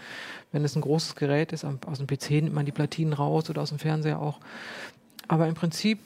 wenn 0.51 0.63
es 0.63 0.75
ein 0.75 0.81
großes 0.81 1.15
Gerät 1.15 1.51
ist, 1.51 1.65
aus 1.65 1.97
dem 1.97 2.07
PC 2.07 2.31
nimmt 2.31 2.53
man 2.53 2.65
die 2.65 2.71
Platinen 2.71 3.13
raus 3.13 3.49
oder 3.49 3.62
aus 3.62 3.69
dem 3.69 3.79
Fernseher 3.79 4.19
auch. 4.19 4.39
Aber 5.27 5.47
im 5.47 5.55
Prinzip 5.55 5.99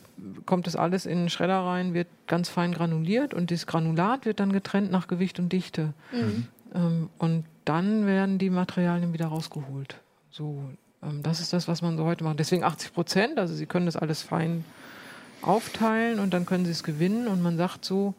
kommt 0.46 0.68
das 0.68 0.76
alles 0.76 1.06
in 1.06 1.20
den 1.20 1.30
Schredder 1.30 1.60
rein, 1.60 1.94
wird 1.94 2.08
ganz 2.28 2.50
fein 2.50 2.74
granuliert 2.74 3.34
und 3.34 3.52
das 3.52 3.68
Granulat 3.68 4.26
wird 4.26 4.40
dann 4.40 4.52
getrennt 4.52 4.92
nach 4.92 5.08
Gewicht 5.08 5.40
und 5.40 5.52
Dichte. 5.52 5.94
Mhm. 6.12 6.48
Ähm, 6.74 7.10
und 7.18 7.46
dann 7.66 8.06
werden 8.06 8.38
die 8.38 8.50
Materialien 8.50 9.14
wieder 9.14 9.28
rausgeholt. 9.28 10.00
So, 10.32 10.64
das 11.22 11.40
ist 11.40 11.54
das, 11.54 11.68
was 11.68 11.82
man 11.82 11.98
so 11.98 12.06
heute 12.06 12.24
macht. 12.24 12.40
Deswegen 12.40 12.64
80 12.64 12.94
Prozent, 12.94 13.40
also 13.40 13.54
Sie 13.54 13.66
können 13.66 13.86
das 13.86 13.96
alles 13.96 14.22
fein 14.22 14.66
aufteilen 15.42 16.20
und 16.20 16.34
dann 16.34 16.46
können 16.46 16.66
Sie 16.66 16.72
es 16.72 16.84
gewinnen 16.84 17.28
und 17.28 17.42
man 17.42 17.58
sagt 17.58 17.86
so, 17.86 18.16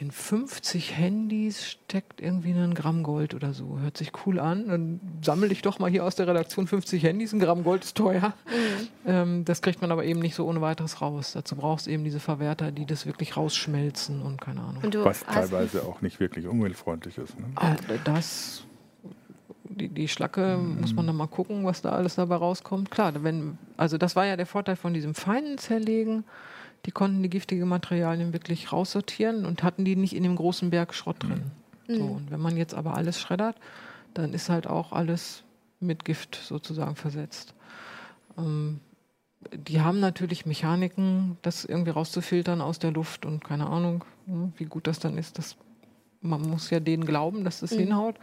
in 0.00 0.12
50 0.12 0.96
Handys 0.96 1.68
steckt 1.68 2.20
irgendwie 2.20 2.52
ein 2.52 2.74
Gramm 2.74 3.02
Gold 3.02 3.34
oder 3.34 3.52
so. 3.52 3.80
Hört 3.80 3.96
sich 3.96 4.12
cool 4.24 4.38
an. 4.38 4.68
Dann 4.68 5.00
sammle 5.22 5.48
ich 5.48 5.60
doch 5.60 5.80
mal 5.80 5.90
hier 5.90 6.04
aus 6.04 6.14
der 6.14 6.28
Redaktion 6.28 6.68
50 6.68 7.02
Handys. 7.02 7.32
Ein 7.32 7.40
Gramm 7.40 7.64
Gold 7.64 7.82
ist 7.82 7.96
teuer. 7.96 8.32
Mhm. 8.46 8.88
Ähm, 9.06 9.44
das 9.44 9.60
kriegt 9.60 9.80
man 9.80 9.90
aber 9.90 10.04
eben 10.04 10.20
nicht 10.20 10.36
so 10.36 10.46
ohne 10.46 10.60
weiteres 10.60 11.00
raus. 11.00 11.32
Dazu 11.32 11.56
brauchst 11.56 11.88
du 11.88 11.90
eben 11.90 12.04
diese 12.04 12.20
Verwerter, 12.20 12.70
die 12.70 12.86
das 12.86 13.06
wirklich 13.06 13.36
rausschmelzen 13.36 14.22
und 14.22 14.40
keine 14.40 14.60
Ahnung. 14.60 14.84
Und 14.84 15.04
Was 15.04 15.24
teilweise 15.24 15.82
auch 15.82 16.00
nicht 16.00 16.20
wirklich 16.20 16.46
umweltfreundlich 16.46 17.18
ist. 17.18 17.36
Ne? 17.36 17.46
Ah, 17.56 17.74
das 18.04 18.62
die, 19.78 19.88
die 19.88 20.08
Schlacke 20.08 20.58
mhm. 20.58 20.80
muss 20.80 20.94
man 20.94 21.06
dann 21.06 21.16
mal 21.16 21.26
gucken, 21.28 21.64
was 21.64 21.82
da 21.82 21.90
alles 21.90 22.16
dabei 22.16 22.36
rauskommt. 22.36 22.90
Klar, 22.90 23.22
wenn, 23.22 23.58
also 23.76 23.96
das 23.98 24.16
war 24.16 24.26
ja 24.26 24.36
der 24.36 24.46
Vorteil 24.46 24.76
von 24.76 24.92
diesem 24.92 25.14
feinen 25.14 25.58
Zerlegen. 25.58 26.24
Die 26.86 26.90
konnten 26.90 27.22
die 27.22 27.30
giftigen 27.30 27.68
Materialien 27.68 28.32
wirklich 28.32 28.72
raussortieren 28.72 29.44
und 29.44 29.62
hatten 29.62 29.84
die 29.84 29.96
nicht 29.96 30.14
in 30.14 30.22
dem 30.22 30.36
großen 30.36 30.70
Berg 30.70 30.94
Schrott 30.94 31.22
drin. 31.22 31.50
Mhm. 31.88 31.94
So, 31.94 32.04
und 32.04 32.30
wenn 32.30 32.40
man 32.40 32.56
jetzt 32.56 32.74
aber 32.74 32.94
alles 32.94 33.18
schreddert, 33.20 33.56
dann 34.14 34.34
ist 34.34 34.48
halt 34.48 34.66
auch 34.66 34.92
alles 34.92 35.42
mit 35.80 36.04
Gift 36.04 36.36
sozusagen 36.36 36.96
versetzt. 36.96 37.54
Ähm, 38.36 38.80
die 39.52 39.80
haben 39.80 40.00
natürlich 40.00 40.46
Mechaniken, 40.46 41.38
das 41.42 41.64
irgendwie 41.64 41.90
rauszufiltern 41.90 42.60
aus 42.60 42.78
der 42.78 42.90
Luft 42.90 43.24
und 43.24 43.44
keine 43.44 43.68
Ahnung, 43.68 44.04
ne, 44.26 44.52
wie 44.56 44.64
gut 44.64 44.86
das 44.86 44.98
dann 44.98 45.16
ist. 45.16 45.38
Das, 45.38 45.56
man 46.20 46.42
muss 46.42 46.70
ja 46.70 46.80
denen 46.80 47.04
glauben, 47.04 47.44
dass 47.44 47.60
das 47.60 47.72
mhm. 47.72 47.78
hinhaut. 47.78 48.16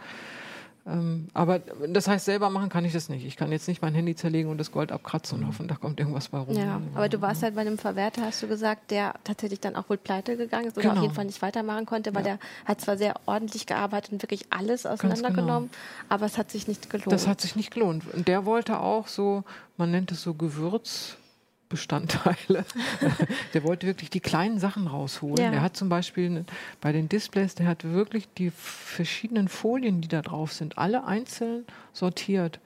Ähm, 0.88 1.26
aber 1.34 1.58
das 1.58 2.06
heißt, 2.06 2.24
selber 2.24 2.48
machen 2.48 2.68
kann 2.68 2.84
ich 2.84 2.92
das 2.92 3.08
nicht. 3.08 3.26
Ich 3.26 3.36
kann 3.36 3.50
jetzt 3.50 3.66
nicht 3.66 3.82
mein 3.82 3.92
Handy 3.92 4.14
zerlegen 4.14 4.50
und 4.50 4.58
das 4.58 4.70
Gold 4.70 4.92
abkratzen 4.92 5.40
und 5.40 5.48
hoffen, 5.48 5.66
da 5.66 5.74
kommt 5.74 5.98
irgendwas 5.98 6.28
bei 6.28 6.38
rum. 6.38 6.56
Ja, 6.56 6.80
aber 6.94 7.08
du 7.08 7.20
warst 7.20 7.42
halt 7.42 7.56
bei 7.56 7.62
einem 7.62 7.76
Verwerter, 7.76 8.22
hast 8.22 8.42
du 8.42 8.46
gesagt, 8.46 8.92
der 8.92 9.14
tatsächlich 9.24 9.58
dann 9.58 9.74
auch 9.74 9.88
wohl 9.88 9.96
pleite 9.96 10.36
gegangen 10.36 10.68
ist 10.68 10.76
oder 10.78 10.90
genau. 10.90 10.96
auf 10.96 11.02
jeden 11.02 11.14
Fall 11.14 11.24
nicht 11.24 11.42
weitermachen 11.42 11.86
konnte, 11.86 12.14
weil 12.14 12.24
ja. 12.24 12.36
der 12.36 12.38
hat 12.66 12.80
zwar 12.80 12.96
sehr 12.96 13.14
ordentlich 13.26 13.66
gearbeitet 13.66 14.12
und 14.12 14.22
wirklich 14.22 14.46
alles 14.50 14.86
auseinandergenommen, 14.86 15.70
genau. 15.70 16.08
aber 16.08 16.26
es 16.26 16.38
hat 16.38 16.52
sich 16.52 16.68
nicht 16.68 16.88
gelohnt. 16.88 17.10
Das 17.10 17.26
hat 17.26 17.40
sich 17.40 17.56
nicht 17.56 17.72
gelohnt. 17.72 18.04
Und 18.14 18.28
der 18.28 18.44
wollte 18.44 18.78
auch 18.78 19.08
so, 19.08 19.42
man 19.76 19.90
nennt 19.90 20.12
es 20.12 20.22
so 20.22 20.34
Gewürz. 20.34 21.16
Bestandteile. 21.68 22.64
der 23.54 23.64
wollte 23.64 23.86
wirklich 23.86 24.10
die 24.10 24.20
kleinen 24.20 24.58
Sachen 24.58 24.86
rausholen. 24.86 25.38
Ja. 25.38 25.50
Der 25.50 25.62
hat 25.62 25.76
zum 25.76 25.88
Beispiel 25.88 26.44
bei 26.80 26.92
den 26.92 27.08
Displays, 27.08 27.54
der 27.54 27.66
hat 27.66 27.84
wirklich 27.84 28.28
die 28.38 28.50
verschiedenen 28.50 29.48
Folien, 29.48 30.00
die 30.00 30.08
da 30.08 30.22
drauf 30.22 30.52
sind, 30.52 30.78
alle 30.78 31.04
einzeln 31.04 31.64
sortiert. 31.92 32.60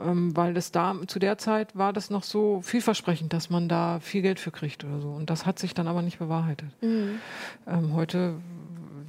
Ähm, 0.00 0.34
weil 0.36 0.54
das 0.54 0.72
da 0.72 0.96
zu 1.06 1.18
der 1.18 1.38
Zeit 1.38 1.76
war 1.76 1.92
das 1.92 2.10
noch 2.10 2.22
so 2.22 2.62
vielversprechend, 2.62 3.32
dass 3.32 3.50
man 3.50 3.68
da 3.68 4.00
viel 4.00 4.22
Geld 4.22 4.40
für 4.40 4.50
kriegt 4.50 4.84
oder 4.84 5.00
so. 5.00 5.10
Und 5.10 5.30
das 5.30 5.46
hat 5.46 5.58
sich 5.58 5.74
dann 5.74 5.86
aber 5.86 6.02
nicht 6.02 6.18
bewahrheitet. 6.18 6.70
Mhm. 6.80 7.20
Ähm, 7.66 7.94
heute 7.94 8.34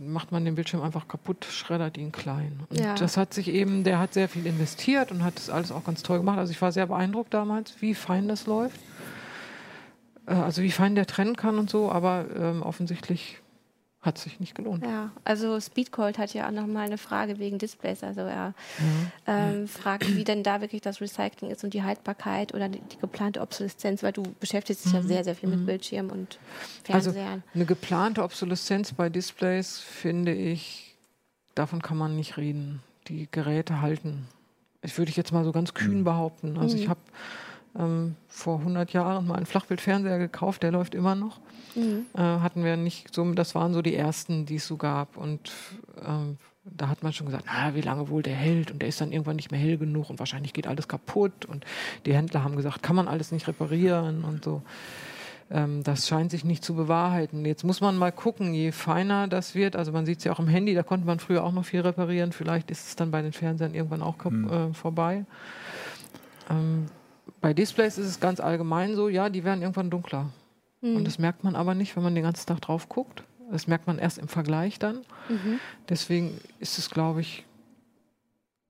macht 0.02 0.32
man 0.32 0.44
den 0.46 0.56
Bildschirm 0.56 0.82
einfach 0.82 1.08
kaputt, 1.08 1.46
schreddert 1.46 1.98
ihn 1.98 2.12
klein. 2.12 2.60
Und 2.70 2.80
ja. 2.80 2.96
das 2.96 3.18
hat 3.18 3.34
sich 3.34 3.48
eben, 3.48 3.84
der 3.84 4.00
hat 4.00 4.14
sehr 4.14 4.28
viel 4.28 4.46
investiert 4.46 5.12
und 5.12 5.24
hat 5.24 5.38
das 5.38 5.50
alles 5.50 5.72
auch 5.72 5.84
ganz 5.84 6.04
toll 6.04 6.18
gemacht. 6.18 6.40
Also 6.40 6.52
ich 6.52 6.62
war 6.62 6.72
sehr 6.72 6.88
beeindruckt 6.88 7.34
damals, 7.34 7.82
wie 7.82 7.94
fein 7.94 8.28
das 8.28 8.46
läuft. 8.48 8.80
Äh, 10.26 10.34
also 10.34 10.62
wie 10.62 10.72
fein 10.72 10.96
der 10.96 11.06
trennen 11.06 11.36
kann 11.36 11.58
und 11.58 11.70
so, 11.70 11.92
aber 11.92 12.26
ähm, 12.36 12.62
offensichtlich 12.62 13.42
hat 14.02 14.18
sich 14.18 14.40
nicht 14.40 14.56
gelohnt. 14.56 14.84
Ja, 14.84 15.12
also 15.24 15.60
Speedcold 15.60 16.18
hat 16.18 16.34
ja 16.34 16.48
auch 16.48 16.52
noch 16.52 16.66
mal 16.66 16.86
eine 16.86 16.98
Frage 16.98 17.38
wegen 17.38 17.60
Displays. 17.60 18.04
Also 18.04 18.22
er 18.22 18.56
mhm. 18.80 19.12
ähm, 19.28 19.68
fragt, 19.68 20.16
wie 20.16 20.24
denn 20.24 20.42
da 20.42 20.60
wirklich 20.60 20.82
das 20.82 21.02
Recycling 21.02 21.52
ist 21.52 21.64
und 21.64 21.76
die 21.76 21.84
Haltbarkeit 21.84 22.56
oder 22.56 22.68
die, 22.68 22.80
die 22.80 22.98
geplante 22.98 23.42
Obsoleszenz, 23.42 24.02
weil 24.02 24.12
du 24.12 24.24
beschäftigst 24.40 24.86
dich 24.86 24.94
mhm. 24.94 25.00
ja 25.00 25.04
sehr, 25.04 25.24
sehr 25.24 25.36
viel 25.36 25.50
mit 25.50 25.60
mhm. 25.60 25.66
Bildschirm 25.68 26.10
und 26.10 26.40
also 26.90 27.12
Fernsehern. 27.12 27.44
Also 27.44 27.44
eine 27.54 27.66
geplante 27.66 28.24
Obsoleszenz 28.24 28.92
bei 28.92 29.10
Displays 29.10 29.78
finde 29.78 30.34
ich, 30.34 30.98
davon 31.54 31.84
kann 31.84 31.98
man 31.98 32.16
nicht 32.16 32.38
reden. 32.38 32.82
Die 33.08 33.28
Geräte 33.30 33.82
halten. 33.82 34.28
Ich 34.82 34.98
würde 34.98 35.12
ich 35.12 35.18
jetzt 35.18 35.32
mal 35.32 35.44
so 35.44 35.52
ganz 35.52 35.76
kühn 35.76 36.00
mhm. 36.00 36.04
behaupten. 36.06 36.58
Also 36.58 36.76
ich 36.76 36.86
mhm. 36.86 36.92
habe 36.92 37.02
ähm, 37.78 38.16
vor 38.28 38.60
100 38.60 38.94
Jahren 38.94 39.28
mal 39.28 39.36
einen 39.36 39.46
Flachbildfernseher 39.46 40.20
gekauft, 40.20 40.64
der 40.64 40.72
läuft 40.72 40.96
immer 40.96 41.16
noch. 41.16 41.40
Mhm. 41.76 42.06
Äh, 42.14 42.20
hatten 42.20 42.64
wir 42.64 42.78
nicht 42.78 43.14
so, 43.14 43.30
das 43.34 43.56
waren 43.56 43.74
so 43.74 43.82
die 43.82 43.96
ersten, 43.96 44.46
die 44.46 44.56
es 44.56 44.68
so 44.68 44.78
gab. 44.78 45.18
Und 45.18 45.52
ähm, 46.06 46.38
da 46.64 46.90
hat 46.90 47.02
man 47.04 47.14
schon 47.14 47.28
gesagt, 47.28 47.46
na, 47.48 47.74
wie 47.76 47.82
lange 47.82 48.10
wohl 48.10 48.22
der 48.22 48.36
hält? 48.36 48.72
Und 48.72 48.82
der 48.82 48.90
ist 48.90 49.02
dann 49.02 49.12
irgendwann 49.12 49.36
nicht 49.36 49.52
mehr 49.52 49.60
hell 49.60 49.78
genug 49.78 50.10
und 50.10 50.20
wahrscheinlich 50.20 50.54
geht 50.54 50.68
alles 50.68 50.88
kaputt. 50.88 51.46
Und 51.46 51.66
die 52.06 52.14
Händler 52.14 52.44
haben 52.44 52.56
gesagt, 52.56 52.84
kann 52.84 52.96
man 52.96 53.08
alles 53.08 53.32
nicht 53.32 53.48
reparieren 53.48 54.24
und 54.24 54.44
so. 54.44 54.62
Ähm, 55.50 55.84
das 55.84 56.08
scheint 56.08 56.32
sich 56.32 56.44
nicht 56.44 56.64
zu 56.64 56.76
bewahrheiten. 56.76 57.46
Jetzt 57.46 57.64
muss 57.64 57.82
man 57.82 57.98
mal 57.98 58.12
gucken, 58.12 58.54
je 58.54 58.72
feiner 58.72 59.28
das 59.28 59.56
wird. 59.56 59.76
Also 59.76 59.92
man 59.92 60.06
sieht 60.06 60.20
es 60.20 60.24
ja 60.24 60.34
auch 60.34 60.40
im 60.40 60.48
Handy, 60.48 60.74
da 60.74 60.84
konnte 60.84 61.06
man 61.06 61.20
früher 61.20 61.44
auch 61.44 61.52
noch 61.52 61.66
viel 61.66 61.82
reparieren. 61.82 62.32
Vielleicht 62.32 62.70
ist 62.70 62.88
es 62.88 62.96
dann 62.96 63.12
bei 63.12 63.22
den 63.22 63.34
Fernsehern 63.34 63.74
irgendwann 63.74 64.02
auch 64.02 64.24
mhm. 64.26 64.50
äh, 64.50 64.74
vorbei. 64.74 65.26
Ähm, 66.50 66.86
bei 67.40 67.54
Displays 67.54 67.98
ist 67.98 68.08
es 68.08 68.20
ganz 68.20 68.40
allgemein 68.40 68.96
so, 68.96 69.10
ja, 69.10 69.30
die 69.30 69.44
werden 69.44 69.62
irgendwann 69.62 69.90
dunkler. 69.90 70.30
Mhm. 70.82 70.98
Und 70.98 71.06
das 71.06 71.20
merkt 71.20 71.44
man 71.44 71.56
aber 71.56 71.76
nicht, 71.76 71.96
wenn 71.96 72.04
man 72.04 72.16
den 72.16 72.24
ganzen 72.24 72.48
Tag 72.48 72.62
drauf 72.62 72.90
guckt. 72.90 73.24
Das 73.52 73.68
merkt 73.68 73.88
man 73.88 74.00
erst 74.00 74.18
im 74.18 74.28
Vergleich 74.28 74.80
dann. 74.80 74.98
Mhm. 75.30 75.60
Deswegen 75.90 76.40
ist 76.60 76.78
es, 76.78 76.90
glaube 76.90 77.22
ich, 77.22 77.46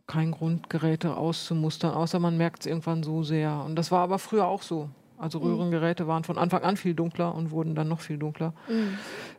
kein 0.08 0.32
Grund, 0.32 0.70
Geräte 0.70 1.16
auszumustern, 1.16 1.94
außer 1.94 2.20
man 2.20 2.36
merkt 2.36 2.62
es 2.62 2.66
irgendwann 2.66 3.04
so 3.04 3.24
sehr. 3.24 3.64
Und 3.66 3.76
das 3.76 3.92
war 3.92 4.00
aber 4.00 4.20
früher 4.20 4.48
auch 4.48 4.62
so. 4.62 4.90
Also 5.18 5.40
mhm. 5.40 5.46
Röhrengeräte 5.46 6.08
waren 6.08 6.24
von 6.24 6.38
Anfang 6.38 6.64
an 6.64 6.78
viel 6.78 6.96
dunkler 6.96 7.34
und 7.36 7.52
wurden 7.52 7.76
dann 7.76 7.88
noch 7.88 8.02
viel 8.02 8.18
dunkler. 8.18 8.54
Mhm. 8.68 8.98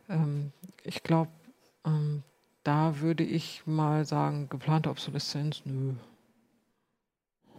Ähm, 0.09 0.51
ich 0.83 1.03
glaube, 1.03 1.29
ähm, 1.85 2.23
da 2.63 3.01
würde 3.01 3.23
ich 3.23 3.63
mal 3.65 4.05
sagen, 4.05 4.47
geplante 4.49 4.89
Obsoleszenz, 4.89 5.61
nö 5.65 5.93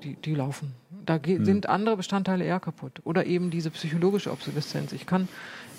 die, 0.05 0.15
die 0.17 0.35
laufen. 0.35 0.73
Da 1.05 1.19
hm. 1.23 1.45
sind 1.45 1.69
andere 1.69 1.97
Bestandteile 1.97 2.45
eher 2.45 2.61
kaputt. 2.61 3.01
Oder 3.05 3.27
eben 3.27 3.51
diese 3.51 3.71
psychologische 3.71 4.31
Obsoleszenz. 4.31 4.93
Ich 4.93 5.07
kann, 5.07 5.29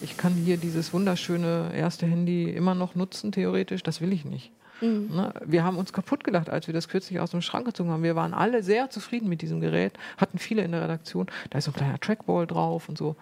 ich 0.02 0.18
kann 0.18 0.34
hier 0.34 0.58
dieses 0.58 0.94
wunderschöne 0.94 1.72
erste 1.74 2.06
Handy 2.06 2.50
immer 2.50 2.76
noch 2.76 2.96
nutzen, 2.96 3.32
theoretisch. 3.32 3.84
Das 3.84 4.02
will 4.02 4.14
ich 4.14 4.26
nicht. 4.26 4.52
Mhm. 4.82 5.10
Ne? 5.16 5.34
Wir 5.46 5.64
haben 5.64 5.78
uns 5.78 5.94
kaputt 5.94 6.24
gelacht, 6.24 6.50
als 6.50 6.68
wir 6.68 6.74
das 6.74 6.90
kürzlich 6.90 7.20
aus 7.20 7.32
dem 7.32 7.42
Schrank 7.42 7.66
gezogen 7.66 7.90
haben. 7.90 8.04
Wir 8.04 8.16
waren 8.16 8.34
alle 8.34 8.64
sehr 8.64 8.90
zufrieden 8.90 9.30
mit 9.30 9.42
diesem 9.42 9.62
Gerät, 9.62 9.94
hatten 10.18 10.38
viele 10.38 10.64
in 10.64 10.72
der 10.72 10.82
Redaktion. 10.82 11.28
Da 11.50 11.60
ist 11.60 11.66
so 11.66 11.72
ein 11.72 11.76
kleiner 11.76 12.00
Trackball 12.00 12.46
drauf 12.46 12.90
und 12.90 12.98
so. 12.98 13.16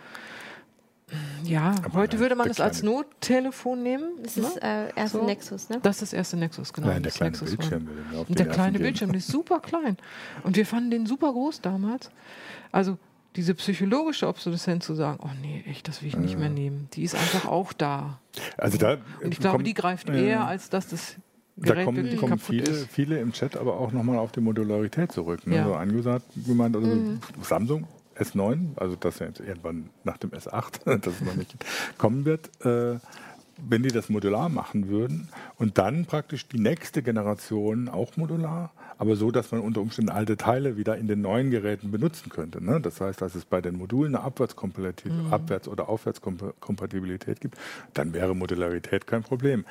Ja, 1.44 1.76
Aber 1.84 1.94
heute 1.94 2.20
würde 2.20 2.36
man 2.36 2.50
es 2.50 2.60
als 2.60 2.84
Nottelefon 2.84 3.84
nehmen. 3.84 4.12
Das 4.24 4.38
ist 4.38 4.56
ne? 4.56 4.90
äh, 4.96 5.00
erste 5.00 5.20
so. 5.20 5.26
Nexus, 5.26 5.70
ne? 5.70 5.80
Das 5.82 5.98
ist 5.98 6.02
das 6.02 6.14
erste 6.14 6.38
Nexus, 6.38 6.74
genau. 6.74 6.88
Nein, 6.88 7.04
der 7.04 7.12
kleine 7.12 7.32
Nexus 7.32 7.56
Bildschirm. 7.56 7.88
Und 8.28 8.40
der 8.40 8.48
kleine 8.48 8.80
Bildschirm, 8.80 9.12
der 9.12 9.20
ist 9.20 9.28
super 9.28 9.60
klein. 9.60 9.98
Und 10.44 10.56
wir 10.56 10.66
fanden 10.66 10.92
den 10.92 11.06
super 11.06 11.32
groß 11.32 11.62
damals. 11.62 12.12
Also 12.72 12.98
diese 13.36 13.56
psychologische 13.56 14.28
Obsoleszenz 14.28 14.86
zu 14.86 14.94
sagen, 14.96 15.20
oh 15.24 15.30
nee, 15.42 15.64
echt, 15.68 15.88
das 15.88 16.02
will 16.02 16.10
ich 16.10 16.18
nicht 16.18 16.38
mehr 16.38 16.50
nehmen, 16.50 16.88
die 16.94 17.04
ist 17.04 17.16
einfach 17.16 17.48
auch 17.48 17.74
da. 17.74 18.20
Also 18.58 18.78
da 18.78 18.98
und 19.24 19.34
ich 19.34 19.40
glaube, 19.40 19.64
die 19.64 19.74
greift 19.74 20.10
eher, 20.10 20.46
als 20.46 20.70
dass 20.70 20.88
das 20.88 21.16
Gerät 21.58 21.80
da 21.80 21.84
kommen, 21.86 22.18
kommen 22.18 22.40
viele, 22.40 22.64
ist. 22.64 22.92
viele 22.92 23.20
im 23.20 23.32
Chat 23.32 23.58
aber 23.58 23.80
auch 23.80 23.92
nochmal 23.92 24.18
auf 24.18 24.32
die 24.32 24.42
Modularität 24.42 25.12
zurück. 25.12 25.46
Ne? 25.46 25.58
Ja. 25.58 25.64
Also 25.64 25.76
angesagt, 25.76 26.26
gemeint, 26.46 26.76
also 26.76 26.88
mhm. 26.88 27.20
Samsung 27.42 27.88
S9, 28.18 28.78
also 28.78 28.96
das 28.96 29.20
ja 29.20 29.28
jetzt 29.28 29.40
irgendwann 29.40 29.90
nach 30.04 30.18
dem 30.18 30.32
S8, 30.32 30.98
das 31.00 31.22
noch 31.22 31.36
nicht 31.36 31.56
kommen 31.98 32.26
wird, 32.26 32.50
äh, 32.66 33.00
wenn 33.58 33.84
die 33.84 33.90
das 33.90 34.10
modular 34.10 34.50
machen 34.50 34.88
würden 34.88 35.30
und 35.58 35.78
dann 35.78 36.06
praktisch 36.06 36.48
die 36.48 36.60
nächste 36.60 37.04
Generation 37.04 37.88
auch 37.88 38.18
modular, 38.18 38.72
aber 38.98 39.16
so, 39.16 39.32
dass 39.32 39.52
man 39.52 39.62
unter 39.62 39.82
Umständen 39.82 40.12
alte 40.12 40.38
Teile 40.38 40.78
wieder 40.78 40.98
in 40.98 41.08
den 41.08 41.22
neuen 41.22 41.52
Geräten 41.52 41.92
benutzen 41.92 42.30
könnte. 42.30 42.64
Ne? 42.64 42.80
Das 42.82 43.00
heißt, 43.02 43.22
dass 43.22 43.36
es 43.36 43.46
bei 43.46 43.62
den 43.62 43.78
Modulen 43.78 44.16
eine 44.16 44.24
Abwärtskompatibilität, 44.24 45.12
mhm. 45.12 45.34
Abwärts- 45.34 45.68
oder 45.68 45.90
Aufwärtskompatibilität 45.90 47.42
gibt, 47.42 47.58
dann 47.94 48.14
wäre 48.14 48.36
Modularität 48.36 49.08
kein 49.08 49.24
Problem. 49.24 49.66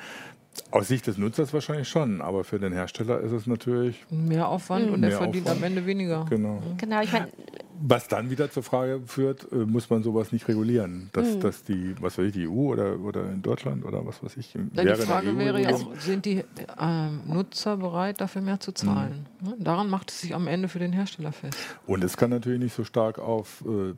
Aus 0.71 0.87
Sicht 0.87 1.07
des 1.07 1.17
Nutzers 1.17 1.53
wahrscheinlich 1.53 1.87
schon, 1.87 2.21
aber 2.21 2.43
für 2.43 2.59
den 2.59 2.73
Hersteller 2.73 3.19
ist 3.19 3.31
es 3.31 3.47
natürlich 3.47 4.03
mehr 4.09 4.47
Aufwand 4.47 4.87
mhm. 4.87 4.93
und 4.93 5.03
er 5.03 5.11
verdient 5.11 5.45
Aufwand. 5.45 5.63
am 5.63 5.63
Ende 5.63 5.85
weniger. 5.85 6.25
Genau. 6.29 6.61
Genau, 6.77 7.01
ich 7.01 7.11
meine, 7.11 7.27
was 7.85 8.07
dann 8.07 8.29
wieder 8.29 8.49
zur 8.49 8.63
Frage 8.63 9.01
führt, 9.05 9.51
äh, 9.51 9.55
muss 9.55 9.89
man 9.89 10.03
sowas 10.03 10.31
nicht 10.31 10.47
regulieren? 10.47 11.09
Dass, 11.13 11.35
mhm. 11.35 11.39
dass 11.41 11.63
die, 11.63 11.95
was 11.99 12.17
weiß 12.17 12.27
ich, 12.27 12.33
die 12.33 12.47
EU 12.47 12.71
oder, 12.71 12.99
oder 12.99 13.29
in 13.29 13.41
Deutschland 13.41 13.83
oder 13.83 14.05
was 14.05 14.23
weiß 14.23 14.37
ich, 14.37 14.55
wäre 14.55 14.95
Die 14.95 15.01
Frage 15.01 15.37
wäre 15.37 15.61
ja 15.61 15.77
sind 15.99 16.25
die 16.25 16.39
äh, 16.39 17.09
Nutzer 17.27 17.77
bereit, 17.77 18.21
dafür 18.21 18.41
mehr 18.41 18.59
zu 18.59 18.71
zahlen? 18.71 19.25
Mhm. 19.41 19.63
Daran 19.63 19.89
macht 19.89 20.11
es 20.11 20.21
sich 20.21 20.33
am 20.33 20.47
Ende 20.47 20.69
für 20.69 20.79
den 20.79 20.93
Hersteller 20.93 21.31
fest. 21.31 21.57
Und 21.85 22.03
es 22.03 22.15
kann 22.15 22.29
natürlich 22.29 22.59
nicht 22.59 22.75
so 22.75 22.83
stark 22.83 23.19
auf 23.19 23.63
äh, 23.67 23.93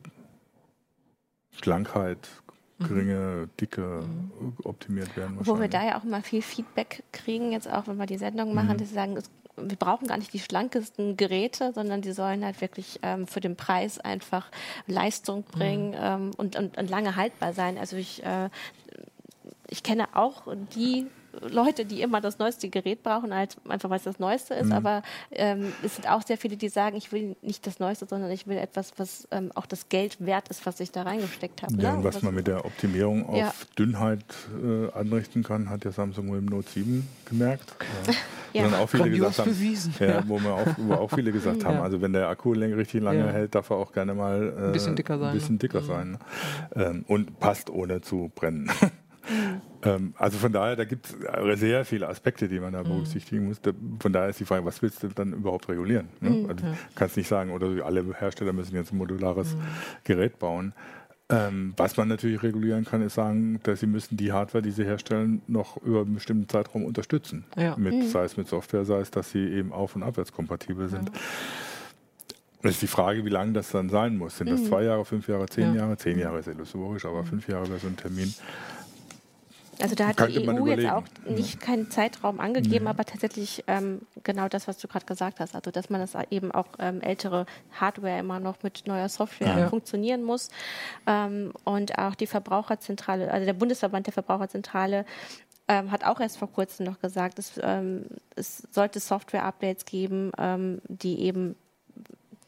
Schlankheit, 1.52 2.18
mhm. 2.18 2.55
Geringe 2.78 3.48
Dicke 3.60 4.02
mhm. 4.02 4.52
optimiert 4.64 5.16
werden. 5.16 5.38
Wo 5.40 5.58
wir 5.58 5.68
da 5.68 5.84
ja 5.84 5.98
auch 5.98 6.04
immer 6.04 6.22
viel 6.22 6.42
Feedback 6.42 7.02
kriegen, 7.12 7.52
jetzt 7.52 7.70
auch 7.70 7.86
wenn 7.86 7.96
wir 7.96 8.06
die 8.06 8.18
Sendung 8.18 8.54
machen, 8.54 8.74
mhm. 8.74 8.78
dass 8.78 8.88
sie 8.88 8.94
sagen, 8.94 9.16
es 9.16 9.30
wir 9.56 9.76
brauchen 9.76 10.06
gar 10.06 10.18
nicht 10.18 10.32
die 10.32 10.38
schlankesten 10.38 11.16
Geräte, 11.16 11.72
sondern 11.72 12.02
die 12.02 12.12
sollen 12.12 12.44
halt 12.44 12.60
wirklich 12.60 13.00
ähm, 13.02 13.26
für 13.26 13.40
den 13.40 13.56
Preis 13.56 13.98
einfach 13.98 14.50
Leistung 14.86 15.44
bringen 15.44 15.90
mhm. 15.90 15.96
ähm, 15.98 16.30
und, 16.36 16.56
und, 16.56 16.76
und, 16.76 16.90
lange 16.90 17.16
haltbar 17.16 17.52
sein. 17.52 17.78
Also 17.78 17.96
ich, 17.96 18.22
äh, 18.24 18.50
ich 19.68 19.82
kenne 19.82 20.08
auch 20.14 20.42
die 20.74 21.06
Leute, 21.48 21.84
die 21.84 22.02
immer 22.02 22.20
das 22.20 22.38
neueste 22.38 22.68
Gerät 22.68 23.02
brauchen, 23.02 23.34
halt 23.34 23.56
einfach 23.68 23.90
weil 23.90 23.98
es 23.98 24.04
das 24.04 24.18
Neueste 24.18 24.54
ist. 24.54 24.66
Mhm. 24.66 24.72
Aber 24.72 25.02
ähm, 25.30 25.72
es 25.82 25.96
sind 25.96 26.08
auch 26.08 26.22
sehr 26.22 26.38
viele, 26.38 26.56
die 26.56 26.68
sagen, 26.68 26.96
ich 26.96 27.12
will 27.12 27.36
nicht 27.42 27.66
das 27.66 27.78
Neueste, 27.78 28.06
sondern 28.08 28.30
ich 28.30 28.46
will 28.46 28.56
etwas, 28.56 28.92
was 28.96 29.28
ähm, 29.30 29.50
auch 29.54 29.66
das 29.66 29.88
Geld 29.88 30.16
wert 30.24 30.48
ist, 30.48 30.66
was 30.66 30.80
ich 30.80 30.90
da 30.90 31.02
reingesteckt 31.02 31.62
habe. 31.62 31.74
Ja, 31.80 31.96
ne? 31.96 32.04
was, 32.04 32.16
was, 32.16 32.22
man 32.22 32.34
mit 32.34 32.46
der 32.46 32.64
Optimierung 32.64 33.26
auf 33.26 33.36
ja. 33.36 33.52
Dünnheit 33.78 34.24
äh, 34.62 34.90
anrichten 34.92 35.42
kann, 35.42 35.70
hat 35.70 35.84
ja 35.84 35.92
Samsung 35.92 36.26
mit 36.26 36.40
dem 36.40 36.46
Note 36.46 36.68
7 36.70 37.08
gemerkt. 37.24 37.74
Ja. 38.52 38.68
ja. 38.68 38.78
auch 38.78 38.88
viele 38.88 39.10
gesagt 39.10 39.38
haben, 39.38 39.50
bewiesen. 39.50 39.94
Ja, 39.98 40.22
wo, 40.26 40.38
man 40.38 40.52
auch, 40.52 40.66
wo 40.78 40.94
auch 40.94 41.10
viele 41.10 41.30
gesagt 41.30 41.64
haben, 41.66 41.78
also 41.80 42.00
wenn 42.00 42.14
der 42.14 42.28
Akku 42.28 42.52
richtig 42.52 43.02
lange 43.02 43.30
hält, 43.30 43.54
darf 43.54 43.68
er 43.68 43.76
auch 43.76 43.92
gerne 43.92 44.14
mal 44.14 44.54
äh, 44.56 44.66
ein 44.66 44.72
bisschen 44.72 44.96
dicker 44.96 45.18
sein. 45.18 45.34
Bisschen 45.34 45.58
dicker 45.58 45.80
ne? 45.80 45.86
sein. 45.86 46.18
Ähm, 46.74 47.04
und 47.06 47.38
passt 47.38 47.68
ohne 47.68 48.00
zu 48.00 48.30
brennen. 48.34 48.70
Ähm, 49.86 50.14
also 50.18 50.38
von 50.38 50.52
daher, 50.52 50.76
da 50.76 50.84
gibt 50.84 51.06
es 51.06 51.60
sehr 51.60 51.84
viele 51.84 52.08
Aspekte, 52.08 52.48
die 52.48 52.60
man 52.60 52.72
da 52.72 52.82
mhm. 52.82 52.88
berücksichtigen 52.88 53.46
muss. 53.46 53.60
Da, 53.60 53.72
von 54.00 54.12
daher 54.12 54.28
ist 54.28 54.40
die 54.40 54.44
Frage, 54.44 54.64
was 54.64 54.82
willst 54.82 55.02
du 55.02 55.08
dann 55.08 55.32
überhaupt 55.32 55.68
regulieren? 55.68 56.08
Ne? 56.20 56.30
Mhm, 56.30 56.50
also, 56.50 56.66
kannst 56.94 57.16
nicht 57.16 57.28
sagen, 57.28 57.50
oder 57.52 57.84
alle 57.84 58.04
Hersteller 58.18 58.52
müssen 58.52 58.74
jetzt 58.74 58.92
ein 58.92 58.98
modulares 58.98 59.54
mhm. 59.54 59.60
Gerät 60.04 60.38
bauen. 60.38 60.72
Ähm, 61.28 61.74
was 61.76 61.96
man 61.96 62.06
natürlich 62.06 62.42
regulieren 62.44 62.84
kann, 62.84 63.02
ist 63.02 63.14
sagen, 63.14 63.58
dass 63.64 63.80
sie 63.80 63.88
müssen 63.88 64.16
die 64.16 64.32
Hardware, 64.32 64.62
die 64.62 64.70
sie 64.70 64.84
herstellen, 64.84 65.42
noch 65.48 65.76
über 65.78 66.02
einen 66.02 66.14
bestimmten 66.14 66.48
Zeitraum 66.48 66.84
unterstützen. 66.84 67.44
Ja. 67.56 67.76
Mit, 67.76 67.94
mhm. 67.94 68.08
Sei 68.08 68.22
es 68.24 68.36
mit 68.36 68.46
Software, 68.46 68.84
sei 68.84 69.00
es, 69.00 69.10
dass 69.10 69.32
sie 69.32 69.44
eben 69.44 69.72
auf- 69.72 69.96
und 69.96 70.04
abwärtskompatibel 70.04 70.88
sind. 70.88 71.08
Ja. 71.08 71.20
Das 72.62 72.72
ist 72.72 72.82
die 72.82 72.86
Frage, 72.86 73.24
wie 73.24 73.30
lange 73.30 73.52
das 73.52 73.70
dann 73.70 73.88
sein 73.88 74.16
muss. 74.16 74.38
Sind 74.38 74.50
das 74.50 74.60
mhm. 74.60 74.66
zwei 74.66 74.84
Jahre, 74.84 75.04
fünf 75.04 75.28
Jahre, 75.28 75.46
zehn 75.46 75.74
ja. 75.74 75.82
Jahre? 75.82 75.96
Zehn 75.96 76.18
Jahre 76.18 76.38
ist 76.38 76.48
illusorisch, 76.48 77.04
aber 77.04 77.22
mhm. 77.22 77.26
fünf 77.26 77.48
Jahre 77.48 77.68
wäre 77.68 77.78
so 77.78 77.88
ein 77.88 77.96
Termin. 77.96 78.32
Also 79.80 79.94
da 79.94 80.08
hat 80.08 80.18
die 80.28 80.48
EU 80.48 80.66
jetzt 80.66 80.90
auch 80.90 81.04
nicht 81.28 81.60
keinen 81.60 81.90
Zeitraum 81.90 82.40
angegeben, 82.40 82.84
mhm. 82.84 82.90
aber 82.90 83.04
tatsächlich 83.04 83.64
ähm, 83.66 84.02
genau 84.24 84.48
das, 84.48 84.68
was 84.68 84.78
du 84.78 84.88
gerade 84.88 85.06
gesagt 85.06 85.40
hast. 85.40 85.54
Also 85.54 85.70
dass 85.70 85.90
man 85.90 86.00
das 86.00 86.12
eben 86.30 86.50
auch 86.52 86.66
ähm, 86.78 87.00
ältere 87.02 87.46
Hardware 87.72 88.18
immer 88.18 88.40
noch 88.40 88.62
mit 88.62 88.84
neuer 88.86 89.08
Software 89.08 89.58
ja. 89.58 89.68
funktionieren 89.68 90.22
muss. 90.22 90.48
Ähm, 91.06 91.52
und 91.64 91.98
auch 91.98 92.14
die 92.14 92.26
Verbraucherzentrale, 92.26 93.30
also 93.30 93.44
der 93.44 93.52
Bundesverband 93.52 94.06
der 94.06 94.14
Verbraucherzentrale 94.14 95.04
ähm, 95.68 95.90
hat 95.90 96.04
auch 96.04 96.20
erst 96.20 96.38
vor 96.38 96.50
kurzem 96.50 96.86
noch 96.86 97.00
gesagt, 97.00 97.38
es, 97.38 97.60
ähm, 97.62 98.06
es 98.36 98.62
sollte 98.70 99.00
Software-Updates 99.00 99.84
geben, 99.84 100.32
ähm, 100.38 100.80
die 100.88 101.20
eben 101.20 101.56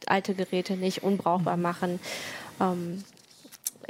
alte 0.07 0.35
Geräte 0.35 0.77
nicht 0.77 1.03
unbrauchbar 1.03 1.57
machen. 1.57 2.01
Ähm, 2.61 3.05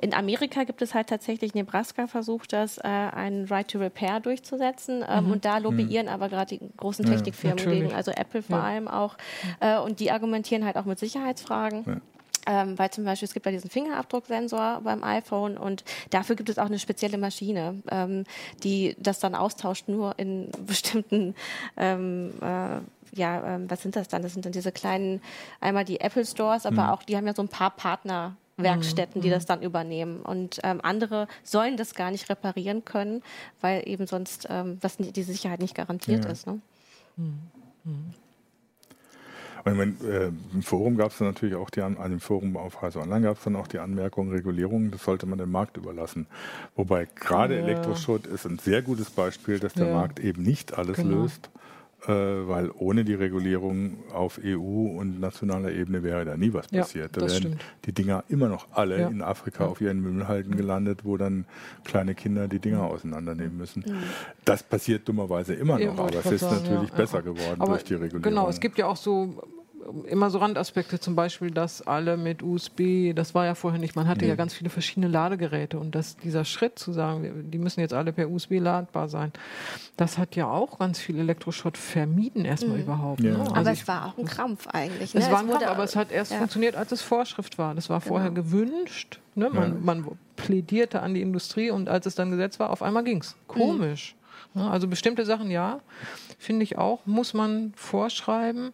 in 0.01 0.15
Amerika 0.15 0.65
gibt 0.65 0.81
es 0.83 0.95
halt 0.95 1.09
tatsächlich, 1.09 1.55
Nebraska 1.55 2.07
versucht 2.07 2.53
das, 2.53 2.79
äh, 2.79 2.83
einen 2.83 3.47
Right 3.47 3.69
to 3.69 3.79
Repair 3.79 4.21
durchzusetzen. 4.21 5.05
Ähm, 5.09 5.27
mhm. 5.27 5.33
Und 5.33 5.45
da 5.45 5.59
lobbyieren 5.59 6.07
mhm. 6.07 6.13
aber 6.13 6.29
gerade 6.29 6.57
die 6.57 6.61
großen 6.77 7.05
Technikfirmen 7.05 7.59
ja, 7.59 7.71
gegen, 7.71 7.93
also 7.93 8.11
Apple 8.13 8.43
vor 8.43 8.59
ja. 8.59 8.65
allem 8.65 8.89
auch. 8.89 9.17
Äh, 9.61 9.79
und 9.79 10.01
die 10.01 10.11
argumentieren 10.11 10.65
halt 10.65 10.77
auch 10.77 10.85
mit 10.85 10.99
Sicherheitsfragen. 10.99 11.85
Ja. 11.87 12.01
Ähm, 12.47 12.79
weil 12.79 12.91
zum 12.91 13.05
Beispiel 13.05 13.27
es 13.27 13.35
gibt 13.35 13.45
ja 13.45 13.53
diesen 13.53 13.69
Fingerabdrucksensor 13.69 14.81
beim 14.83 15.05
iPhone 15.05 15.59
und 15.59 15.85
dafür 16.09 16.35
gibt 16.35 16.49
es 16.49 16.57
auch 16.59 16.67
eine 16.67 16.79
spezielle 16.79 17.19
Maschine, 17.19 17.83
ähm, 17.91 18.25
die 18.63 18.97
das 18.99 19.19
dann 19.19 19.35
austauscht 19.35 19.89
nur 19.89 20.19
in 20.19 20.51
bestimmten 20.67 21.35
ähm, 21.77 22.33
äh, 22.41 22.81
ja, 23.15 23.55
ähm, 23.55 23.71
was 23.71 23.83
sind 23.83 23.97
das 23.97 24.09
dann? 24.09 24.23
Das 24.23 24.33
sind 24.35 24.45
dann 24.45 24.53
diese 24.53 24.73
kleinen, 24.73 25.21
einmal 25.61 25.85
die 25.85 26.01
Apple 26.01 26.25
Stores, 26.25 26.67
aber 26.67 26.85
mhm. 26.85 26.89
auch, 26.91 27.03
die 27.03 27.17
haben 27.17 27.27
ja 27.27 27.35
so 27.35 27.43
ein 27.43 27.49
paar 27.49 27.71
Partner 27.71 28.37
Werkstätten, 28.59 29.23
die 29.23 29.29
mhm. 29.29 29.33
das 29.33 29.47
dann 29.47 29.63
übernehmen. 29.63 30.21
Und 30.21 30.61
ähm, 30.65 30.81
andere 30.83 31.29
sollen 31.43 31.77
das 31.77 31.95
gar 31.95 32.11
nicht 32.11 32.29
reparieren 32.29 32.85
können, 32.85 33.23
weil 33.61 33.83
eben 33.89 34.07
sonst 34.07 34.47
ähm, 34.51 34.79
was 34.81 34.97
die 34.99 35.23
Sicherheit 35.23 35.61
nicht 35.61 35.75
garantiert 35.75 36.25
ja. 36.25 36.31
ist. 36.31 36.47
Ne? 36.47 36.61
Mhm. 37.17 37.39
Mhm. 37.85 38.15
Und 39.65 39.73
ich 39.73 39.79
meine, 39.79 40.15
äh, 40.15 40.31
Im 40.55 40.63
Forum 40.63 40.97
gab 40.97 41.11
es 41.11 41.19
dann 41.19 41.29
natürlich 41.29 41.55
auch 41.55 41.71
die, 41.71 41.83
an 41.83 41.97
dem 41.97 42.21
Forum 42.21 42.57
auf 42.57 42.81
Heise 42.81 43.01
Online 43.01 43.23
gab 43.23 43.39
es 43.39 43.45
dann 43.45 43.57
auch 43.57 43.67
die 43.67 43.79
Anmerkung, 43.79 44.31
Regulierung, 44.31 44.91
das 44.91 45.03
sollte 45.03 45.27
man 45.27 45.39
dem 45.39 45.51
Markt 45.51 45.77
überlassen. 45.77 46.27
Wobei 46.77 47.07
gerade 47.15 47.57
ja. 47.57 47.63
Elektroschrott 47.63 48.27
ist 48.27 48.47
ein 48.47 48.59
sehr 48.59 48.83
gutes 48.83 49.11
Beispiel, 49.11 49.59
dass 49.59 49.75
der 49.75 49.89
ja. 49.89 49.95
Markt 49.95 50.21
eben 50.21 50.43
nicht 50.43 50.79
alles 50.79 50.97
genau. 50.97 51.23
löst 51.23 51.51
weil 52.07 52.71
ohne 52.79 53.05
die 53.05 53.15
Regulierung 53.15 53.99
auf 54.13 54.41
EU 54.43 54.99
und 54.99 55.19
nationaler 55.19 55.73
Ebene 55.73 56.03
wäre 56.03 56.25
da 56.25 56.37
nie 56.37 56.53
was 56.53 56.69
passiert. 56.69 57.17
Ja, 57.17 57.23
da 57.23 57.29
wären 57.29 57.43
stimmt. 57.43 57.65
die 57.87 57.93
Dinger 57.93 58.25
immer 58.29 58.49
noch 58.49 58.69
alle 58.73 59.01
ja. 59.01 59.09
in 59.09 59.21
Afrika 59.21 59.65
ja. 59.65 59.71
auf 59.71 59.81
ihren 59.81 60.01
Müllhalden 60.01 60.57
gelandet, 60.57 61.05
wo 61.05 61.17
dann 61.17 61.45
kleine 61.85 62.15
Kinder 62.15 62.47
die 62.47 62.61
Dinger 62.61 62.85
auseinandernehmen 62.85 63.57
müssen. 63.57 63.85
Mhm. 63.87 64.03
Das 64.45 64.63
passiert 64.63 65.09
dummerweise 65.09 65.55
immer 65.55 65.79
noch, 65.79 65.99
aber 65.99 66.19
es 66.21 66.31
ist 66.31 66.43
natürlich 66.43 66.93
besser 66.93 67.21
geworden 67.23 67.61
aber 67.61 67.73
durch 67.73 67.85
die 67.85 67.95
Regulierung. 67.95 68.23
Genau, 68.23 68.49
es 68.49 68.61
gibt 68.61 68.79
ja 68.79 68.87
auch 68.87 68.97
so 68.97 69.43
immer 70.07 70.31
so 70.31 70.39
Randaspekte, 70.39 71.01
zum 71.01 71.15
Beispiel, 71.15 71.51
dass 71.51 71.87
alle 71.87 72.17
mit 72.17 72.43
USB, 72.43 73.13
das 73.15 73.35
war 73.35 73.47
ja 73.47 73.55
vorher 73.55 73.81
nicht, 73.81 73.97
man 73.97 74.09
hatte 74.09 74.25
mhm. 74.25 74.31
ja 74.31 74.35
ganz 74.37 74.55
viele 74.55 74.71
verschiedene 74.71 75.09
Ladegeräte 75.09 75.79
und 75.79 75.95
dass 75.95 76.17
dieser 76.17 76.45
Schritt 76.45 76.79
zu 76.79 76.93
sagen, 76.93 77.51
die 77.51 77.59
müssen 77.59 77.81
jetzt 77.81 77.95
alle 77.95 78.13
per 78.13 78.31
USB 78.31 78.59
ladbar 78.59 79.09
sein, 79.09 79.33
das 79.97 80.19
hat 80.19 80.37
ja 80.37 80.49
auch 80.49 80.79
ganz 80.79 80.99
viel 80.99 81.19
Elektroschrott 81.19 81.77
vermieden 81.77 82.45
erstmal 82.45 82.77
mhm. 82.77 82.83
überhaupt. 82.83 83.21
Ja. 83.21 83.33
Ne? 83.33 83.41
Also 83.41 83.55
aber 83.55 83.73
es 83.73 83.89
war 83.89 84.07
auch 84.07 84.19
ein 84.19 84.25
Krampf 84.25 84.67
eigentlich. 84.69 85.15
Ne? 85.15 85.21
Es 85.21 85.31
war 85.31 85.41
ein 85.41 85.49
Krampf, 85.49 85.67
aber 85.67 85.85
es 85.85 85.97
hat 85.97 86.13
erst 86.13 86.33
ja. 86.33 86.39
funktioniert, 86.39 86.77
als 86.77 86.93
es 86.93 87.03
Vorschrift 87.03 87.59
war. 87.59 87.75
Das 87.75 87.89
war 87.89 88.01
vorher 88.01 88.31
genau. 88.31 88.43
gewünscht. 88.43 89.21
Ne? 89.35 89.51
Man, 89.51 89.71
ja. 89.71 89.79
man, 89.83 90.05
plädierte 90.37 91.03
an 91.03 91.15
die 91.15 91.21
Industrie 91.21 91.71
und 91.71 91.89
als 91.89 92.07
es 92.07 92.15
dann 92.15 92.31
Gesetz 92.31 92.61
war, 92.61 92.71
auf 92.71 92.81
einmal 92.81 93.03
ging 93.03 93.21
es. 93.21 93.35
Komisch. 93.49 94.15
Mhm. 94.55 94.63
Also 94.63 94.87
bestimmte 94.87 95.25
Sachen 95.27 95.51
ja, 95.51 95.81
finde 96.39 96.63
ich 96.63 96.79
auch, 96.79 97.01
muss 97.07 97.35
man 97.35 97.73
vorschreiben. 97.75 98.73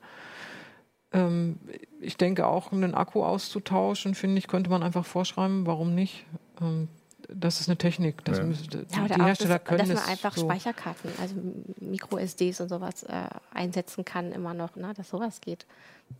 Ähm, 1.15 1.59
ich 2.01 2.17
denke 2.17 2.47
auch, 2.47 2.73
einen 2.73 2.95
Akku 2.95 3.23
auszutauschen, 3.23 4.15
finde 4.15 4.39
ich, 4.39 4.49
könnte 4.49 4.69
man 4.69 4.83
einfach 4.83 5.07
vorschreiben, 5.07 5.67
warum 5.67 5.95
nicht. 5.95 6.27
Ähm, 6.61 6.89
das 7.29 7.61
ist 7.61 7.69
eine 7.69 7.77
Technik. 7.79 8.25
Das 8.25 8.39
ja. 8.39 8.45
müsste, 8.45 8.87
ja, 8.91 9.09
die 9.09 9.23
Hersteller 9.23 9.59
das, 9.59 9.65
können 9.65 9.89
dass 9.89 10.01
man 10.01 10.09
einfach 10.09 10.37
so. 10.37 10.45
Speicherkarten, 10.45 11.11
also 11.21 11.35
Micro-SDs 11.81 12.61
und 12.61 12.69
sowas 12.69 13.03
äh, 13.05 13.29
einsetzen 13.53 14.05
kann 14.05 14.33
immer 14.33 14.53
noch, 14.53 14.77
ne, 14.77 14.93
dass 14.95 15.09
sowas 15.09 15.41
geht. 15.41 15.67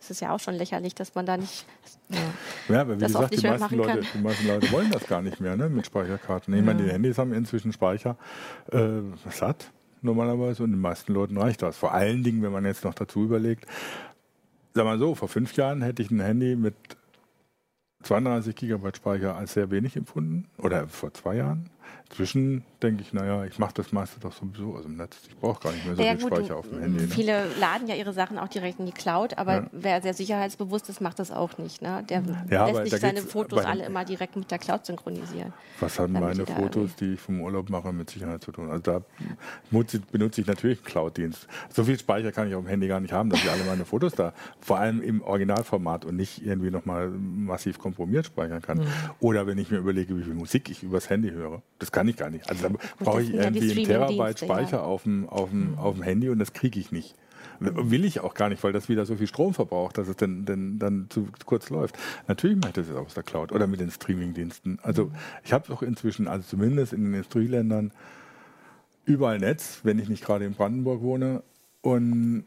Es 0.01 0.11
ist 0.11 0.21
ja 0.21 0.35
auch 0.35 0.41
schon 0.41 0.55
lächerlich, 0.55 0.95
dass 0.95 1.15
man 1.15 1.27
da 1.27 1.37
nicht. 1.37 1.67
Ja, 2.09 2.19
ja 2.69 2.81
aber 2.81 2.97
wie 2.97 3.05
gesagt, 3.05 3.37
die 3.37 3.47
meisten, 3.47 3.77
Leute, 3.77 4.01
die 4.15 4.19
meisten, 4.19 4.47
Leute, 4.47 4.73
wollen 4.73 4.91
das 4.91 5.07
gar 5.07 5.21
nicht 5.21 5.41
mehr 5.41 5.57
ne, 5.57 5.69
mit 5.69 5.87
Speicherkarten. 5.87 6.55
Ich 6.55 6.61
ja. 6.61 6.65
meine, 6.65 6.83
die 6.83 6.91
Handys 6.91 7.19
haben 7.19 7.33
inzwischen 7.33 7.73
Speicher 7.73 8.17
äh, 8.73 9.01
satt 9.31 9.71
normalerweise 10.01 10.63
und 10.63 10.71
den 10.71 10.81
meisten 10.81 11.13
Leuten 11.13 11.39
reicht 11.39 11.63
das. 11.63 11.77
Vor 11.77 11.93
allen 11.93 12.23
Dingen, 12.23 12.43
wenn 12.43 12.53
man 12.53 12.65
jetzt 12.65 12.85
noch 12.85 12.95
dazu 12.95 13.25
überlegt, 13.25 13.67
sag 14.75 14.85
mal 14.85 14.99
so, 14.99 15.15
vor 15.15 15.29
fünf 15.29 15.55
Jahren 15.57 15.83
hätte 15.83 16.03
ich 16.03 16.11
ein 16.11 16.21
Handy 16.21 16.57
mit 16.57 16.75
32 18.03 18.55
Gigabyte 18.55 18.97
Speicher 18.97 19.37
als 19.37 19.55
sehr 19.55 19.71
wenig 19.71 19.97
empfunden 19.97 20.49
oder 20.59 20.89
vor 20.89 21.15
zwei 21.15 21.37
Jahren. 21.37 21.71
Inzwischen 22.11 22.63
denke 22.83 23.03
ich, 23.03 23.13
naja, 23.13 23.45
ich 23.45 23.59
mache 23.59 23.75
das 23.75 23.91
meiste 23.91 24.21
doch 24.21 24.33
sowieso 24.33 24.77
aus 24.77 24.83
dem 24.83 24.97
Netz. 24.97 25.17
Ich 25.29 25.37
brauche 25.37 25.61
gar 25.61 25.73
nicht 25.73 25.85
mehr 25.85 25.97
so 25.97 26.03
ja, 26.03 26.15
viel 26.15 26.29
gut, 26.29 26.39
Speicher 26.39 26.57
auf 26.57 26.69
dem 26.69 26.81
Handy. 26.81 27.03
Ne? 27.03 27.09
Viele 27.09 27.47
laden 27.59 27.89
ja 27.89 27.95
ihre 27.97 28.13
Sachen 28.13 28.39
auch 28.39 28.47
direkt 28.47 28.79
in 28.79 28.87
die 28.87 28.93
Cloud, 28.93 29.37
aber 29.37 29.55
ja. 29.55 29.67
wer 29.73 30.03
sehr 30.03 30.15
sicherheitsbewusst 30.15 30.89
ist, 30.91 31.01
macht 31.01 31.19
das 31.19 31.33
auch 31.33 31.59
nicht. 31.59 31.83
Ne? 31.83 32.05
Der 32.09 32.23
ja, 32.51 32.67
lässt 32.67 32.85
nicht 32.85 33.01
seine 33.01 33.21
Fotos 33.23 33.65
alle 33.65 33.87
immer 33.87 34.05
direkt 34.05 34.37
mit 34.37 34.51
der 34.51 34.59
Cloud 34.59 34.87
synchronisieren. 34.87 35.53
Was 35.81 35.99
haben 35.99 36.13
meine 36.13 36.47
Fotos, 36.47 36.95
die 36.95 37.15
ich 37.15 37.21
vom 37.21 37.41
Urlaub 37.41 37.69
mache, 37.71 37.93
mit 37.93 38.11
Sicherheit 38.11 38.43
zu 38.45 38.53
tun? 38.53 38.71
Also 38.71 38.83
da 38.83 39.03
benutze 40.13 40.41
ich 40.41 40.47
natürlich 40.47 40.79
einen 40.79 40.87
Cloud-Dienst. 40.87 41.49
So 41.71 41.85
viel 41.85 41.99
Speicher 41.99 42.31
kann 42.33 42.49
ich 42.49 42.55
auf 42.55 42.63
dem 42.63 42.69
Handy 42.69 42.87
gar 42.87 43.01
nicht 43.01 43.13
haben, 43.13 43.31
dass 43.31 43.43
ich 43.43 43.51
alle 43.51 43.65
meine 43.65 43.85
Fotos 43.85 44.13
da, 44.13 44.35
vor 44.61 44.79
allem 44.79 45.03
im 45.03 45.23
Originalformat 45.23 46.05
und 46.05 46.17
nicht 46.17 46.45
irgendwie 46.47 46.71
nochmal 46.71 47.09
massiv 47.09 47.79
komprimiert 47.79 48.27
speichern 48.27 48.63
kann. 48.63 48.79
Mhm. 48.79 48.87
Oder 49.21 49.47
wenn 49.47 49.59
ich 49.59 49.71
mir 49.71 49.79
überlege, 49.79 50.17
wie 50.17 50.23
viel 50.23 50.35
Musik 50.35 50.71
ich 50.71 50.83
übers 50.83 51.11
Handy 51.11 51.31
höre. 51.31 51.63
Das 51.79 51.93
kann 51.93 52.09
ich 52.09 52.17
gar 52.17 52.31
nicht. 52.31 52.49
Also 52.49 52.69
da 52.69 52.75
brauche 52.99 53.23
ich 53.23 53.35
irgendwie 53.35 53.73
einen 53.73 53.85
Terabyte 53.85 54.39
Speicher 54.39 54.79
ja. 54.79 54.83
auf, 54.83 55.03
dem, 55.03 55.29
auf, 55.29 55.51
dem, 55.51 55.73
mhm. 55.73 55.79
auf 55.79 55.95
dem 55.95 56.03
Handy 56.03 56.29
und 56.29 56.39
das 56.39 56.53
kriege 56.53 56.79
ich 56.79 56.93
nicht. 56.93 57.15
Will 57.61 58.05
ich 58.05 58.21
auch 58.21 58.35
gar 58.35 58.49
nicht, 58.49 58.63
weil 58.65 58.73
das 58.73 58.89
wieder 58.89 59.07
so 59.07 59.17
viel 59.17 59.27
Strom 59.27 59.55
verbraucht, 59.55 59.97
dass 59.97 60.09
es 60.09 60.17
dann, 60.17 60.45
dann, 60.45 60.79
dann 60.79 61.07
zu 61.09 61.29
kurz 61.47 61.71
läuft. 61.71 61.97
Natürlich 62.27 62.57
mache 62.57 62.69
ich 62.69 62.75
das 62.75 62.89
jetzt 62.89 62.97
aus 62.97 63.15
der 63.15 63.23
Cloud 63.23 63.53
oder 63.53 63.67
mit 63.67 63.81
den 63.81 63.91
Streaming-Diensten. 63.91 64.79
Also 64.83 65.11
ich 65.45 65.53
habe 65.53 65.73
auch 65.73 65.83
inzwischen, 65.83 66.27
also 66.27 66.47
zumindest 66.47 66.93
in 66.93 67.05
den 67.05 67.15
Industrieländern, 67.15 67.93
überall 69.05 69.39
Netz, 69.39 69.81
wenn 69.83 69.99
ich 69.99 70.09
nicht 70.09 70.25
gerade 70.25 70.45
in 70.45 70.55
Brandenburg 70.55 71.03
wohne. 71.03 71.43
Und 71.81 72.45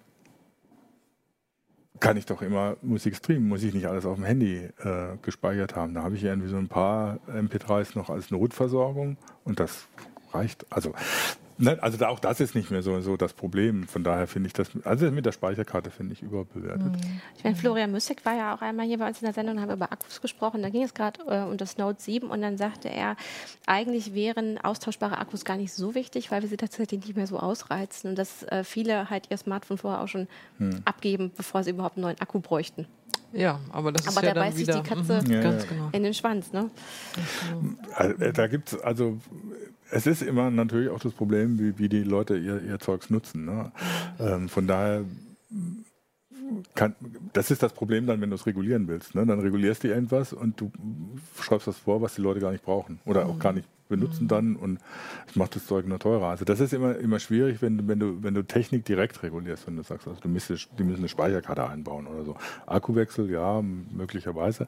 kann 1.99 2.17
ich 2.17 2.25
doch 2.25 2.41
immer 2.41 2.77
Musik 2.81 3.15
streamen, 3.15 3.47
muss 3.47 3.63
ich 3.63 3.73
nicht 3.73 3.87
alles 3.87 4.05
auf 4.05 4.15
dem 4.15 4.25
Handy 4.25 4.69
äh, 4.79 5.17
gespeichert 5.21 5.75
haben. 5.75 5.93
Da 5.93 6.03
habe 6.03 6.15
ich 6.15 6.23
irgendwie 6.23 6.49
so 6.49 6.57
ein 6.57 6.67
paar 6.67 7.19
MP3s 7.27 7.97
noch 7.97 8.09
als 8.09 8.31
Notversorgung 8.31 9.17
und 9.43 9.59
das 9.59 9.87
reicht. 10.31 10.65
Also 10.69 10.93
Ne, 11.59 11.77
also 11.81 12.05
auch 12.05 12.19
das 12.19 12.39
ist 12.39 12.55
nicht 12.55 12.69
mehr 12.69 12.83
so, 12.83 12.99
so 13.01 13.17
das 13.17 13.33
Problem. 13.33 13.87
Von 13.87 14.03
daher 14.03 14.27
finde 14.27 14.47
ich 14.47 14.53
das, 14.53 14.69
also 14.83 15.09
mit 15.11 15.25
der 15.25 15.31
Speicherkarte 15.31 15.89
finde 15.89 16.13
ich 16.13 16.21
überbewertet. 16.21 16.91
Mhm. 16.91 17.21
Ich 17.35 17.43
meine, 17.43 17.55
Florian 17.55 17.91
Müssig 17.91 18.23
war 18.25 18.35
ja 18.35 18.55
auch 18.55 18.61
einmal 18.61 18.85
hier 18.85 18.99
bei 18.99 19.07
uns 19.07 19.21
in 19.21 19.25
der 19.25 19.33
Sendung 19.33 19.55
und 19.55 19.61
haben 19.61 19.71
über 19.71 19.91
Akkus 19.91 20.21
gesprochen. 20.21 20.61
Da 20.61 20.69
ging 20.69 20.83
es 20.83 20.93
gerade 20.93 21.21
äh, 21.27 21.49
um 21.49 21.57
das 21.57 21.77
Note 21.77 21.99
7 21.99 22.29
und 22.29 22.41
dann 22.41 22.57
sagte 22.57 22.89
er, 22.89 23.15
eigentlich 23.65 24.13
wären 24.13 24.57
austauschbare 24.59 25.17
Akkus 25.17 25.45
gar 25.45 25.57
nicht 25.57 25.73
so 25.73 25.95
wichtig, 25.95 26.31
weil 26.31 26.41
wir 26.41 26.49
sie 26.49 26.57
tatsächlich 26.57 27.01
nicht 27.01 27.15
mehr 27.15 27.27
so 27.27 27.39
ausreizen 27.39 28.11
und 28.11 28.19
dass 28.19 28.43
äh, 28.43 28.63
viele 28.63 29.09
halt 29.09 29.31
ihr 29.31 29.37
Smartphone 29.37 29.77
vorher 29.77 30.01
auch 30.01 30.07
schon 30.07 30.27
hm. 30.59 30.81
abgeben, 30.85 31.31
bevor 31.35 31.63
sie 31.63 31.71
überhaupt 31.71 31.97
einen 31.97 32.03
neuen 32.03 32.21
Akku 32.21 32.39
bräuchten. 32.39 32.87
Ja, 33.33 33.59
aber 33.71 33.91
das 33.91 34.07
aber 34.07 34.17
ist 34.17 34.23
ja 34.23 34.33
da 34.33 34.41
beißt 34.41 34.57
sich 34.57 34.67
die 34.67 34.83
Katze 34.83 35.21
mhm. 35.23 35.31
ja, 35.31 35.41
genau. 35.41 35.89
in 35.91 36.03
den 36.03 36.13
Schwanz, 36.13 36.53
ne? 36.53 36.69
Äh, 37.97 38.31
da 38.33 38.47
gibt 38.47 38.73
es 38.73 38.79
also 38.81 39.19
es 39.91 40.07
ist 40.07 40.21
immer 40.21 40.49
natürlich 40.51 40.89
auch 40.89 40.99
das 40.99 41.13
Problem, 41.13 41.59
wie, 41.59 41.77
wie 41.77 41.89
die 41.89 42.03
Leute 42.03 42.37
ihr, 42.37 42.61
ihr 42.61 42.79
Zeugs 42.79 43.09
nutzen. 43.09 43.45
Ne? 43.45 43.71
Ähm, 44.19 44.49
von 44.49 44.67
daher 44.67 45.05
kann, 46.75 46.95
das 47.33 47.51
ist 47.51 47.63
das 47.63 47.73
Problem 47.73 48.05
dann, 48.07 48.21
wenn 48.21 48.29
du 48.29 48.35
es 48.35 48.45
regulieren 48.45 48.87
willst. 48.87 49.15
Ne? 49.15 49.25
Dann 49.25 49.39
regulierst 49.39 49.83
du 49.83 49.87
irgendwas 49.87 50.33
und 50.33 50.59
du 50.59 50.71
schreibst 51.41 51.67
was 51.67 51.77
vor, 51.77 52.01
was 52.01 52.15
die 52.15 52.21
Leute 52.21 52.39
gar 52.39 52.51
nicht 52.51 52.63
brauchen 52.63 52.99
oder 53.05 53.25
auch 53.25 53.39
gar 53.39 53.53
nicht 53.53 53.67
benutzen 53.87 54.27
dann 54.27 54.55
und 54.55 54.79
es 55.27 55.35
macht 55.35 55.55
das 55.55 55.65
Zeug 55.65 55.87
nur 55.87 55.99
teurer. 55.99 56.27
Also 56.27 56.45
das 56.45 56.59
ist 56.59 56.73
immer, 56.73 56.95
immer 56.97 57.19
schwierig, 57.19 57.61
wenn, 57.61 57.87
wenn, 57.87 57.99
du, 57.99 58.23
wenn 58.23 58.33
du 58.33 58.43
Technik 58.43 58.85
direkt 58.85 59.23
regulierst, 59.23 59.67
wenn 59.67 59.75
du 59.75 59.83
sagst, 59.83 60.07
also 60.07 60.19
du 60.19 60.29
müsstest, 60.29 60.69
die 60.77 60.83
müssen 60.83 60.99
eine 60.99 61.09
Speicherkarte 61.09 61.67
einbauen 61.67 62.07
oder 62.07 62.23
so. 62.23 62.35
Akkuwechsel, 62.65 63.29
ja, 63.29 63.61
möglicherweise. 63.61 64.67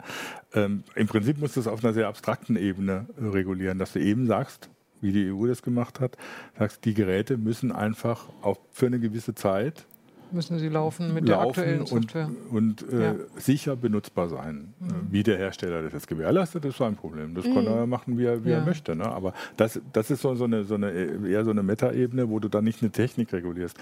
Ähm, 0.53 0.83
Im 0.95 1.07
Prinzip 1.07 1.39
musst 1.39 1.55
du 1.55 1.59
es 1.59 1.67
auf 1.67 1.83
einer 1.83 1.93
sehr 1.93 2.07
abstrakten 2.07 2.55
Ebene 2.55 3.07
regulieren, 3.17 3.79
dass 3.79 3.93
du 3.93 3.99
eben 3.99 4.27
sagst, 4.27 4.69
wie 5.01 5.11
die 5.11 5.31
EU 5.31 5.47
das 5.47 5.61
gemacht 5.61 5.99
hat, 5.99 6.17
sagst, 6.57 6.83
die 6.85 6.93
Geräte 6.93 7.37
müssen 7.37 7.71
einfach 7.71 8.27
auch 8.41 8.59
für 8.71 8.87
eine 8.87 8.99
gewisse 8.99 9.35
Zeit 9.35 9.85
müssen 10.33 10.59
sie 10.59 10.69
laufen 10.69 11.13
mit 11.13 11.27
laufen 11.27 11.53
der 11.53 11.63
aktuellen 11.63 11.85
Software. 11.85 12.29
Und, 12.51 12.83
und 12.83 12.93
äh, 12.93 13.03
ja. 13.03 13.15
sicher 13.37 13.75
benutzbar 13.75 14.29
sein. 14.29 14.73
Mhm. 14.79 15.07
Wie 15.09 15.23
der 15.23 15.37
Hersteller 15.37 15.83
das 15.83 15.93
jetzt 15.93 16.07
gewährleistet, 16.07 16.65
ist 16.65 16.77
sein 16.77 16.95
Problem. 16.95 17.35
Das 17.35 17.45
mhm. 17.45 17.53
kann 17.53 17.67
er 17.67 17.87
machen, 17.87 18.17
wie 18.17 18.25
er, 18.25 18.43
wie 18.45 18.49
ja. 18.49 18.57
er 18.57 18.65
möchte. 18.65 18.95
Ne? 18.95 19.05
Aber 19.05 19.33
das, 19.57 19.79
das 19.93 20.11
ist 20.11 20.21
so, 20.21 20.35
so, 20.35 20.45
eine, 20.45 20.63
so 20.63 20.75
eine, 20.75 20.91
eher 20.91 21.43
so 21.45 21.51
eine 21.51 21.63
Meta-Ebene, 21.63 22.29
wo 22.29 22.39
du 22.39 22.49
dann 22.49 22.63
nicht 22.63 22.81
eine 22.81 22.91
Technik 22.91 23.33
regulierst. 23.33 23.77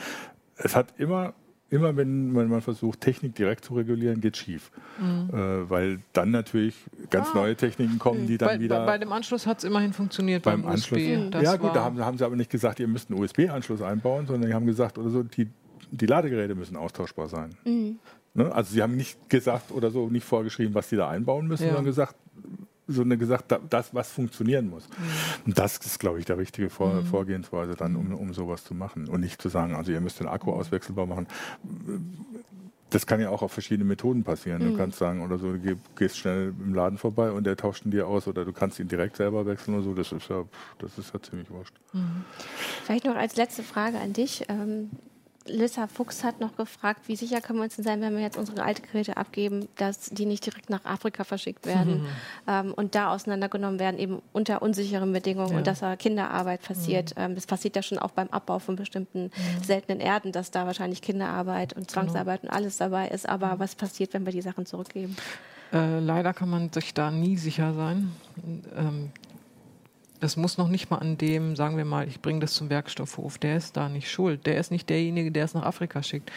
Es 0.57 0.75
hat 0.75 0.93
immer 0.97 1.33
immer 1.69 1.95
wenn, 1.97 2.35
wenn 2.35 2.47
man 2.47 2.61
versucht, 2.61 3.01
Technik 3.01 3.35
direkt 3.35 3.65
zu 3.65 3.75
regulieren, 3.75 4.21
geht 4.21 4.37
schief. 4.37 4.71
Mhm. 4.99 5.29
Äh, 5.33 5.69
weil 5.69 5.99
dann 6.13 6.31
natürlich 6.31 6.75
ganz 7.09 7.29
ah. 7.31 7.35
neue 7.35 7.55
Techniken 7.55 7.99
kommen, 7.99 8.27
die 8.27 8.37
dann 8.37 8.49
bei, 8.49 8.59
wieder. 8.59 8.79
Bei, 8.79 8.85
bei, 8.85 8.97
dem 8.97 9.11
Anschluss 9.11 9.45
hat 9.45 9.59
es 9.59 9.63
immerhin 9.63 9.93
funktioniert 9.93 10.43
beim, 10.43 10.61
beim 10.61 10.71
Anschluss. 10.71 10.99
USB. 10.99 11.35
ja, 11.41 11.55
gut, 11.57 11.75
da 11.75 11.83
haben, 11.83 11.99
haben, 11.99 12.17
sie 12.17 12.25
aber 12.25 12.35
nicht 12.35 12.49
gesagt, 12.49 12.79
ihr 12.79 12.87
müsst 12.87 13.09
einen 13.09 13.19
USB-Anschluss 13.19 13.81
einbauen, 13.81 14.27
sondern 14.27 14.49
die 14.49 14.55
haben 14.55 14.65
gesagt, 14.65 14.97
oder 14.97 15.09
so, 15.09 15.23
die, 15.23 15.49
die 15.91 16.05
Ladegeräte 16.05 16.55
müssen 16.55 16.75
austauschbar 16.75 17.27
sein. 17.27 17.55
Mhm. 17.65 17.99
Ne? 18.33 18.53
Also 18.53 18.73
sie 18.73 18.81
haben 18.81 18.95
nicht 18.95 19.29
gesagt 19.29 19.71
oder 19.71 19.91
so, 19.91 20.09
nicht 20.09 20.25
vorgeschrieben, 20.25 20.75
was 20.75 20.89
sie 20.89 20.95
da 20.95 21.09
einbauen 21.09 21.47
müssen, 21.47 21.63
ja. 21.63 21.69
sondern 21.69 21.85
gesagt, 21.85 22.15
sondern 22.87 23.19
gesagt, 23.19 23.53
das, 23.69 23.93
was 23.93 24.11
funktionieren 24.11 24.69
muss. 24.69 24.87
Mhm. 24.87 25.47
Und 25.47 25.57
das 25.57 25.77
ist, 25.77 25.99
glaube 25.99 26.19
ich, 26.19 26.25
der 26.25 26.37
richtige 26.37 26.69
Vor 26.69 26.93
mhm. 26.93 27.05
Vorgehensweise 27.05 27.75
dann, 27.75 27.95
um, 27.95 28.13
um 28.13 28.33
sowas 28.33 28.63
zu 28.63 28.73
machen. 28.73 29.09
Und 29.09 29.21
nicht 29.21 29.41
zu 29.41 29.49
sagen, 29.49 29.75
also 29.75 29.91
ihr 29.91 29.99
müsst 29.99 30.19
den 30.19 30.27
Akku 30.27 30.51
auswechselbar 30.51 31.05
machen. 31.05 31.27
Das 32.89 33.05
kann 33.05 33.19
ja 33.19 33.29
auch 33.29 33.41
auf 33.41 33.51
verschiedene 33.51 33.85
Methoden 33.85 34.23
passieren. 34.23 34.63
Mhm. 34.63 34.71
Du 34.71 34.77
kannst 34.77 34.99
sagen, 34.99 35.21
oder 35.21 35.37
so, 35.37 35.53
du 35.53 35.77
gehst 35.97 36.17
schnell 36.17 36.53
im 36.63 36.73
Laden 36.73 36.97
vorbei 36.97 37.31
und 37.31 37.43
der 37.43 37.57
tauscht 37.57 37.85
ihn 37.85 37.91
dir 37.91 38.07
aus, 38.07 38.27
oder 38.27 38.45
du 38.45 38.53
kannst 38.53 38.79
ihn 38.79 38.87
direkt 38.87 39.17
selber 39.17 39.45
wechseln 39.45 39.73
oder 39.73 39.83
so. 39.83 39.93
Das 39.93 40.11
ist 40.13 40.29
ja, 40.29 40.45
das 40.79 40.97
ist 40.97 41.13
ja 41.13 41.21
ziemlich 41.21 41.49
wurscht. 41.49 41.73
Mhm. 41.91 42.23
Vielleicht 42.85 43.03
noch 43.03 43.15
als 43.15 43.35
letzte 43.35 43.63
Frage 43.63 43.99
an 43.99 44.13
dich. 44.13 44.45
Lissa 45.49 45.87
Fuchs 45.87 46.23
hat 46.23 46.39
noch 46.39 46.55
gefragt, 46.55 47.07
wie 47.07 47.15
sicher 47.15 47.41
können 47.41 47.59
wir 47.59 47.63
uns 47.63 47.75
denn 47.75 47.85
sein, 47.85 48.01
wenn 48.01 48.15
wir 48.15 48.21
jetzt 48.21 48.37
unsere 48.37 48.63
alten 48.63 48.83
Geräte 48.83 49.17
abgeben, 49.17 49.67
dass 49.75 50.09
die 50.09 50.25
nicht 50.25 50.45
direkt 50.45 50.69
nach 50.69 50.85
Afrika 50.85 51.23
verschickt 51.23 51.65
werden 51.65 52.01
mhm. 52.01 52.07
ähm, 52.47 52.73
und 52.73 52.95
da 52.95 53.13
auseinandergenommen 53.13 53.79
werden, 53.79 53.99
eben 53.99 54.21
unter 54.33 54.61
unsicheren 54.61 55.11
Bedingungen 55.11 55.51
ja. 55.51 55.57
und 55.57 55.67
dass 55.67 55.79
da 55.79 55.95
Kinderarbeit 55.95 56.61
passiert. 56.61 57.15
Mhm. 57.15 57.23
Ähm, 57.23 57.35
das 57.35 57.45
passiert 57.47 57.75
ja 57.75 57.81
schon 57.81 57.99
auch 57.99 58.11
beim 58.11 58.27
Abbau 58.29 58.59
von 58.59 58.75
bestimmten 58.75 59.23
mhm. 59.25 59.63
seltenen 59.63 59.99
Erden, 59.99 60.31
dass 60.31 60.51
da 60.51 60.65
wahrscheinlich 60.65 61.01
Kinderarbeit 61.01 61.73
und 61.73 61.89
Zwangsarbeit 61.89 62.41
genau. 62.41 62.53
und 62.53 62.57
alles 62.57 62.77
dabei 62.77 63.07
ist. 63.09 63.27
Aber 63.27 63.55
mhm. 63.55 63.59
was 63.59 63.75
passiert, 63.75 64.13
wenn 64.13 64.25
wir 64.25 64.33
die 64.33 64.41
Sachen 64.41 64.65
zurückgeben? 64.65 65.15
Äh, 65.73 65.99
leider 65.99 66.33
kann 66.33 66.49
man 66.49 66.71
sich 66.71 66.93
da 66.93 67.11
nie 67.11 67.37
sicher 67.37 67.73
sein. 67.73 68.11
Ähm, 68.75 69.11
das 70.19 70.37
muss 70.37 70.57
noch 70.57 70.67
nicht 70.67 70.89
mal 70.89 70.97
an 70.97 71.17
dem, 71.17 71.55
sagen 71.55 71.77
wir 71.77 71.85
mal, 71.85 72.07
ich 72.07 72.21
bringe 72.21 72.39
das 72.39 72.53
zum 72.53 72.69
Werkstoffhof, 72.69 73.37
der 73.37 73.57
ist 73.57 73.77
da 73.77 73.89
nicht 73.89 74.09
schuld. 74.09 74.45
Der 74.45 74.59
ist 74.59 74.71
nicht 74.71 74.89
derjenige, 74.89 75.31
der 75.31 75.45
es 75.45 75.53
nach 75.53 75.63
Afrika 75.63 76.01
schickt. 76.01 76.31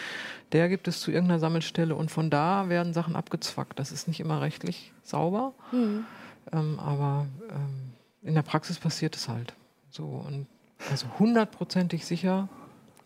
Der 0.53 0.69
gibt 0.69 0.89
es 0.89 1.01
zu 1.01 1.11
irgendeiner 1.11 1.41
Sammelstelle 1.41 1.95
und 1.95 2.11
von 2.11 2.31
da 2.31 2.69
werden 2.69 2.93
Sachen 2.93 3.17
abgezwackt. 3.17 3.79
Das 3.79 3.93
ist 3.93 4.09
nicht 4.09 4.21
immer 4.21 4.41
rechtlich 4.41 4.93
sauber, 5.03 5.55
mhm. 5.73 6.05
ähm, 6.53 6.79
aber 6.79 7.27
ähm, 7.51 7.93
in 8.23 8.35
der 8.35 8.43
Praxis 8.43 8.79
passiert 8.79 9.17
es 9.17 9.29
halt. 9.29 9.55
So 9.91 10.05
und 10.05 10.47
also 10.91 11.07
hundertprozentig 11.19 12.05
sicher 12.07 12.49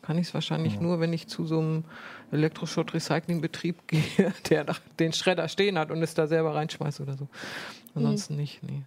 kann 0.02 0.18
ich 0.18 0.28
es 0.28 0.34
wahrscheinlich 0.34 0.74
ja. 0.74 0.80
nur, 0.80 1.00
wenn 1.00 1.12
ich 1.12 1.28
zu 1.28 1.46
so 1.46 1.58
einem 1.58 1.84
Elektroschrott-Recycling-Betrieb 2.30 3.76
gehe, 3.86 4.34
der 4.50 4.66
den 4.98 5.12
Schredder 5.12 5.48
stehen 5.48 5.78
hat 5.78 5.90
und 5.90 6.02
es 6.02 6.14
da 6.14 6.26
selber 6.26 6.54
reinschmeißt 6.54 7.00
oder 7.00 7.16
so. 7.16 7.28
Ansonsten 7.94 8.34
mhm. 8.34 8.40
nicht, 8.40 8.62
nee. 8.62 8.82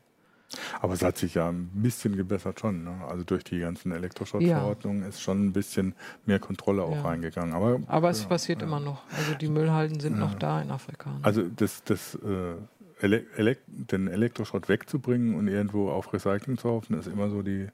Aber 0.80 0.94
es 0.94 1.02
hat 1.02 1.18
sich 1.18 1.36
ja 1.36 1.50
ein 1.50 1.70
bisschen 1.74 2.16
gebessert 2.16 2.60
schon. 2.60 2.84
Ne? 2.84 2.96
Also 3.08 3.24
durch 3.24 3.44
die 3.44 3.60
ganzen 3.60 3.92
Elektroschrottverordnungen 3.92 5.02
ja. 5.02 5.10
ist 5.10 5.22
schon 5.22 5.46
ein 5.46 5.54
bisschen 5.54 5.94
mehr 6.26 6.40
Kontrolle 6.40 6.84
auch 6.84 6.96
ja. 6.96 7.02
reingegangen. 7.02 7.54
Aber, 7.54 7.82
Aber 7.88 8.10
es 8.10 8.22
ja, 8.22 8.28
passiert 8.28 8.62
immer 8.62 8.80
noch. 8.80 9.04
Also 9.16 9.34
die 9.36 9.50
Müllhalden 9.50 10.00
sind 10.00 10.18
noch 10.18 10.36
da 10.36 10.62
in 10.62 10.72
Afrika. 10.72 11.10
Ne? 11.10 11.20
Also 11.22 11.44
das, 11.44 11.84
das 11.84 12.16
äh, 12.16 12.56
Ele 13.00 13.26
Elek 13.36 13.60
den 13.68 14.08
Elektroschrott 14.08 14.70
wegzubringen 14.70 15.36
und 15.36 15.48
irgendwo 15.48 15.90
auf 15.90 16.14
Recycling 16.14 16.58
zu 16.58 16.70
hoffen, 16.70 16.98
ist 16.98 17.08
immer 17.08 17.30
so 17.30 17.42
die 17.42 17.68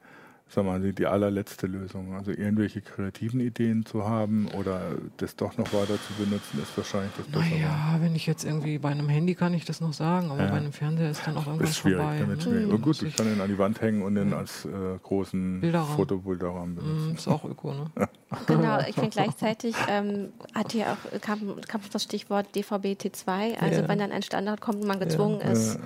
sagen 0.54 0.68
wir 0.68 0.80
mal, 0.80 0.94
die 0.94 1.06
allerletzte 1.06 1.68
Lösung. 1.68 2.14
Also 2.14 2.32
irgendwelche 2.32 2.82
kreativen 2.82 3.40
Ideen 3.40 3.86
zu 3.86 4.06
haben 4.06 4.48
oder 4.50 4.96
das 5.18 5.36
doch 5.36 5.58
noch 5.58 5.74
weiter 5.74 5.96
zu 5.96 6.14
benutzen, 6.18 6.62
ist 6.62 6.78
wahrscheinlich 6.78 7.12
das 7.18 7.26
Bessere. 7.28 7.60
Naja, 7.60 7.98
wenn 8.00 8.16
ich 8.16 8.26
jetzt 8.26 8.44
irgendwie 8.44 8.78
bei 8.78 8.90
einem 8.90 9.10
Handy 9.10 9.36
kann 9.36 9.54
ich 9.54 9.66
das 9.66 9.82
noch 9.82 9.94
sagen, 9.94 10.32
aber 10.32 10.44
ja. 10.44 10.52
bei 10.52 10.58
einem 10.58 10.72
Fernseher 10.72 11.10
ist 11.10 11.26
dann 11.26 11.38
auch 11.38 11.48
irgendwas 11.48 11.72
ist 11.72 11.78
schwierig, 11.78 12.02
vorbei. 12.02 12.20
Damit 12.20 12.46
ne? 12.46 12.68
mhm. 12.68 12.82
gut, 12.82 13.02
ich 13.02 13.16
kann 13.16 13.34
ihn 13.34 13.42
an 13.42 13.50
die 13.50 13.58
Wand 13.58 13.82
hängen 13.82 14.04
und 14.04 14.16
den 14.16 14.34
als 14.34 14.66
äh, 14.66 14.70
großen. 15.02 15.62
Fotobilderrahmen 15.96 16.76
benutzen. 16.76 17.10
Mhm, 17.10 17.16
ist 17.16 17.28
auch 17.28 17.46
öko, 17.46 17.74
ne? 17.74 17.86
Genau, 18.48 18.80
ich 18.88 18.96
finde 18.96 19.10
gleichzeitig 19.10 19.76
ähm, 19.88 20.34
hat 20.54 20.72
hier 20.72 20.88
auch 20.88 21.22
kam, 21.22 21.62
kam 21.68 21.82
das 21.92 22.04
Stichwort 22.04 22.48
DVB-T2, 22.56 23.60
also 23.60 23.82
ja. 23.82 23.88
wenn 23.88 24.00
dann 24.00 24.12
ein 24.12 24.24
Standard 24.24 24.62
kommt 24.62 24.82
und 24.82 24.88
man 24.88 25.00
gezwungen 25.00 25.42
ist. 25.42 25.80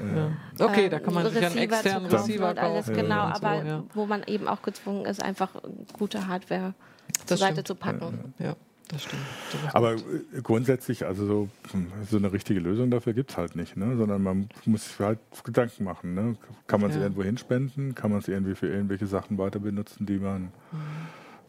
Okay, 0.60 0.86
ähm, 0.86 0.92
da 0.92 1.00
kann 1.00 1.14
man 1.14 1.30
sich 1.30 1.46
einen 1.46 1.58
externen 1.58 2.06
Receiver 2.08 2.54
kaufen. 2.54 2.60
Alles, 2.60 2.88
genau, 2.88 3.22
aber 3.22 3.64
so, 3.66 3.84
wo 3.94 4.06
man 4.06 4.24
eben 4.28 4.48
auch 4.48 4.62
gezwungen 4.62 5.06
ist, 5.06 5.22
einfach 5.22 5.50
gute 5.94 6.28
Hardware 6.28 6.74
das 7.08 7.26
zur 7.26 7.38
Seite 7.38 7.64
zu 7.64 7.76
packen. 7.76 8.34
Ja, 8.40 8.56
das 8.90 9.04
stimmt. 9.04 9.22
Aber 9.74 9.96
äh, 9.96 10.00
grundsätzlich, 10.42 11.06
also 11.06 11.26
so, 11.26 11.50
so, 12.10 12.18
eine 12.18 12.32
richtige 12.32 12.60
Lösung 12.60 12.90
dafür 12.90 13.14
gibt 13.14 13.32
es 13.32 13.38
halt 13.38 13.56
nicht, 13.56 13.76
ne? 13.76 13.98
sondern 13.98 14.24
man 14.24 14.50
muss 14.66 14.88
sich 14.88 15.00
halt 15.00 15.20
Gedanken 15.44 15.84
machen. 15.84 16.14
Ne? 16.14 16.36
Kann 16.68 16.80
man 16.80 16.92
es 16.92 16.96
ja. 16.96 17.04
irgendwo 17.04 17.24
hinspenden? 17.24 17.96
Kann 17.96 18.12
man 18.12 18.20
es 18.20 18.28
irgendwie 18.28 18.56
für 18.56 18.68
irgendwelche 18.68 19.08
Sachen 19.08 19.38
weiter 19.38 19.60
benutzen, 19.60 20.06
die 20.06 20.20
man, 20.20 20.44
mhm. 20.44 20.50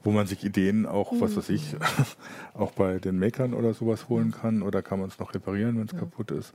Wo 0.05 0.11
man 0.11 0.26
sich 0.26 0.44
Ideen 0.44 0.86
auch, 0.86 1.12
mhm. 1.12 1.20
was 1.20 1.36
weiß 1.36 1.49
ich, 1.51 1.76
auch 2.55 2.72
bei 2.72 2.99
den 2.99 3.18
Makern 3.18 3.55
oder 3.55 3.74
sowas 3.74 4.09
holen 4.09 4.32
kann? 4.32 4.62
Oder 4.62 4.82
kann 4.82 5.01
man 5.01 5.09
es 5.09 5.18
noch 5.18 5.34
reparieren, 5.34 5.78
wenn 5.78 5.86
es 5.86 5.92
ja. 5.92 5.99
kaputt 5.99 6.30
ist? 6.30 6.53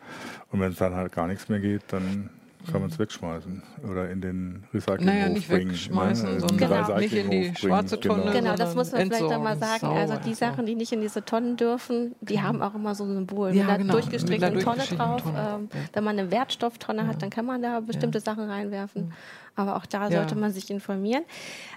Und 0.51 0.59
wenn 0.59 0.71
es 0.71 0.77
dann 0.77 0.93
halt 0.95 1.11
gar 1.11 1.27
nichts 1.27 1.49
mehr 1.49 1.59
geht, 1.59 1.83
dann 1.89 2.29
kann 2.71 2.81
man 2.81 2.89
es 2.89 2.97
wegschmeißen 2.97 3.61
oder 3.89 4.09
in 4.09 4.21
den 4.21 4.63
Recycling 4.73 5.05
naja, 5.05 5.29
nicht 5.29 5.49
bringen. 5.49 5.71
wegschmeißen, 5.71 6.33
ne? 6.33 6.39
sondern 6.39 6.57
genau. 6.57 6.97
nicht 6.97 7.13
in 7.13 7.29
die 7.29 7.53
schwarze 7.55 7.99
Tonne. 7.99 8.23
Genau, 8.23 8.33
genau 8.33 8.55
das 8.55 8.75
muss 8.75 8.91
man 8.91 9.01
vielleicht 9.01 9.21
nochmal 9.21 9.57
sagen. 9.57 9.79
Sauber, 9.81 9.99
also 9.99 10.15
die 10.25 10.33
Sachen, 10.33 10.65
die 10.65 10.75
nicht 10.75 10.91
in 10.93 11.01
diese 11.01 11.25
Tonnen 11.25 11.57
dürfen, 11.57 12.15
die 12.21 12.41
haben 12.41 12.61
auch 12.61 12.75
immer 12.75 12.95
so 12.95 13.03
ein 13.03 13.13
Symbol. 13.13 13.49
Ja, 13.49 13.63
mit 13.63 13.69
einer 13.69 13.77
genau. 13.79 13.93
durchgestrickten 13.93 14.59
Tonne 14.59 14.83
drauf. 14.83 15.23
Tonne. 15.23 15.55
Ähm, 15.55 15.69
ja. 15.73 15.79
Wenn 15.91 16.03
man 16.03 16.17
eine 16.17 16.31
Wertstofftonne 16.31 17.07
hat, 17.07 17.21
dann 17.21 17.29
kann 17.29 17.45
man 17.45 17.61
da 17.61 17.79
bestimmte 17.81 18.19
Sachen 18.19 18.49
reinwerfen. 18.49 19.13
Aber 19.55 19.75
auch 19.75 19.85
da 19.85 20.09
sollte 20.09 20.35
man 20.35 20.51
sich 20.51 20.71
informieren. 20.71 21.23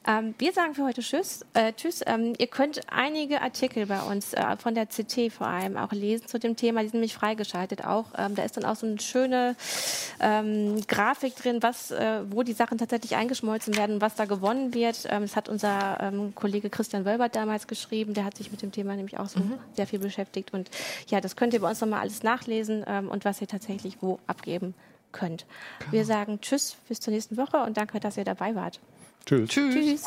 Ähm, 0.07 0.35
wir 0.39 0.53
sagen 0.53 0.74
für 0.74 0.85
heute 0.85 1.03
Tschüss. 1.03 1.45
Äh, 1.53 1.74
tschüss. 1.74 2.01
Ähm, 2.07 2.33
ihr 2.39 2.47
könnt 2.47 2.81
einige 2.91 3.43
Artikel 3.43 3.85
bei 3.87 4.01
uns 4.01 4.33
äh, 4.33 4.57
von 4.57 4.74
der 4.74 4.87
CT 4.87 5.31
vor 5.31 5.47
allem 5.47 5.77
auch 5.77 5.93
lesen 5.93 6.27
zu 6.27 6.39
dem 6.39 6.57
Thema. 6.57 6.81
Die 6.81 6.87
sind 6.87 6.95
nämlich 6.95 7.14
freigeschaltet 7.14 7.85
auch. 7.85 8.07
Ähm, 8.16 8.35
da 8.35 8.45
ist 8.45 8.57
dann 8.57 8.64
auch 8.64 8.77
so 8.77 8.87
eine 8.87 8.99
schöne 9.01 9.57
ähm, 10.20 10.81
Grafik 10.87 11.37
drin, 11.37 11.59
was, 11.61 11.91
äh, 11.91 12.20
wo 12.31 12.43
die 12.43 12.55
Sachen 12.55 12.79
tatsächlich 12.79 13.14
eingeschmolzen 13.16 13.77
werden, 13.77 14.01
was 14.01 14.14
da 14.14 14.24
gewonnen 14.24 14.72
wird. 14.72 15.07
Ähm, 15.11 15.22
das 15.22 15.37
hat 15.37 15.51
unser 15.51 15.99
ähm, 16.01 16.35
Kollege 16.35 16.70
Christian 16.70 17.05
Wölbert 17.05 17.37
damals 17.37 17.66
geschrieben. 17.66 18.14
Der 18.14 18.24
hat 18.24 18.39
sich 18.39 18.51
mit 18.51 18.62
dem 18.62 18.72
Thema 18.72 18.97
nämlich 18.97 19.18
auch 19.18 19.29
so 19.29 19.41
mhm. 19.41 19.59
sehr 19.74 19.87
viel 19.87 19.99
beschäftigt. 19.99 20.55
Und 20.55 20.70
ja, 21.09 21.20
das 21.20 21.37
könnt 21.37 21.53
ihr 21.53 21.61
bei 21.61 21.68
uns 21.68 21.81
nochmal 21.81 22.01
alles 22.01 22.22
nachlesen 22.22 22.85
und 22.85 23.24
was 23.24 23.41
ihr 23.41 23.49
tatsächlich 23.49 23.99
wo 24.01 24.18
abgeben 24.27 24.74
könnt. 25.13 25.47
Genau. 25.79 25.93
Wir 25.93 26.05
sagen 26.05 26.41
Tschüss, 26.41 26.77
bis 26.89 27.01
zur 27.01 27.13
nächsten 27.13 27.37
Woche 27.37 27.59
und 27.59 27.77
danke, 27.77 28.01
dass 28.01 28.17
ihr 28.17 28.25
dabei 28.25 28.55
wart. 28.55 28.81
Tschüss. 29.25 29.49
Tschüss. 29.49 29.75
tschüss. 29.75 30.05